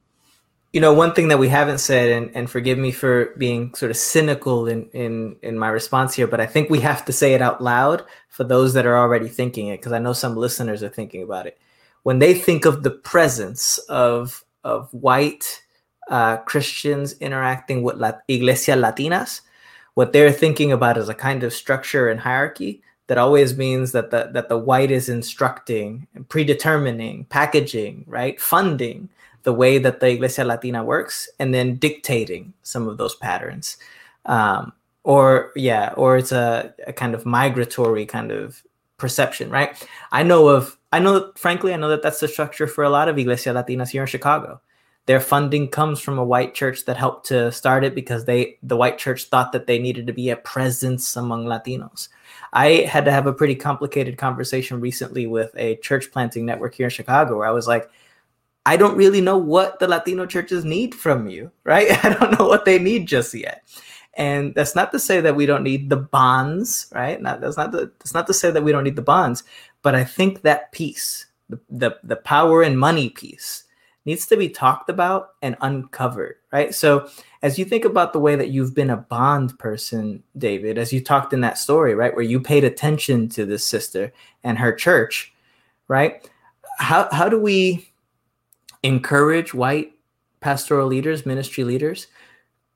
You 0.76 0.82
know, 0.82 0.92
one 0.92 1.14
thing 1.14 1.28
that 1.28 1.38
we 1.38 1.48
haven't 1.48 1.78
said, 1.78 2.10
and, 2.10 2.36
and 2.36 2.50
forgive 2.50 2.76
me 2.76 2.92
for 2.92 3.32
being 3.38 3.72
sort 3.72 3.90
of 3.90 3.96
cynical 3.96 4.68
in, 4.68 4.90
in, 4.90 5.36
in 5.40 5.58
my 5.58 5.68
response 5.68 6.12
here, 6.12 6.26
but 6.26 6.38
I 6.38 6.44
think 6.44 6.68
we 6.68 6.80
have 6.80 7.02
to 7.06 7.14
say 7.14 7.32
it 7.32 7.40
out 7.40 7.62
loud 7.62 8.04
for 8.28 8.44
those 8.44 8.74
that 8.74 8.84
are 8.84 8.98
already 8.98 9.26
thinking 9.26 9.68
it, 9.68 9.78
because 9.78 9.92
I 9.92 9.98
know 9.98 10.12
some 10.12 10.36
listeners 10.36 10.82
are 10.82 10.90
thinking 10.90 11.22
about 11.22 11.46
it. 11.46 11.56
When 12.02 12.18
they 12.18 12.34
think 12.34 12.66
of 12.66 12.82
the 12.82 12.90
presence 12.90 13.78
of, 13.88 14.44
of 14.64 14.92
white 14.92 15.62
uh, 16.10 16.36
Christians 16.44 17.14
interacting 17.20 17.82
with 17.82 17.96
La- 17.96 18.20
Iglesia 18.28 18.76
Latinas, 18.76 19.40
what 19.94 20.12
they're 20.12 20.30
thinking 20.30 20.72
about 20.72 20.98
is 20.98 21.08
a 21.08 21.14
kind 21.14 21.42
of 21.42 21.54
structure 21.54 22.10
and 22.10 22.20
hierarchy 22.20 22.82
that 23.06 23.16
always 23.16 23.56
means 23.56 23.92
that 23.92 24.10
the 24.10 24.28
that 24.34 24.50
the 24.50 24.58
white 24.58 24.90
is 24.90 25.08
instructing 25.08 26.06
and 26.14 26.28
predetermining, 26.28 27.24
packaging, 27.30 28.04
right, 28.06 28.38
funding 28.38 29.08
the 29.46 29.52
way 29.52 29.78
that 29.78 30.00
the 30.00 30.08
Iglesia 30.08 30.44
Latina 30.44 30.82
works, 30.82 31.30
and 31.38 31.54
then 31.54 31.76
dictating 31.76 32.52
some 32.62 32.88
of 32.88 32.98
those 32.98 33.14
patterns. 33.14 33.76
Um, 34.26 34.72
or 35.04 35.52
yeah, 35.54 35.94
or 35.96 36.16
it's 36.16 36.32
a, 36.32 36.74
a 36.84 36.92
kind 36.92 37.14
of 37.14 37.24
migratory 37.24 38.04
kind 38.06 38.32
of 38.32 38.62
perception, 38.98 39.48
right? 39.48 39.70
I 40.10 40.24
know 40.24 40.48
of, 40.48 40.76
I 40.92 40.98
know, 40.98 41.30
frankly, 41.36 41.72
I 41.72 41.76
know 41.76 41.88
that 41.90 42.02
that's 42.02 42.18
the 42.18 42.26
structure 42.26 42.66
for 42.66 42.82
a 42.82 42.90
lot 42.90 43.08
of 43.08 43.16
Iglesia 43.16 43.54
Latinas 43.54 43.90
here 43.90 44.02
in 44.02 44.08
Chicago 44.08 44.60
their 45.06 45.20
funding 45.20 45.68
comes 45.68 46.00
from 46.00 46.18
a 46.18 46.24
white 46.24 46.54
church 46.54 46.84
that 46.84 46.96
helped 46.96 47.26
to 47.26 47.50
start 47.52 47.84
it 47.84 47.94
because 47.94 48.24
they 48.24 48.58
the 48.62 48.76
white 48.76 48.98
church 48.98 49.24
thought 49.24 49.52
that 49.52 49.66
they 49.66 49.78
needed 49.78 50.06
to 50.06 50.12
be 50.12 50.30
a 50.30 50.36
presence 50.36 51.16
among 51.16 51.46
Latinos. 51.46 52.08
I 52.52 52.86
had 52.90 53.04
to 53.04 53.12
have 53.12 53.26
a 53.26 53.32
pretty 53.32 53.54
complicated 53.54 54.18
conversation 54.18 54.80
recently 54.80 55.26
with 55.26 55.52
a 55.56 55.76
church 55.76 56.10
planting 56.10 56.44
network 56.44 56.74
here 56.74 56.86
in 56.86 56.90
Chicago 56.90 57.36
where 57.38 57.46
I 57.46 57.52
was 57.52 57.68
like, 57.68 57.88
I 58.66 58.76
don't 58.76 58.96
really 58.96 59.20
know 59.20 59.38
what 59.38 59.78
the 59.78 59.86
Latino 59.86 60.26
churches 60.26 60.64
need 60.64 60.92
from 60.92 61.28
you, 61.28 61.52
right? 61.62 61.86
I 62.04 62.12
don't 62.12 62.38
know 62.38 62.48
what 62.48 62.64
they 62.64 62.80
need 62.80 63.06
just 63.06 63.32
yet. 63.32 63.62
And 64.14 64.54
that's 64.54 64.74
not 64.74 64.92
to 64.92 64.98
say 64.98 65.20
that 65.20 65.36
we 65.36 65.46
don't 65.46 65.62
need 65.62 65.88
the 65.88 65.96
bonds, 65.96 66.88
right? 66.92 67.20
Not, 67.22 67.40
that's 67.40 67.56
not 67.56 67.70
the, 67.70 67.92
that's 68.00 68.12
not 68.14 68.26
to 68.26 68.34
say 68.34 68.50
that 68.50 68.64
we 68.64 68.72
don't 68.72 68.84
need 68.84 68.96
the 68.96 69.02
bonds, 69.02 69.44
but 69.82 69.94
I 69.94 70.04
think 70.04 70.42
that 70.42 70.72
piece, 70.72 71.26
the, 71.48 71.60
the, 71.70 71.98
the 72.02 72.16
power 72.16 72.62
and 72.62 72.78
money 72.78 73.08
piece, 73.08 73.62
needs 74.04 74.26
to 74.26 74.36
be 74.36 74.48
talked 74.48 74.88
about 74.88 75.30
and 75.42 75.56
uncovered, 75.60 76.36
right? 76.52 76.74
So, 76.74 77.08
as 77.42 77.58
you 77.58 77.64
think 77.64 77.84
about 77.84 78.12
the 78.12 78.20
way 78.20 78.36
that 78.36 78.50
you've 78.50 78.74
been 78.74 78.90
a 78.90 78.96
bond 78.96 79.58
person, 79.58 80.22
David, 80.38 80.78
as 80.78 80.92
you 80.92 81.02
talked 81.02 81.32
in 81.32 81.40
that 81.42 81.58
story, 81.58 81.94
right, 81.94 82.14
where 82.14 82.24
you 82.24 82.40
paid 82.40 82.64
attention 82.64 83.28
to 83.30 83.44
this 83.44 83.64
sister 83.64 84.12
and 84.42 84.58
her 84.58 84.72
church, 84.72 85.34
right? 85.88 86.28
How 86.78 87.08
how 87.12 87.28
do 87.28 87.38
we 87.40 87.92
encourage 88.86 89.52
white 89.52 89.92
pastoral 90.40 90.86
leaders, 90.86 91.26
ministry 91.26 91.64
leaders 91.64 92.06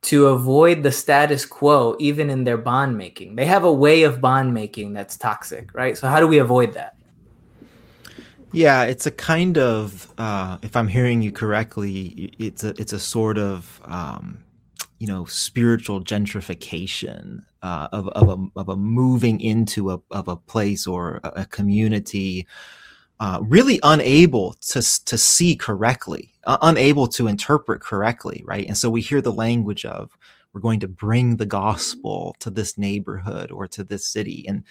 to 0.02 0.26
avoid 0.28 0.82
the 0.82 0.92
status 0.92 1.44
quo 1.44 1.96
even 1.98 2.30
in 2.30 2.44
their 2.44 2.58
bond 2.58 2.96
making? 2.96 3.36
They 3.36 3.46
have 3.46 3.64
a 3.64 3.72
way 3.72 4.02
of 4.02 4.20
bond 4.20 4.54
making 4.54 4.92
that's 4.92 5.16
toxic, 5.16 5.72
right? 5.74 5.96
So 5.96 6.08
how 6.08 6.20
do 6.20 6.26
we 6.26 6.38
avoid 6.38 6.74
that? 6.74 6.96
Yeah, 8.52 8.82
it's 8.82 9.06
a 9.06 9.12
kind 9.12 9.58
of, 9.58 10.12
uh, 10.18 10.58
if 10.62 10.74
I'm 10.74 10.88
hearing 10.88 11.22
you 11.22 11.30
correctly, 11.30 12.34
it's 12.38 12.64
a 12.64 12.70
it's 12.80 12.92
a 12.92 12.98
sort 12.98 13.38
of, 13.38 13.80
um, 13.84 14.42
you 14.98 15.06
know, 15.06 15.24
spiritual 15.26 16.02
gentrification 16.02 17.44
uh, 17.62 17.88
of 17.92 18.08
of 18.08 18.28
a 18.28 18.58
of 18.58 18.68
a 18.68 18.76
moving 18.76 19.40
into 19.40 19.92
a 19.92 20.00
of 20.10 20.26
a 20.26 20.36
place 20.36 20.88
or 20.88 21.20
a, 21.22 21.42
a 21.42 21.44
community, 21.46 22.46
uh, 23.20 23.38
really 23.42 23.78
unable 23.82 24.54
to 24.54 24.82
to 25.04 25.18
see 25.18 25.54
correctly, 25.54 26.32
uh, 26.44 26.58
unable 26.62 27.06
to 27.06 27.28
interpret 27.28 27.80
correctly, 27.82 28.42
right? 28.46 28.66
And 28.66 28.76
so 28.76 28.90
we 28.90 29.02
hear 29.02 29.20
the 29.20 29.32
language 29.32 29.84
of 29.84 30.16
we're 30.52 30.60
going 30.60 30.80
to 30.80 30.88
bring 30.88 31.36
the 31.36 31.46
gospel 31.46 32.34
to 32.40 32.50
this 32.50 32.76
neighborhood 32.76 33.52
or 33.52 33.68
to 33.68 33.84
this 33.84 34.06
city, 34.06 34.44
and 34.48 34.64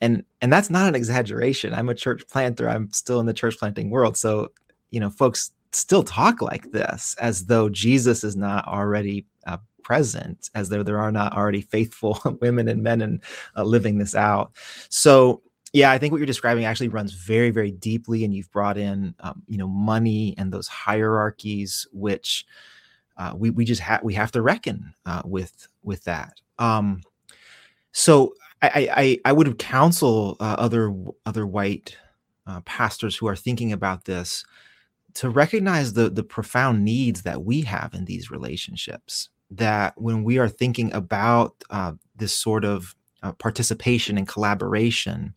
and 0.00 0.24
and 0.40 0.52
that's 0.52 0.70
not 0.70 0.88
an 0.88 0.94
exaggeration. 0.94 1.74
I'm 1.74 1.90
a 1.90 1.94
church 1.94 2.26
planter. 2.28 2.68
I'm 2.68 2.90
still 2.92 3.20
in 3.20 3.26
the 3.26 3.34
church 3.34 3.58
planting 3.58 3.90
world. 3.90 4.16
So 4.16 4.52
you 4.90 4.98
know 4.98 5.10
folks 5.10 5.52
still 5.72 6.02
talk 6.02 6.42
like 6.42 6.70
this 6.70 7.16
as 7.18 7.46
though 7.46 7.66
jesus 7.70 8.24
is 8.24 8.36
not 8.36 8.68
already 8.68 9.24
uh, 9.46 9.56
present 9.82 10.50
as 10.54 10.68
though 10.68 10.82
there 10.82 10.98
are 10.98 11.12
not 11.12 11.36
already 11.36 11.60
faithful 11.60 12.20
women 12.40 12.68
and 12.68 12.82
men 12.82 13.00
and 13.00 13.22
uh, 13.56 13.62
living 13.62 13.98
this 13.98 14.14
out. 14.14 14.52
So 14.88 15.42
yeah 15.72 15.90
i 15.90 15.98
think 15.98 16.12
what 16.12 16.18
you're 16.18 16.26
describing 16.26 16.64
actually 16.64 16.88
runs 16.88 17.12
very 17.12 17.50
very 17.50 17.70
deeply 17.70 18.24
and 18.24 18.34
you've 18.34 18.50
brought 18.50 18.78
in 18.78 19.14
um, 19.20 19.42
you 19.46 19.58
know 19.58 19.68
money 19.68 20.34
and 20.38 20.52
those 20.52 20.68
hierarchies 20.68 21.86
which 21.92 22.44
uh, 23.18 23.32
we 23.36 23.50
we 23.50 23.64
just 23.64 23.80
have 23.80 24.02
we 24.02 24.14
have 24.14 24.32
to 24.32 24.42
reckon 24.42 24.94
uh, 25.06 25.22
with 25.24 25.68
with 25.82 26.02
that 26.04 26.40
um, 26.58 27.02
so 27.92 28.34
I, 28.62 28.88
I, 28.94 29.18
I 29.24 29.32
would 29.32 29.58
counsel 29.58 30.36
uh, 30.38 30.56
other 30.58 30.94
other 31.26 31.46
white 31.46 31.96
uh, 32.46 32.60
pastors 32.60 33.16
who 33.16 33.26
are 33.26 33.36
thinking 33.36 33.72
about 33.72 34.04
this 34.04 34.44
to 35.14 35.30
recognize 35.30 35.92
the 35.92 36.08
the 36.08 36.22
profound 36.22 36.84
needs 36.84 37.22
that 37.22 37.44
we 37.44 37.62
have 37.62 37.92
in 37.92 38.04
these 38.04 38.30
relationships. 38.30 39.28
That 39.50 40.00
when 40.00 40.24
we 40.24 40.38
are 40.38 40.48
thinking 40.48 40.92
about 40.94 41.62
uh, 41.70 41.92
this 42.16 42.34
sort 42.34 42.64
of 42.64 42.94
uh, 43.22 43.32
participation 43.32 44.16
and 44.16 44.26
collaboration, 44.26 45.34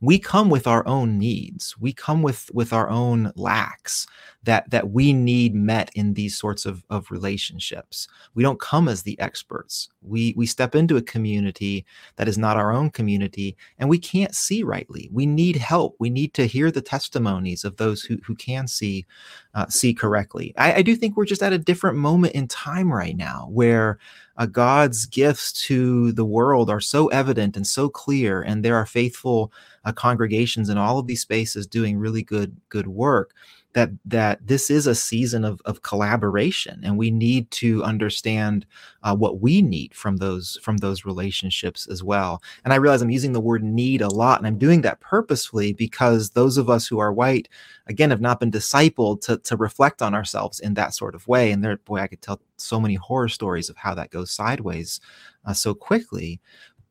we 0.00 0.18
come 0.18 0.50
with 0.50 0.66
our 0.66 0.86
own 0.86 1.18
needs. 1.18 1.76
We 1.78 1.92
come 1.92 2.22
with 2.22 2.50
with 2.52 2.72
our 2.72 2.88
own 2.88 3.32
lacks 3.36 4.06
that 4.44 4.68
that 4.70 4.90
we 4.90 5.12
need 5.12 5.54
met 5.54 5.90
in 5.94 6.14
these 6.14 6.36
sorts 6.36 6.66
of, 6.66 6.84
of 6.90 7.10
relationships. 7.10 8.08
We 8.34 8.42
don't 8.42 8.60
come 8.60 8.88
as 8.88 9.02
the 9.02 9.18
experts. 9.20 9.88
We 10.02 10.34
we 10.36 10.46
step 10.46 10.74
into 10.74 10.96
a 10.96 11.02
community 11.02 11.84
that 12.16 12.28
is 12.28 12.38
not 12.38 12.56
our 12.56 12.72
own 12.72 12.90
community 12.90 13.56
and 13.78 13.88
we 13.88 13.98
can't 13.98 14.34
see 14.34 14.62
rightly. 14.62 15.08
We 15.12 15.26
need 15.26 15.56
help. 15.56 15.96
We 15.98 16.10
need 16.10 16.34
to 16.34 16.46
hear 16.46 16.70
the 16.70 16.82
testimonies 16.82 17.64
of 17.64 17.76
those 17.76 18.02
who, 18.02 18.18
who 18.24 18.34
can 18.34 18.66
see 18.66 19.06
uh, 19.54 19.66
see 19.68 19.94
correctly. 19.94 20.54
I, 20.56 20.74
I 20.74 20.82
do 20.82 20.96
think 20.96 21.16
we're 21.16 21.24
just 21.24 21.42
at 21.42 21.52
a 21.52 21.58
different 21.58 21.96
moment 21.96 22.34
in 22.34 22.48
time 22.48 22.92
right 22.92 23.16
now 23.16 23.48
where 23.50 23.98
uh, 24.36 24.46
God's 24.46 25.06
gifts 25.06 25.52
to 25.66 26.12
the 26.12 26.24
world 26.24 26.70
are 26.70 26.80
so 26.80 27.08
evident 27.08 27.56
and 27.56 27.66
so 27.66 27.88
clear, 27.88 28.42
and 28.42 28.64
there 28.64 28.76
are 28.76 28.86
faithful 28.86 29.52
uh, 29.84 29.92
congregations 29.92 30.68
in 30.68 30.78
all 30.78 30.98
of 30.98 31.06
these 31.06 31.20
spaces 31.22 31.66
doing 31.66 31.98
really 31.98 32.22
good 32.22 32.56
good 32.68 32.86
work 32.88 33.32
that 33.74 33.90
that 34.04 34.46
this 34.46 34.70
is 34.70 34.86
a 34.86 34.94
season 34.94 35.44
of, 35.44 35.60
of 35.64 35.82
collaboration 35.82 36.80
and 36.84 36.98
we 36.98 37.10
need 37.10 37.50
to 37.50 37.82
understand 37.84 38.66
uh, 39.02 39.14
what 39.14 39.40
we 39.40 39.62
need 39.62 39.94
from 39.94 40.18
those 40.18 40.58
from 40.62 40.78
those 40.78 41.04
relationships 41.04 41.86
as 41.86 42.02
well. 42.02 42.42
And 42.64 42.72
i 42.72 42.76
realize 42.76 43.02
i'm 43.02 43.10
using 43.10 43.32
the 43.32 43.40
word 43.40 43.62
need 43.62 44.02
a 44.02 44.08
lot 44.08 44.38
and 44.38 44.46
i'm 44.46 44.58
doing 44.58 44.82
that 44.82 45.00
purposefully 45.00 45.72
because 45.72 46.30
those 46.30 46.58
of 46.58 46.68
us 46.68 46.86
who 46.86 46.98
are 46.98 47.12
white 47.12 47.48
again 47.86 48.10
have 48.10 48.20
not 48.20 48.40
been 48.40 48.50
discipled 48.50 49.20
to, 49.22 49.38
to 49.38 49.56
reflect 49.56 50.02
on 50.02 50.14
ourselves 50.14 50.60
in 50.60 50.74
that 50.74 50.94
sort 50.94 51.14
of 51.14 51.26
way. 51.26 51.50
And 51.52 51.64
there 51.64 51.76
boy 51.78 51.98
i 51.98 52.06
could 52.06 52.22
tell 52.22 52.40
so 52.56 52.80
many 52.80 52.94
horror 52.94 53.28
stories 53.28 53.68
of 53.68 53.76
how 53.76 53.94
that 53.94 54.10
goes 54.10 54.30
sideways 54.30 55.00
uh, 55.44 55.52
so 55.52 55.74
quickly. 55.74 56.40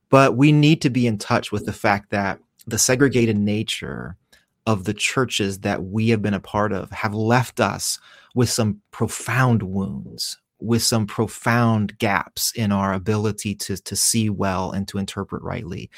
But 0.09 0.35
we 0.35 0.51
need 0.51 0.81
to 0.81 0.89
be 0.89 1.07
in 1.07 1.17
touch 1.17 1.51
with 1.51 1.65
the 1.65 1.73
fact 1.73 2.09
that 2.09 2.39
the 2.67 2.77
segregated 2.77 3.37
nature 3.37 4.17
of 4.65 4.83
the 4.83 4.93
churches 4.93 5.59
that 5.59 5.83
we 5.83 6.09
have 6.09 6.21
been 6.21 6.33
a 6.33 6.39
part 6.39 6.71
of 6.71 6.91
have 6.91 7.13
left 7.13 7.59
us 7.59 7.99
with 8.35 8.49
some 8.49 8.81
profound 8.91 9.63
wounds, 9.63 10.37
with 10.59 10.83
some 10.83 11.07
profound 11.07 11.97
gaps 11.97 12.51
in 12.55 12.71
our 12.71 12.93
ability 12.93 13.55
to, 13.55 13.77
to 13.77 13.95
see 13.95 14.29
well 14.29 14.71
and 14.71 14.87
to 14.87 14.97
interpret 14.97 15.41
rightly. 15.41 15.89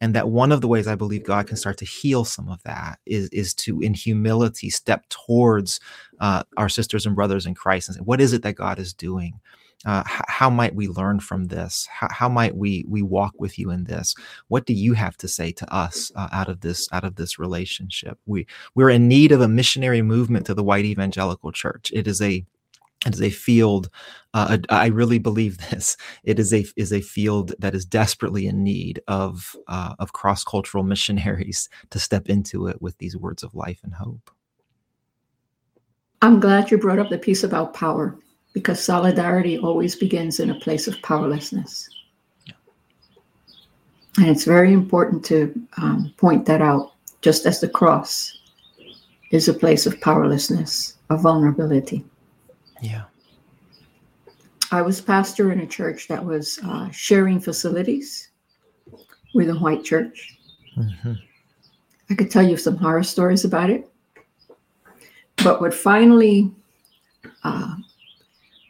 And 0.00 0.14
that 0.14 0.28
one 0.28 0.52
of 0.52 0.60
the 0.60 0.68
ways 0.68 0.86
I 0.86 0.94
believe 0.94 1.24
God 1.24 1.46
can 1.46 1.56
start 1.56 1.78
to 1.78 1.84
heal 1.86 2.24
some 2.24 2.48
of 2.48 2.62
that 2.64 2.98
is, 3.06 3.28
is 3.30 3.54
to, 3.54 3.80
in 3.80 3.94
humility, 3.94 4.68
step 4.68 5.08
towards 5.08 5.80
uh, 6.20 6.42
our 6.56 6.68
sisters 6.68 7.06
and 7.06 7.16
brothers 7.16 7.46
in 7.46 7.54
Christ 7.54 7.88
and 7.88 7.96
say, 7.96 8.02
what 8.02 8.20
is 8.20 8.32
it 8.32 8.42
that 8.42 8.56
God 8.56 8.78
is 8.78 8.92
doing? 8.92 9.40
Uh, 9.86 10.02
how 10.04 10.50
might 10.50 10.74
we 10.74 10.88
learn 10.88 11.20
from 11.20 11.44
this? 11.44 11.88
How, 11.88 12.08
how, 12.10 12.28
might 12.28 12.56
we 12.56 12.84
we 12.88 13.02
walk 13.02 13.34
with 13.38 13.56
you 13.56 13.70
in 13.70 13.84
this? 13.84 14.16
What 14.48 14.66
do 14.66 14.74
you 14.74 14.94
have 14.94 15.16
to 15.18 15.28
say 15.28 15.52
to 15.52 15.74
us 15.74 16.10
uh, 16.16 16.28
out 16.32 16.48
of 16.48 16.60
this 16.60 16.88
out 16.90 17.04
of 17.04 17.14
this 17.14 17.38
relationship? 17.38 18.18
We 18.26 18.48
we're 18.74 18.90
in 18.90 19.06
need 19.06 19.30
of 19.30 19.40
a 19.40 19.48
missionary 19.48 20.02
movement 20.02 20.44
to 20.46 20.54
the 20.54 20.64
white 20.64 20.84
evangelical 20.84 21.52
church. 21.52 21.92
It 21.94 22.08
is 22.08 22.20
a 22.20 22.44
it 23.06 23.14
is 23.14 23.22
a 23.22 23.30
field 23.30 23.88
uh, 24.34 24.58
i 24.70 24.86
really 24.86 25.20
believe 25.20 25.58
this. 25.70 25.96
It 26.24 26.40
is 26.40 26.52
a 26.52 26.66
is 26.74 26.92
a 26.92 27.00
field 27.00 27.54
that 27.60 27.76
is 27.76 27.84
desperately 27.84 28.48
in 28.48 28.64
need 28.64 29.00
of 29.06 29.54
uh, 29.68 29.94
of 30.00 30.12
cross-cultural 30.12 30.82
missionaries 30.82 31.68
to 31.90 32.00
step 32.00 32.28
into 32.28 32.66
it 32.66 32.82
with 32.82 32.98
these 32.98 33.16
words 33.16 33.44
of 33.44 33.54
life 33.54 33.78
and 33.84 33.94
hope. 33.94 34.32
I'm 36.22 36.40
glad 36.40 36.72
you 36.72 36.78
brought 36.78 36.98
up 36.98 37.10
the 37.10 37.18
piece 37.18 37.44
about 37.44 37.72
power 37.72 38.18
because 38.56 38.82
solidarity 38.82 39.58
always 39.58 39.94
begins 39.94 40.40
in 40.40 40.48
a 40.48 40.54
place 40.54 40.88
of 40.88 41.02
powerlessness. 41.02 41.90
And 44.16 44.28
it's 44.28 44.44
very 44.44 44.72
important 44.72 45.22
to 45.26 45.52
um, 45.76 46.14
point 46.16 46.46
that 46.46 46.62
out, 46.62 46.92
just 47.20 47.44
as 47.44 47.60
the 47.60 47.68
cross 47.68 48.38
is 49.30 49.46
a 49.46 49.52
place 49.52 49.84
of 49.84 50.00
powerlessness, 50.00 50.96
of 51.10 51.20
vulnerability. 51.20 52.02
Yeah. 52.80 53.02
I 54.72 54.80
was 54.80 55.02
pastor 55.02 55.52
in 55.52 55.60
a 55.60 55.66
church 55.66 56.08
that 56.08 56.24
was 56.24 56.58
uh, 56.64 56.88
sharing 56.92 57.40
facilities 57.40 58.30
with 59.34 59.50
a 59.50 59.58
white 59.58 59.84
church. 59.84 60.38
Mm-hmm. 60.78 61.12
I 62.08 62.14
could 62.14 62.30
tell 62.30 62.48
you 62.48 62.56
some 62.56 62.78
horror 62.78 63.02
stories 63.02 63.44
about 63.44 63.68
it. 63.68 63.86
But 65.44 65.60
what 65.60 65.74
finally 65.74 66.50
uh, 67.44 67.76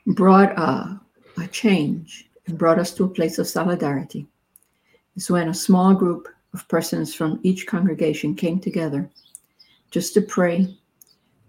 brought 0.06 0.56
a, 0.58 1.00
a 1.38 1.46
change 1.48 2.28
and 2.46 2.58
brought 2.58 2.78
us 2.78 2.92
to 2.94 3.04
a 3.04 3.08
place 3.08 3.38
of 3.38 3.46
solidarity 3.46 4.26
is 5.16 5.30
when 5.30 5.48
a 5.48 5.54
small 5.54 5.94
group 5.94 6.28
of 6.54 6.68
persons 6.68 7.14
from 7.14 7.40
each 7.42 7.66
congregation 7.66 8.34
came 8.34 8.60
together 8.60 9.08
just 9.90 10.14
to 10.14 10.20
pray 10.20 10.76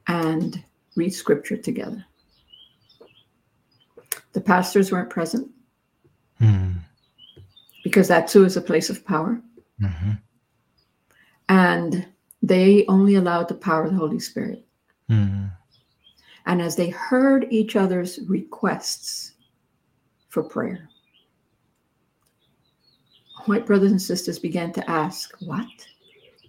and 0.07 0.63
read 0.95 1.13
scripture 1.13 1.57
together. 1.57 2.03
The 4.33 4.41
pastors 4.41 4.91
weren't 4.91 5.09
present 5.09 5.49
mm. 6.41 6.75
because 7.83 8.07
that 8.07 8.27
too 8.27 8.45
is 8.45 8.57
a 8.57 8.61
place 8.61 8.89
of 8.89 9.05
power. 9.05 9.41
Mm-hmm. 9.81 10.11
And 11.49 12.07
they 12.41 12.85
only 12.87 13.15
allowed 13.15 13.47
the 13.47 13.55
power 13.55 13.85
of 13.85 13.91
the 13.91 13.97
Holy 13.97 14.19
Spirit. 14.19 14.65
Mm. 15.09 15.51
And 16.47 16.61
as 16.61 16.77
they 16.77 16.89
heard 16.89 17.45
each 17.51 17.75
other's 17.75 18.19
requests 18.27 19.33
for 20.29 20.41
prayer, 20.41 20.89
white 23.45 23.65
brothers 23.65 23.91
and 23.91 24.01
sisters 24.01 24.39
began 24.39 24.71
to 24.71 24.89
ask, 24.89 25.35
What? 25.41 25.67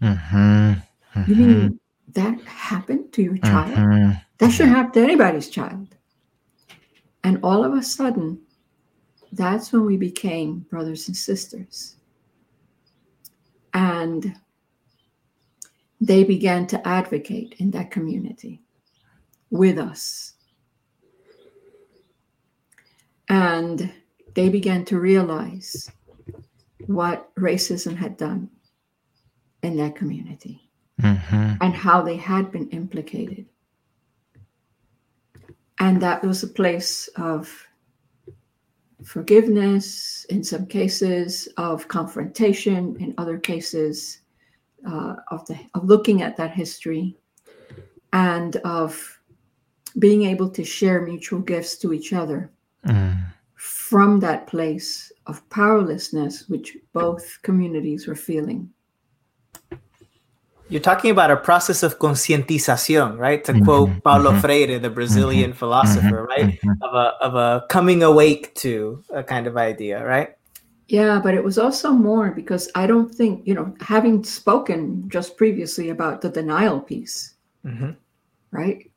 Mm-hmm. 0.01 0.39
Mm-hmm. 0.39 1.23
You 1.27 1.35
mean 1.35 1.81
that 2.15 2.41
happened 2.43 3.13
to 3.15 3.23
your 3.23 3.39
child? 3.39 3.75
Mm-hmm. 3.75 4.13
That 4.39 4.53
should 4.53 4.69
happen 4.69 4.93
to 4.93 5.03
anybody's 5.03 5.51
child. 5.51 5.89
And 7.25 7.41
all 7.43 7.65
of 7.65 7.75
a 7.75 7.83
sudden, 7.83 8.41
that's 9.33 9.73
when 9.73 9.85
we 9.85 9.97
became 9.97 10.61
brothers 10.71 11.09
and 11.09 11.17
sisters. 11.17 11.97
And 13.75 14.37
they 16.01 16.23
began 16.23 16.69
to 16.69 16.87
advocate 16.87 17.57
in 17.59 17.73
that 17.73 17.91
community 17.91 18.63
with 19.51 19.79
us. 19.79 20.35
And 23.29 23.93
they 24.35 24.49
began 24.49 24.85
to 24.87 24.99
realize 24.99 25.91
what 26.87 27.35
racism 27.35 27.97
had 27.97 28.17
done 28.17 28.49
in 29.63 29.77
that 29.77 29.97
community 29.97 30.71
mm-hmm. 31.01 31.55
and 31.61 31.75
how 31.75 32.03
they 32.03 32.17
had 32.17 32.51
been 32.51 32.69
implicated. 32.71 33.47
And 35.81 36.01
that 36.03 36.23
was 36.25 36.43
a 36.43 36.49
place 36.49 37.09
of 37.17 37.69
forgiveness, 39.05 40.27
in 40.29 40.43
some 40.43 40.67
cases, 40.67 41.49
of 41.57 41.87
confrontation, 41.89 42.97
in 42.99 43.15
other 43.17 43.39
cases, 43.39 44.21
uh, 44.89 45.17
of, 45.31 45.47
the, 45.47 45.59
of 45.75 45.85
looking 45.85 46.23
at 46.23 46.37
that 46.37 46.51
history 46.51 47.17
and 48.13 48.57
of 48.57 49.18
being 49.99 50.25
able 50.25 50.49
to 50.51 50.65
share 50.65 51.03
mutual 51.03 51.41
gifts 51.41 51.77
to 51.79 51.93
each 51.93 52.13
other 52.13 52.51
mm. 52.87 53.17
from 53.55 54.21
that 54.21 54.47
place 54.47 55.13
of 55.27 55.49
powerlessness, 55.51 56.49
which 56.49 56.77
both 56.93 57.39
communities 57.43 58.07
were 58.07 58.17
feeling. 58.17 58.71
You're 60.71 60.83
talking 60.83 61.11
about 61.11 61.31
a 61.31 61.37
process 61.37 61.83
of 61.83 61.99
concientización, 61.99 63.17
right? 63.19 63.43
To 63.45 63.53
mm-hmm, 63.53 63.65
quote 63.65 64.03
Paulo 64.05 64.33
mm-hmm, 64.33 64.41
Freire, 64.41 64.79
the 64.79 64.91
Brazilian 64.91 65.51
mm-hmm, 65.51 65.59
philosopher, 65.59 66.25
right? 66.25 66.61
Mm-hmm. 66.61 66.83
Of 66.83 66.95
a 66.95 67.25
of 67.25 67.35
a 67.35 67.67
coming 67.69 68.03
awake 68.03 68.55
to 68.57 69.03
a 69.09 69.23
kind 69.23 69.47
of 69.47 69.57
idea, 69.57 70.05
right? 70.05 70.37
Yeah, 70.89 71.21
but 71.23 71.35
it 71.35 71.45
was 71.45 71.59
also 71.59 71.93
more 71.93 72.31
because 72.31 72.71
I 72.75 72.87
don't 72.87 73.15
think, 73.15 73.47
you 73.47 73.55
know, 73.55 73.75
having 73.81 74.25
spoken 74.25 75.09
just 75.09 75.37
previously 75.37 75.91
about 75.91 76.23
the 76.23 76.31
denial 76.31 76.81
piece, 76.81 77.35
Mhm. 77.65 77.97
right? 78.51 78.91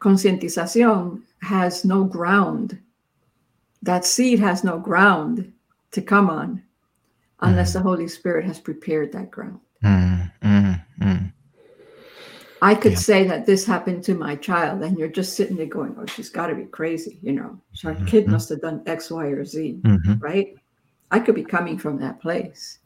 Concientización 0.00 1.22
has 1.42 1.84
no 1.84 2.04
ground. 2.04 2.78
That 3.82 4.04
seed 4.04 4.38
has 4.40 4.64
no 4.64 4.78
ground 4.78 5.52
to 5.92 6.02
come 6.02 6.30
on 6.30 6.62
unless 7.40 7.72
the 7.72 7.80
Holy 7.80 8.08
Spirit 8.08 8.44
has 8.44 8.58
prepared 8.58 9.12
that 9.12 9.30
ground. 9.30 9.60
Mm, 9.84 10.32
mm, 10.42 10.84
mm. 11.00 11.32
I 12.60 12.74
could 12.74 12.92
Yeah. 12.92 12.98
say 12.98 13.24
that 13.28 13.46
this 13.46 13.64
happened 13.64 14.02
to 14.04 14.14
my 14.14 14.34
child, 14.34 14.82
and 14.82 14.98
you're 14.98 15.06
just 15.08 15.34
sitting 15.34 15.56
there 15.56 15.66
going, 15.66 15.94
Oh, 15.96 16.06
she's 16.06 16.30
got 16.30 16.48
to 16.48 16.56
be 16.56 16.64
crazy. 16.64 17.18
You 17.22 17.32
know, 17.32 17.60
her 17.84 17.94
kid 18.06 18.26
Mhm. 18.26 18.32
must 18.32 18.48
have 18.48 18.60
done 18.60 18.82
X, 18.86 19.10
Y, 19.10 19.26
or 19.26 19.44
Z. 19.44 19.80
Mhm. 19.84 20.20
right? 20.20 20.56
I 21.10 21.20
could 21.20 21.36
be 21.36 21.44
coming 21.44 21.78
from 21.78 21.98
that 21.98 22.20
place. 22.20 22.80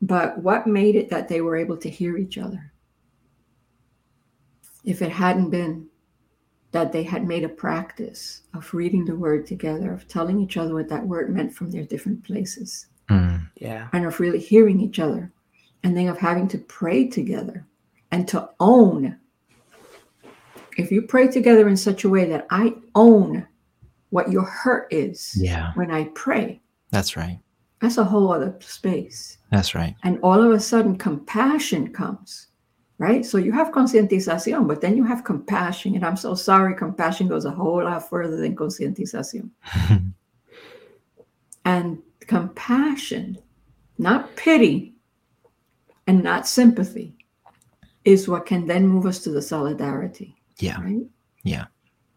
But 0.00 0.38
what 0.38 0.66
made 0.66 0.94
it 0.94 1.10
that 1.10 1.28
they 1.28 1.40
were 1.40 1.56
able 1.56 1.76
to 1.78 1.90
hear 1.90 2.16
each 2.16 2.38
other? 2.38 2.72
If 4.84 5.02
it 5.02 5.10
hadn't 5.10 5.50
been 5.50 5.88
that 6.74 6.90
they 6.90 7.04
had 7.04 7.24
made 7.24 7.44
a 7.44 7.48
practice 7.48 8.42
of 8.52 8.74
reading 8.74 9.04
the 9.04 9.14
word 9.14 9.46
together, 9.46 9.92
of 9.92 10.08
telling 10.08 10.40
each 10.40 10.56
other 10.56 10.74
what 10.74 10.88
that 10.88 11.06
word 11.06 11.32
meant 11.32 11.54
from 11.54 11.70
their 11.70 11.84
different 11.84 12.24
places, 12.24 12.86
Mm. 13.08 13.48
Yeah. 13.56 13.88
and 13.92 14.04
of 14.04 14.18
really 14.18 14.40
hearing 14.40 14.80
each 14.80 14.98
other, 14.98 15.30
and 15.84 15.96
then 15.96 16.08
of 16.08 16.18
having 16.18 16.48
to 16.48 16.58
pray 16.58 17.06
together 17.06 17.64
and 18.10 18.26
to 18.28 18.48
own. 18.58 19.16
If 20.76 20.90
you 20.90 21.02
pray 21.02 21.28
together 21.28 21.68
in 21.68 21.76
such 21.76 22.02
a 22.02 22.08
way 22.08 22.24
that 22.28 22.46
I 22.50 22.74
own 22.96 23.46
what 24.10 24.32
your 24.32 24.42
hurt 24.44 24.88
is 24.92 25.32
Yeah, 25.40 25.72
when 25.74 25.92
I 25.92 26.04
pray, 26.14 26.60
that's 26.90 27.16
right. 27.16 27.38
that's 27.80 27.98
a 27.98 28.04
whole 28.04 28.32
other 28.32 28.56
space. 28.60 29.38
That's 29.52 29.76
right. 29.76 29.94
And 30.02 30.18
all 30.24 30.42
of 30.42 30.50
a 30.50 30.58
sudden, 30.58 30.96
compassion 30.98 31.92
comes, 31.92 32.48
right? 32.98 33.24
So 33.24 33.38
you 33.38 33.52
have 33.52 33.72
concientización, 33.72 34.66
but 34.68 34.80
then 34.80 34.96
you 34.96 35.04
have 35.04 35.24
compassion. 35.24 35.94
And 35.94 36.04
I'm 36.04 36.16
so 36.16 36.34
sorry, 36.34 36.74
compassion 36.74 37.28
goes 37.28 37.44
a 37.44 37.50
whole 37.50 37.82
lot 37.84 38.08
further 38.08 38.36
than 38.36 38.56
concientización. 38.56 39.50
And 41.66 42.02
compassion, 42.26 43.38
not 43.96 44.36
pity 44.36 44.92
and 46.06 46.22
not 46.22 46.46
sympathy, 46.46 47.14
is 48.04 48.28
what 48.28 48.44
can 48.44 48.66
then 48.66 48.86
move 48.86 49.06
us 49.06 49.20
to 49.20 49.30
the 49.30 49.40
solidarity, 49.40 50.36
yeah, 50.58 50.78
right? 50.82 51.06
yeah, 51.42 51.64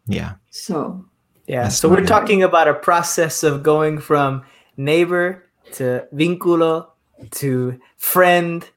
yeah. 0.06 0.34
So, 0.50 1.02
Yeah. 1.46 1.62
That's 1.62 1.78
so 1.78 1.88
we're 1.88 2.00
right. 2.00 2.06
talking 2.06 2.42
about 2.42 2.68
a 2.68 2.74
process 2.74 3.42
of 3.42 3.62
going 3.62 4.00
from 4.00 4.42
neighbor 4.76 5.44
to 5.72 6.06
vínculo 6.14 6.88
to 7.30 7.80
friend 7.96 8.68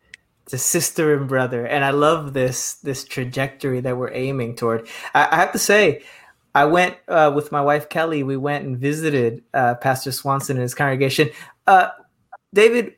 to 0.51 0.57
sister 0.57 1.15
and 1.17 1.27
brother. 1.27 1.65
And 1.65 1.83
I 1.83 1.89
love 1.89 2.33
this 2.33 2.75
this 2.75 3.03
trajectory 3.03 3.81
that 3.81 3.97
we're 3.97 4.13
aiming 4.13 4.55
toward. 4.55 4.87
I, 5.13 5.27
I 5.31 5.35
have 5.37 5.51
to 5.53 5.59
say, 5.59 6.03
I 6.53 6.65
went 6.65 6.97
uh, 7.07 7.31
with 7.33 7.51
my 7.51 7.61
wife 7.61 7.89
Kelly. 7.89 8.23
We 8.23 8.37
went 8.37 8.65
and 8.65 8.77
visited 8.77 9.43
uh, 9.53 9.75
Pastor 9.75 10.11
Swanson 10.11 10.57
and 10.57 10.63
his 10.63 10.75
congregation. 10.75 11.29
Uh, 11.67 11.89
David, 12.53 12.95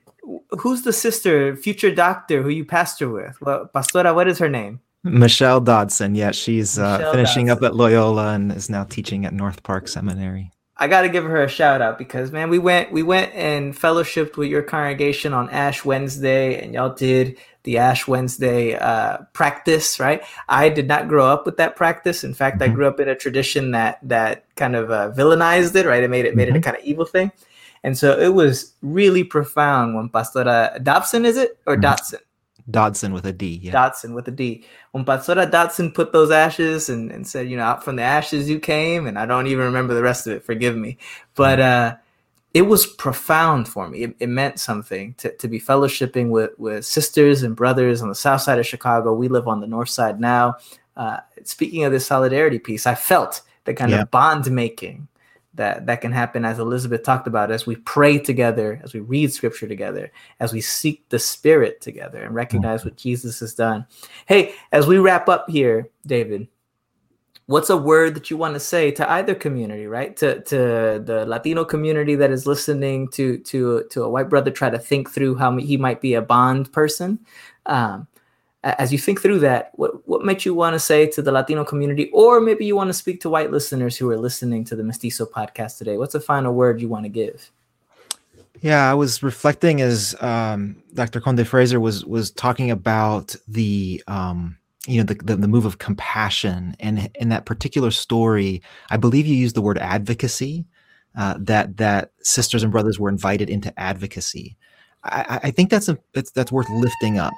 who's 0.59 0.81
the 0.81 0.93
sister, 0.93 1.55
future 1.55 1.93
doctor 1.93 2.41
who 2.41 2.49
you 2.49 2.65
pastor 2.65 3.09
with? 3.09 3.39
Well, 3.41 3.69
Pastora, 3.73 4.13
what 4.13 4.27
is 4.27 4.39
her 4.39 4.49
name? 4.49 4.81
Michelle 5.03 5.59
Dodson. 5.59 6.15
Yeah, 6.15 6.31
she's 6.31 6.79
uh, 6.79 7.11
finishing 7.11 7.49
up 7.49 7.61
at 7.61 7.75
Loyola 7.75 8.33
and 8.33 8.51
is 8.51 8.69
now 8.69 8.85
teaching 8.85 9.25
at 9.25 9.33
North 9.33 9.61
Park 9.61 9.87
Seminary. 9.87 10.51
I 10.83 10.87
got 10.87 11.03
to 11.03 11.09
give 11.09 11.23
her 11.23 11.41
a 11.41 11.47
shout 11.47 11.81
out 11.81 11.97
because 11.97 12.33
man, 12.33 12.49
we 12.49 12.59
went 12.59 12.91
we 12.91 13.03
went 13.03 13.33
and 13.33 13.73
fellowshipped 13.73 14.35
with 14.35 14.49
your 14.49 14.61
congregation 14.61 15.33
on 15.33 15.49
Ash 15.49 15.85
Wednesday, 15.85 16.61
and 16.61 16.73
y'all 16.73 16.93
did 16.93 17.37
the 17.63 17.77
Ash 17.77 18.05
Wednesday 18.05 18.75
uh, 18.75 19.19
practice, 19.31 19.97
right? 19.97 20.21
I 20.49 20.67
did 20.67 20.89
not 20.89 21.07
grow 21.07 21.25
up 21.25 21.45
with 21.45 21.55
that 21.55 21.77
practice. 21.77 22.25
In 22.25 22.33
fact, 22.33 22.61
I 22.61 22.67
Mhm. 22.67 22.73
grew 22.73 22.87
up 22.87 22.99
in 22.99 23.07
a 23.07 23.15
tradition 23.15 23.71
that 23.71 23.99
that 24.03 24.43
kind 24.57 24.75
of 24.75 24.91
uh, 24.91 25.11
villainized 25.15 25.73
it, 25.77 25.85
right? 25.85 26.03
It 26.03 26.09
made 26.09 26.25
it 26.25 26.35
made 26.35 26.49
it 26.49 26.55
a 26.57 26.59
Mhm. 26.59 26.63
kind 26.63 26.75
of 26.75 26.83
evil 26.83 27.05
thing, 27.05 27.31
and 27.85 27.97
so 27.97 28.19
it 28.19 28.33
was 28.33 28.73
really 28.81 29.23
profound 29.23 29.95
when 29.95 30.09
Pastora 30.09 30.83
Dobson 30.83 31.23
is 31.23 31.37
it 31.37 31.57
or 31.65 31.77
Mhm. 31.77 31.83
Dotson? 31.83 32.19
Dodson 32.69 33.13
with 33.13 33.25
a 33.25 33.33
D. 33.33 33.59
Yeah. 33.61 33.73
Dotson 33.73 34.13
with 34.13 34.27
a 34.27 34.31
D. 34.31 34.65
When 34.91 35.03
Pastora 35.05 35.49
Dodson 35.49 35.91
put 35.91 36.11
those 36.13 36.31
ashes 36.31 36.89
and, 36.89 37.11
and 37.11 37.27
said, 37.27 37.49
you 37.49 37.57
know, 37.57 37.63
out 37.63 37.83
from 37.83 37.97
the 37.97 38.03
ashes 38.03 38.49
you 38.49 38.59
came, 38.59 39.05
and 39.07 39.19
I 39.19 39.25
don't 39.25 39.47
even 39.47 39.65
remember 39.65 39.93
the 39.93 40.01
rest 40.03 40.27
of 40.27 40.33
it, 40.33 40.43
forgive 40.45 40.75
me. 40.77 40.97
But 41.35 41.59
uh, 41.59 41.95
it 42.53 42.61
was 42.63 42.85
profound 42.85 43.67
for 43.67 43.89
me. 43.89 44.03
It, 44.03 44.15
it 44.19 44.29
meant 44.29 44.59
something 44.59 45.13
to, 45.15 45.35
to 45.37 45.47
be 45.47 45.59
fellowshipping 45.59 46.29
with, 46.29 46.51
with 46.57 46.85
sisters 46.85 47.43
and 47.43 47.55
brothers 47.55 48.01
on 48.01 48.09
the 48.09 48.15
south 48.15 48.41
side 48.41 48.59
of 48.59 48.65
Chicago. 48.65 49.13
We 49.13 49.27
live 49.27 49.47
on 49.47 49.59
the 49.59 49.67
north 49.67 49.89
side 49.89 50.19
now. 50.19 50.57
Uh, 50.95 51.17
speaking 51.43 51.83
of 51.83 51.91
this 51.91 52.05
solidarity 52.05 52.59
piece, 52.59 52.85
I 52.87 52.95
felt 52.95 53.41
the 53.65 53.73
kind 53.73 53.91
Yeah. 53.91 54.03
of 54.03 54.11
bond 54.11 54.49
making 54.51 55.07
that 55.55 55.85
that 55.85 56.01
can 56.01 56.11
happen 56.11 56.45
as 56.45 56.59
Elizabeth 56.59 57.03
talked 57.03 57.27
about 57.27 57.51
as 57.51 57.65
we 57.65 57.75
pray 57.75 58.17
together, 58.17 58.81
as 58.83 58.93
we 58.93 58.99
read 58.99 59.31
scripture 59.31 59.67
together, 59.67 60.11
as 60.39 60.51
we 60.53 60.61
seek 60.61 61.07
the 61.09 61.19
spirit 61.19 61.79
together 61.81 62.23
and 62.23 62.33
recognize 62.33 62.83
what 62.83 62.97
Jesus 62.97 63.39
has 63.39 63.53
done. 63.53 63.85
Hey, 64.25 64.55
as 64.71 64.87
we 64.87 64.97
wrap 64.97 65.29
up 65.29 65.49
here, 65.49 65.89
David, 66.05 66.47
what's 67.45 67.69
a 67.69 67.77
word 67.77 68.15
that 68.15 68.31
you 68.31 68.37
want 68.37 68.55
to 68.55 68.59
say 68.59 68.91
to 68.91 69.09
either 69.11 69.35
community, 69.35 69.85
right? 69.85 70.15
To 70.17 70.41
to 70.41 71.01
the 71.05 71.25
Latino 71.27 71.63
community 71.65 72.15
that 72.15 72.31
is 72.31 72.47
listening 72.47 73.09
to 73.09 73.37
to 73.39 73.83
to 73.91 74.03
a 74.03 74.09
white 74.09 74.29
brother 74.29 74.51
try 74.51 74.69
to 74.69 74.79
think 74.79 75.11
through 75.11 75.35
how 75.35 75.55
he 75.57 75.77
might 75.77 76.01
be 76.01 76.15
a 76.15 76.21
bond 76.21 76.71
person. 76.71 77.19
Um, 77.65 78.07
as 78.63 78.93
you 78.93 78.97
think 78.97 79.21
through 79.21 79.39
that, 79.39 79.71
what 79.73 80.07
what 80.07 80.23
might 80.23 80.45
you 80.45 80.53
want 80.53 80.73
to 80.73 80.79
say 80.79 81.05
to 81.07 81.21
the 81.21 81.31
Latino 81.31 81.65
community, 81.65 82.09
or 82.13 82.39
maybe 82.39 82.65
you 82.65 82.75
want 82.75 82.89
to 82.89 82.93
speak 82.93 83.19
to 83.21 83.29
white 83.29 83.51
listeners 83.51 83.97
who 83.97 84.09
are 84.09 84.17
listening 84.17 84.63
to 84.65 84.75
the 84.75 84.83
Mestizo 84.83 85.25
podcast 85.25 85.77
today? 85.77 85.97
What's 85.97 86.15
a 86.15 86.19
final 86.19 86.53
word 86.53 86.81
you 86.81 86.87
want 86.87 87.03
to 87.05 87.09
give? 87.09 87.51
Yeah, 88.61 88.89
I 88.89 88.93
was 88.93 89.21
reflecting 89.21 89.81
as 89.81 90.15
um, 90.21 90.81
Dr. 90.93 91.19
Conde 91.19 91.45
Frazier 91.45 91.79
was 91.81 92.05
was 92.05 92.31
talking 92.31 92.71
about 92.71 93.35
the 93.47 94.01
um, 94.07 94.57
you 94.87 94.97
know 94.97 95.03
the, 95.03 95.15
the 95.15 95.35
the 95.35 95.47
move 95.49 95.65
of 95.65 95.79
compassion, 95.79 96.75
and 96.79 97.09
in 97.15 97.29
that 97.29 97.45
particular 97.45 97.91
story, 97.91 98.61
I 98.89 98.95
believe 98.95 99.27
you 99.27 99.35
used 99.35 99.55
the 99.55 99.61
word 99.61 99.77
advocacy. 99.77 100.65
Uh, 101.15 101.35
that 101.37 101.77
that 101.77 102.11
sisters 102.21 102.63
and 102.63 102.71
brothers 102.71 102.99
were 102.99 103.09
invited 103.09 103.47
into 103.47 103.77
advocacy. 103.79 104.57
I, 105.03 105.41
I- 105.43 105.51
think 105.51 105.69
that's 105.69 105.87
a 105.89 105.99
that's, 106.13 106.31
that's 106.31 106.51
worth 106.51 106.69
lifting 106.69 107.19
up 107.19 107.33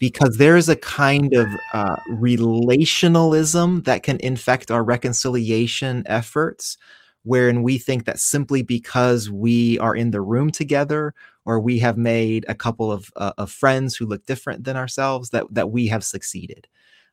because 0.00 0.38
there 0.38 0.56
is 0.56 0.68
a 0.68 0.76
kind 0.76 1.34
of 1.34 1.46
uh, 1.72 1.96
relationalism 2.10 3.84
that 3.84 4.02
can 4.02 4.18
infect 4.20 4.70
our 4.72 4.82
reconciliation 4.82 6.02
efforts 6.06 6.76
wherein 7.22 7.62
we 7.62 7.78
think 7.78 8.06
that 8.06 8.18
simply 8.18 8.62
because 8.62 9.30
we 9.30 9.78
are 9.78 9.94
in 9.94 10.10
the 10.10 10.22
room 10.22 10.50
together 10.50 11.14
or 11.44 11.60
we 11.60 11.78
have 11.78 11.98
made 11.98 12.46
a 12.48 12.54
couple 12.54 12.90
of, 12.90 13.10
uh, 13.16 13.32
of 13.36 13.52
friends 13.52 13.94
who 13.94 14.06
look 14.06 14.24
different 14.24 14.64
than 14.64 14.76
ourselves 14.76 15.30
that, 15.30 15.44
that 15.50 15.70
we 15.70 15.86
have 15.86 16.02
succeeded. 16.02 16.66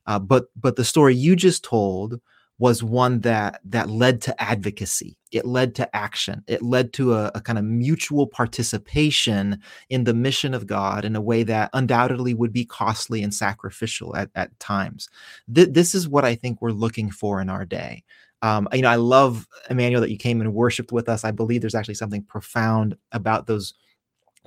Uh, 0.05 0.17
but 0.17 0.45
but 0.55 0.77
the 0.77 0.85
story 0.85 1.13
you 1.13 1.35
just 1.35 1.65
told 1.65 2.21
was 2.59 2.81
one 2.81 3.21
that 3.21 3.61
that 3.65 3.89
led 3.89 4.21
to 4.21 4.41
advocacy. 4.41 5.17
It 5.31 5.45
led 5.45 5.75
to 5.75 5.95
action. 5.95 6.43
It 6.47 6.63
led 6.63 6.93
to 6.93 7.13
a, 7.13 7.31
a 7.35 7.41
kind 7.41 7.59
of 7.59 7.65
mutual 7.65 8.27
participation 8.27 9.61
in 9.89 10.05
the 10.05 10.13
mission 10.13 10.53
of 10.53 10.65
god 10.65 11.05
in 11.05 11.15
a 11.15 11.21
way 11.21 11.43
that 11.43 11.69
undoubtedly 11.73 12.33
would 12.33 12.53
be 12.53 12.65
costly 12.65 13.21
and 13.21 13.33
sacrificial 13.33 14.15
at, 14.15 14.29
at 14.35 14.57
times. 14.59 15.09
Th- 15.53 15.69
this 15.69 15.93
is 15.93 16.07
what 16.07 16.25
i 16.25 16.35
think 16.35 16.61
we're 16.61 16.71
looking 16.71 17.11
for 17.11 17.41
in 17.41 17.49
our 17.49 17.65
day. 17.65 18.03
Um, 18.41 18.67
you 18.71 18.83
know, 18.83 18.89
I 18.89 18.97
love 18.97 19.47
Emmanuel 19.69 20.01
that 20.01 20.11
you 20.11 20.17
came 20.17 20.41
and 20.41 20.53
worshipped 20.53 20.91
with 20.91 21.09
us. 21.09 21.23
I 21.23 21.31
believe 21.31 21.61
there's 21.61 21.75
actually 21.75 21.95
something 21.95 22.23
profound 22.23 22.95
about 23.11 23.47
those 23.47 23.73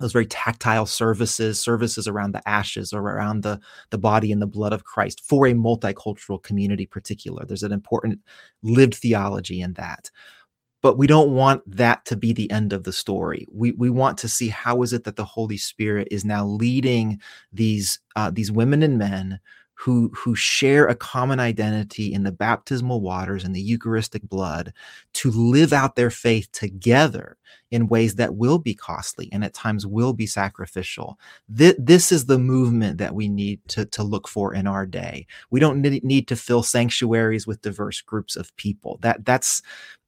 those 0.00 0.12
very 0.12 0.26
tactile 0.26 0.86
services, 0.86 1.60
services 1.60 2.08
around 2.08 2.32
the 2.32 2.48
ashes 2.48 2.92
or 2.92 3.00
around 3.02 3.42
the 3.42 3.60
the 3.90 3.98
body 3.98 4.32
and 4.32 4.42
the 4.42 4.46
blood 4.46 4.72
of 4.72 4.84
Christ 4.84 5.22
for 5.24 5.46
a 5.46 5.52
multicultural 5.52 6.42
community. 6.42 6.86
Particular, 6.86 7.44
there's 7.44 7.62
an 7.62 7.72
important 7.72 8.20
lived 8.62 8.94
theology 8.94 9.60
in 9.60 9.74
that. 9.74 10.10
But 10.82 10.96
we 10.96 11.06
don't 11.06 11.32
want 11.32 11.62
that 11.66 12.06
to 12.06 12.16
be 12.16 12.32
the 12.32 12.50
end 12.50 12.72
of 12.72 12.84
the 12.84 12.92
story. 12.92 13.46
We 13.52 13.72
we 13.72 13.90
want 13.90 14.16
to 14.18 14.28
see 14.28 14.48
how 14.48 14.82
is 14.82 14.92
it 14.94 15.04
that 15.04 15.16
the 15.16 15.24
Holy 15.24 15.58
Spirit 15.58 16.08
is 16.10 16.24
now 16.24 16.46
leading 16.46 17.20
these 17.52 18.00
uh, 18.16 18.30
these 18.30 18.50
women 18.50 18.82
and 18.82 18.98
men 18.98 19.40
who 19.80 20.10
who 20.14 20.34
share 20.34 20.86
a 20.86 20.94
common 20.94 21.40
identity 21.40 22.12
in 22.12 22.22
the 22.22 22.32
baptismal 22.32 23.00
waters 23.00 23.44
and 23.44 23.54
the 23.54 23.62
eucharistic 23.62 24.22
blood 24.28 24.74
to 25.14 25.30
live 25.30 25.72
out 25.72 25.96
their 25.96 26.10
faith 26.10 26.48
together 26.52 27.38
in 27.70 27.88
ways 27.88 28.16
that 28.16 28.34
will 28.34 28.58
be 28.58 28.74
costly 28.74 29.30
and 29.32 29.42
at 29.42 29.54
times 29.54 29.86
will 29.86 30.12
be 30.12 30.26
sacrificial 30.26 31.18
Th- 31.56 31.76
this 31.78 32.12
is 32.12 32.26
the 32.26 32.38
movement 32.38 32.98
that 32.98 33.14
we 33.14 33.28
need 33.28 33.60
to, 33.68 33.86
to 33.86 34.02
look 34.02 34.28
for 34.28 34.52
in 34.54 34.66
our 34.66 34.84
day 34.84 35.26
we 35.50 35.60
don't 35.60 35.80
need, 35.80 36.28
to 36.28 36.36
fill 36.36 36.62
sanctuaries 36.62 37.46
with 37.46 37.62
diverse 37.62 38.02
groups 38.02 38.36
of 38.36 38.54
people 38.56 38.98
that 39.00 39.24
that's 39.24 39.62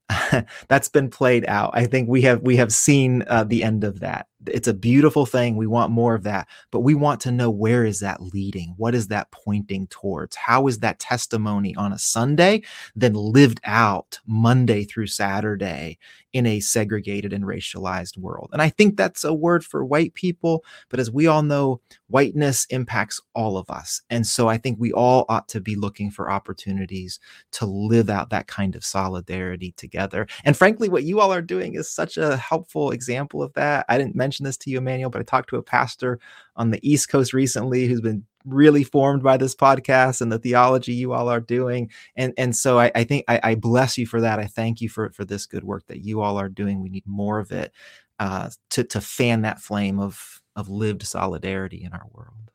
that's 0.68 0.88
been 0.88 1.10
played 1.10 1.46
out. 1.46 1.70
I 1.74 1.86
think 1.86 2.08
we 2.08 2.22
have 2.22 2.42
we 2.42 2.56
have 2.56 2.72
seen 2.72 3.24
uh, 3.28 3.44
the 3.44 3.62
end 3.62 3.84
of 3.84 4.00
that. 4.00 4.26
It's 4.46 4.68
a 4.68 4.74
beautiful 4.74 5.26
thing. 5.26 5.56
We 5.56 5.66
want 5.66 5.92
more 5.92 6.14
of 6.14 6.24
that, 6.24 6.48
but 6.70 6.80
we 6.80 6.94
want 6.94 7.20
to 7.22 7.30
know 7.30 7.50
where 7.50 7.84
is 7.84 8.00
that 8.00 8.22
leading? 8.22 8.74
What 8.76 8.94
is 8.94 9.08
that 9.08 9.30
pointing 9.30 9.86
towards? 9.86 10.36
How 10.36 10.66
is 10.66 10.80
that 10.80 10.98
testimony 10.98 11.74
on 11.76 11.92
a 11.92 11.98
Sunday 11.98 12.62
then 12.96 13.14
lived 13.14 13.60
out 13.64 14.18
Monday 14.26 14.84
through 14.84 15.06
Saturday 15.06 15.98
in 16.32 16.46
a 16.46 16.60
segregated 16.60 17.32
and 17.32 17.44
racialized 17.44 18.18
world? 18.18 18.50
And 18.52 18.60
I 18.60 18.68
think 18.68 18.96
that's 18.96 19.22
a 19.22 19.34
word 19.34 19.64
for 19.64 19.84
white 19.84 20.14
people, 20.14 20.64
but 20.88 20.98
as 20.98 21.10
we 21.10 21.26
all 21.26 21.42
know, 21.42 21.80
whiteness 22.08 22.66
impacts 22.66 23.20
all 23.34 23.56
of 23.56 23.70
us. 23.70 24.02
And 24.10 24.26
so 24.26 24.48
I 24.48 24.58
think 24.58 24.78
we 24.78 24.92
all 24.92 25.24
ought 25.28 25.48
to 25.48 25.60
be 25.60 25.76
looking 25.76 26.10
for 26.10 26.30
opportunities 26.30 27.20
to 27.52 27.66
live 27.66 28.10
out 28.10 28.30
that 28.30 28.48
kind 28.48 28.74
of 28.74 28.84
solidarity 28.84 29.72
together. 29.76 30.26
And 30.44 30.56
frankly, 30.56 30.88
what 30.88 31.04
you 31.04 31.20
all 31.20 31.32
are 31.32 31.42
doing 31.42 31.74
is 31.74 31.88
such 31.88 32.16
a 32.16 32.36
helpful 32.36 32.90
example 32.90 33.42
of 33.42 33.52
that. 33.54 33.86
I 33.88 33.98
didn't 33.98 34.16
mention 34.16 34.31
this 34.38 34.56
to 34.58 34.70
you, 34.70 34.78
Emmanuel, 34.78 35.10
but 35.10 35.20
I 35.20 35.24
talked 35.24 35.50
to 35.50 35.56
a 35.56 35.62
pastor 35.62 36.18
on 36.56 36.70
the 36.70 36.80
East 36.88 37.08
Coast 37.08 37.32
recently 37.32 37.86
who's 37.86 38.00
been 38.00 38.24
really 38.44 38.84
formed 38.84 39.22
by 39.22 39.36
this 39.36 39.54
podcast 39.54 40.20
and 40.20 40.32
the 40.32 40.38
theology 40.38 40.92
you 40.94 41.12
all 41.12 41.28
are 41.28 41.40
doing. 41.40 41.90
And, 42.16 42.32
and 42.36 42.54
so 42.56 42.78
I, 42.78 42.90
I 42.94 43.04
think 43.04 43.24
I, 43.28 43.40
I, 43.42 43.54
bless 43.54 43.96
you 43.96 44.06
for 44.06 44.20
that. 44.20 44.38
I 44.38 44.46
thank 44.46 44.80
you 44.80 44.88
for, 44.88 45.10
for 45.10 45.24
this 45.24 45.46
good 45.46 45.64
work 45.64 45.86
that 45.86 46.04
you 46.04 46.20
all 46.20 46.38
are 46.38 46.48
doing. 46.48 46.82
We 46.82 46.88
need 46.88 47.06
more 47.06 47.38
of 47.38 47.52
it 47.52 47.72
uh, 48.18 48.50
to, 48.70 48.84
to 48.84 49.00
fan 49.00 49.42
that 49.42 49.60
flame 49.60 50.00
of, 50.00 50.40
of 50.56 50.68
lived 50.68 51.02
solidarity 51.04 51.84
in 51.84 51.92
our 51.92 52.06
world. 52.12 52.51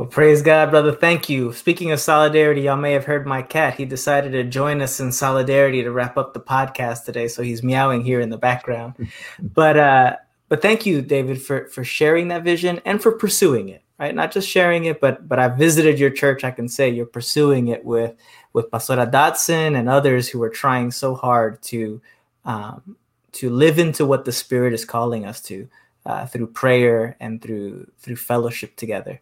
Well, 0.00 0.08
praise 0.08 0.40
God, 0.40 0.70
brother. 0.70 0.92
Thank 0.92 1.28
you. 1.28 1.52
Speaking 1.52 1.90
of 1.90 2.00
solidarity, 2.00 2.62
y'all 2.62 2.76
may 2.78 2.92
have 2.92 3.04
heard 3.04 3.26
my 3.26 3.42
cat. 3.42 3.74
He 3.74 3.84
decided 3.84 4.32
to 4.32 4.44
join 4.44 4.80
us 4.80 4.98
in 4.98 5.12
solidarity 5.12 5.82
to 5.82 5.90
wrap 5.92 6.16
up 6.16 6.32
the 6.32 6.40
podcast 6.40 7.04
today. 7.04 7.28
So 7.28 7.42
he's 7.42 7.62
meowing 7.62 8.02
here 8.02 8.18
in 8.22 8.30
the 8.30 8.38
background. 8.38 8.94
but 9.42 9.76
uh, 9.76 10.16
but 10.48 10.62
thank 10.62 10.86
you, 10.86 11.02
David, 11.02 11.42
for 11.42 11.66
for 11.66 11.84
sharing 11.84 12.28
that 12.28 12.44
vision 12.44 12.80
and 12.86 13.02
for 13.02 13.12
pursuing 13.12 13.68
it. 13.68 13.82
Right, 13.98 14.14
not 14.14 14.32
just 14.32 14.48
sharing 14.48 14.86
it, 14.86 15.02
but 15.02 15.28
but 15.28 15.38
I 15.38 15.48
visited 15.48 15.98
your 15.98 16.08
church. 16.08 16.44
I 16.44 16.50
can 16.50 16.70
say 16.70 16.88
you're 16.88 17.04
pursuing 17.04 17.68
it 17.68 17.84
with 17.84 18.14
with 18.54 18.70
Pastora 18.70 19.12
Dotson 19.12 19.78
and 19.78 19.86
others 19.86 20.30
who 20.30 20.42
are 20.42 20.48
trying 20.48 20.92
so 20.92 21.14
hard 21.14 21.60
to 21.64 22.00
um, 22.46 22.96
to 23.32 23.50
live 23.50 23.78
into 23.78 24.06
what 24.06 24.24
the 24.24 24.32
Spirit 24.32 24.72
is 24.72 24.86
calling 24.86 25.26
us 25.26 25.42
to 25.42 25.68
uh, 26.06 26.24
through 26.24 26.46
prayer 26.46 27.18
and 27.20 27.42
through 27.42 27.90
through 27.98 28.16
fellowship 28.16 28.76
together. 28.76 29.20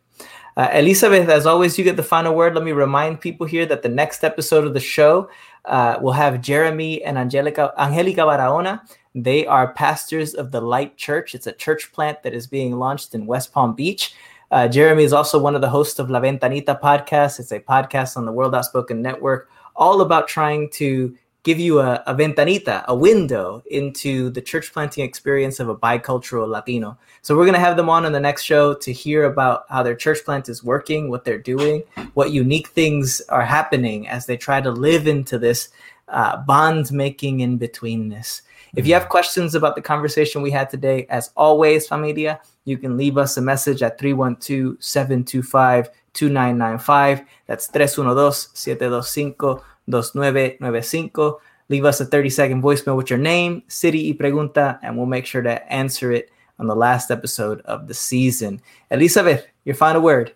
Uh, 0.59 0.69
Elizabeth, 0.73 1.29
as 1.29 1.47
always, 1.47 1.79
you 1.79 1.85
get 1.85 1.97
the 1.97 2.03
final 2.03 2.35
word. 2.35 2.53
Let 2.53 2.65
me 2.65 2.73
remind 2.73 3.21
people 3.21 3.47
here 3.47 3.65
that 3.67 3.85
the 3.85 3.89
next 3.89 4.25
episode 4.25 4.67
of 4.67 4.75
the 4.75 4.81
show 4.81 5.31
uh, 5.67 5.99
will 6.03 6.13
have 6.13 6.41
Jeremy 6.41 7.01
and 7.05 7.17
Angelica, 7.17 7.73
Angelica 7.79 8.23
Barahona. 8.23 8.83
They 9.15 9.47
are 9.47 9.73
pastors 9.75 10.35
of 10.35 10.51
the 10.51 10.61
Light 10.61 10.97
Church. 10.97 11.37
It's 11.37 11.47
a 11.47 11.53
church 11.53 11.93
plant 11.93 12.25
that 12.25 12.35
is 12.35 12.49
being 12.49 12.77
launched 12.77 13.15
in 13.15 13.25
West 13.25 13.53
Palm 13.53 13.77
Beach. 13.77 14.17
Uh, 14.51 14.67
Jeremy 14.67 15.05
is 15.05 15.13
also 15.13 15.39
one 15.39 15.55
of 15.55 15.61
the 15.61 15.69
hosts 15.69 16.01
of 16.01 16.11
La 16.11 16.21
Ventanita 16.21 16.81
podcast. 16.81 17.39
It's 17.39 17.53
a 17.53 17.61
podcast 17.61 18.17
on 18.17 18.27
the 18.27 18.33
World 18.33 18.53
Outspoken 18.53 19.01
Network, 19.01 19.49
all 19.77 20.01
about 20.01 20.27
trying 20.27 20.71
to 20.71 21.17
give 21.43 21.59
you 21.59 21.81
a, 21.81 22.03
a 22.07 22.15
ventanita, 22.15 22.85
a 22.87 22.95
window 22.95 23.63
into 23.71 24.31
the 24.31 24.41
church 24.41 24.73
planting 24.73 25.05
experience 25.05 25.61
of 25.61 25.69
a 25.69 25.77
bicultural 25.77 26.49
Latino. 26.49 26.99
So 27.23 27.37
we're 27.37 27.45
going 27.45 27.55
to 27.55 27.61
have 27.61 27.77
them 27.77 27.89
on 27.89 28.05
in 28.05 28.13
the 28.13 28.21
next 28.21 28.43
show 28.43 28.75
to 28.75 28.93
hear 28.93 29.25
about 29.25 29.65
how 29.69 29.83
their 29.83 29.95
church 29.95 30.25
plant 30.25 30.49
is 30.49 30.65
working, 30.65 31.11
what 31.11 31.25
they're 31.25 31.39
doing, 31.39 31.83
what 32.15 32.33
unique 32.33 32.69
things 32.69 33.21
are 33.29 33.45
happening 33.45 34.09
as 34.09 34.27
they 34.27 34.37
try 34.37 34.61
to 34.61 34.71
live 34.71 35.07
into 35.07 35.39
this 35.39 35.71
uh, 36.09 36.39
bond 36.39 36.91
making 36.93 37.41
in 37.41 37.59
betweenness. 37.59 38.43
If 38.77 38.87
you 38.87 38.95
have 38.95 39.09
questions 39.09 39.55
about 39.55 39.77
the 39.77 39.83
conversation 39.83 40.43
we 40.43 40.51
had 40.51 40.69
today, 40.69 41.07
as 41.09 41.31
always, 41.37 41.87
familia, 41.87 42.41
you 42.65 42.77
can 42.77 42.97
leave 42.97 43.17
us 43.17 43.37
a 43.37 43.41
message 43.41 43.83
at 43.83 43.99
312 43.99 44.77
725 44.83 45.91
2995. 46.13 47.23
That's 47.47 47.67
312 47.69 48.35
725 48.53 49.63
2995. 49.91 51.41
Leave 51.71 51.85
us 51.85 52.01
a 52.01 52.05
30 52.05 52.31
second 52.31 52.63
voicemail 52.63 52.97
with 52.97 53.11
your 53.11 53.19
name, 53.19 53.63
city, 53.69 54.11
y 54.11 54.17
pregunta, 54.17 54.79
and 54.83 54.97
we'll 54.97 55.07
make 55.07 55.27
sure 55.27 55.43
to 55.43 55.73
answer 55.73 56.13
it 56.13 56.31
on 56.59 56.67
the 56.67 56.77
last 56.77 57.11
episode 57.11 57.61
of 57.63 57.89
the 57.89 57.95
season. 57.95 58.61
Elizabeth, 58.91 59.47
your 59.65 59.75
final 59.75 60.03
word. 60.03 60.33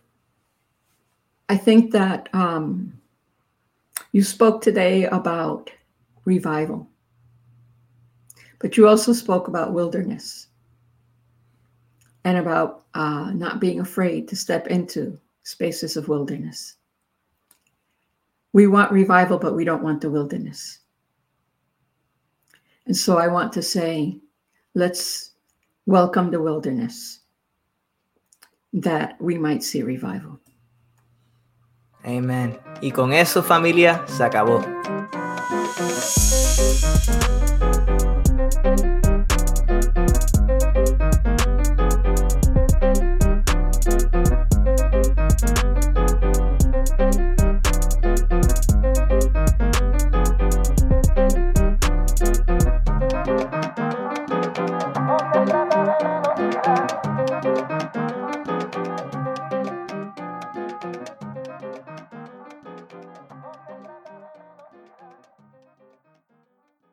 I 1.48 1.56
think 1.56 1.90
that 1.92 2.28
um, 2.32 2.92
you 4.12 4.22
spoke 4.22 4.62
today 4.62 5.06
about 5.06 5.70
revival, 6.24 6.86
but 8.58 8.76
you 8.76 8.86
also 8.86 9.12
spoke 9.12 9.48
about 9.48 9.72
wilderness 9.72 10.48
and 12.24 12.38
about 12.38 12.84
uh, 12.94 13.32
not 13.34 13.60
being 13.60 13.80
afraid 13.80 14.28
to 14.28 14.36
step 14.36 14.68
into 14.68 15.18
spaces 15.42 15.96
of 15.96 16.08
wilderness. 16.08 16.76
We 18.52 18.66
want 18.66 18.92
revival, 18.92 19.38
but 19.38 19.54
we 19.54 19.64
don't 19.64 19.82
want 19.82 20.00
the 20.00 20.10
wilderness. 20.10 20.80
And 22.86 22.96
so 22.96 23.18
I 23.18 23.28
want 23.28 23.52
to 23.54 23.62
say, 23.62 24.18
let's 24.74 25.30
welcome 25.86 26.30
the 26.30 26.40
wilderness 26.40 27.20
that 28.72 29.20
we 29.20 29.38
might 29.38 29.62
see 29.62 29.82
revival. 29.82 30.40
Amen. 32.04 32.58
Y 32.82 32.90
con 32.90 33.12
eso, 33.12 33.42
familia, 33.42 34.04
se 34.08 34.24
acabó. 34.24 34.64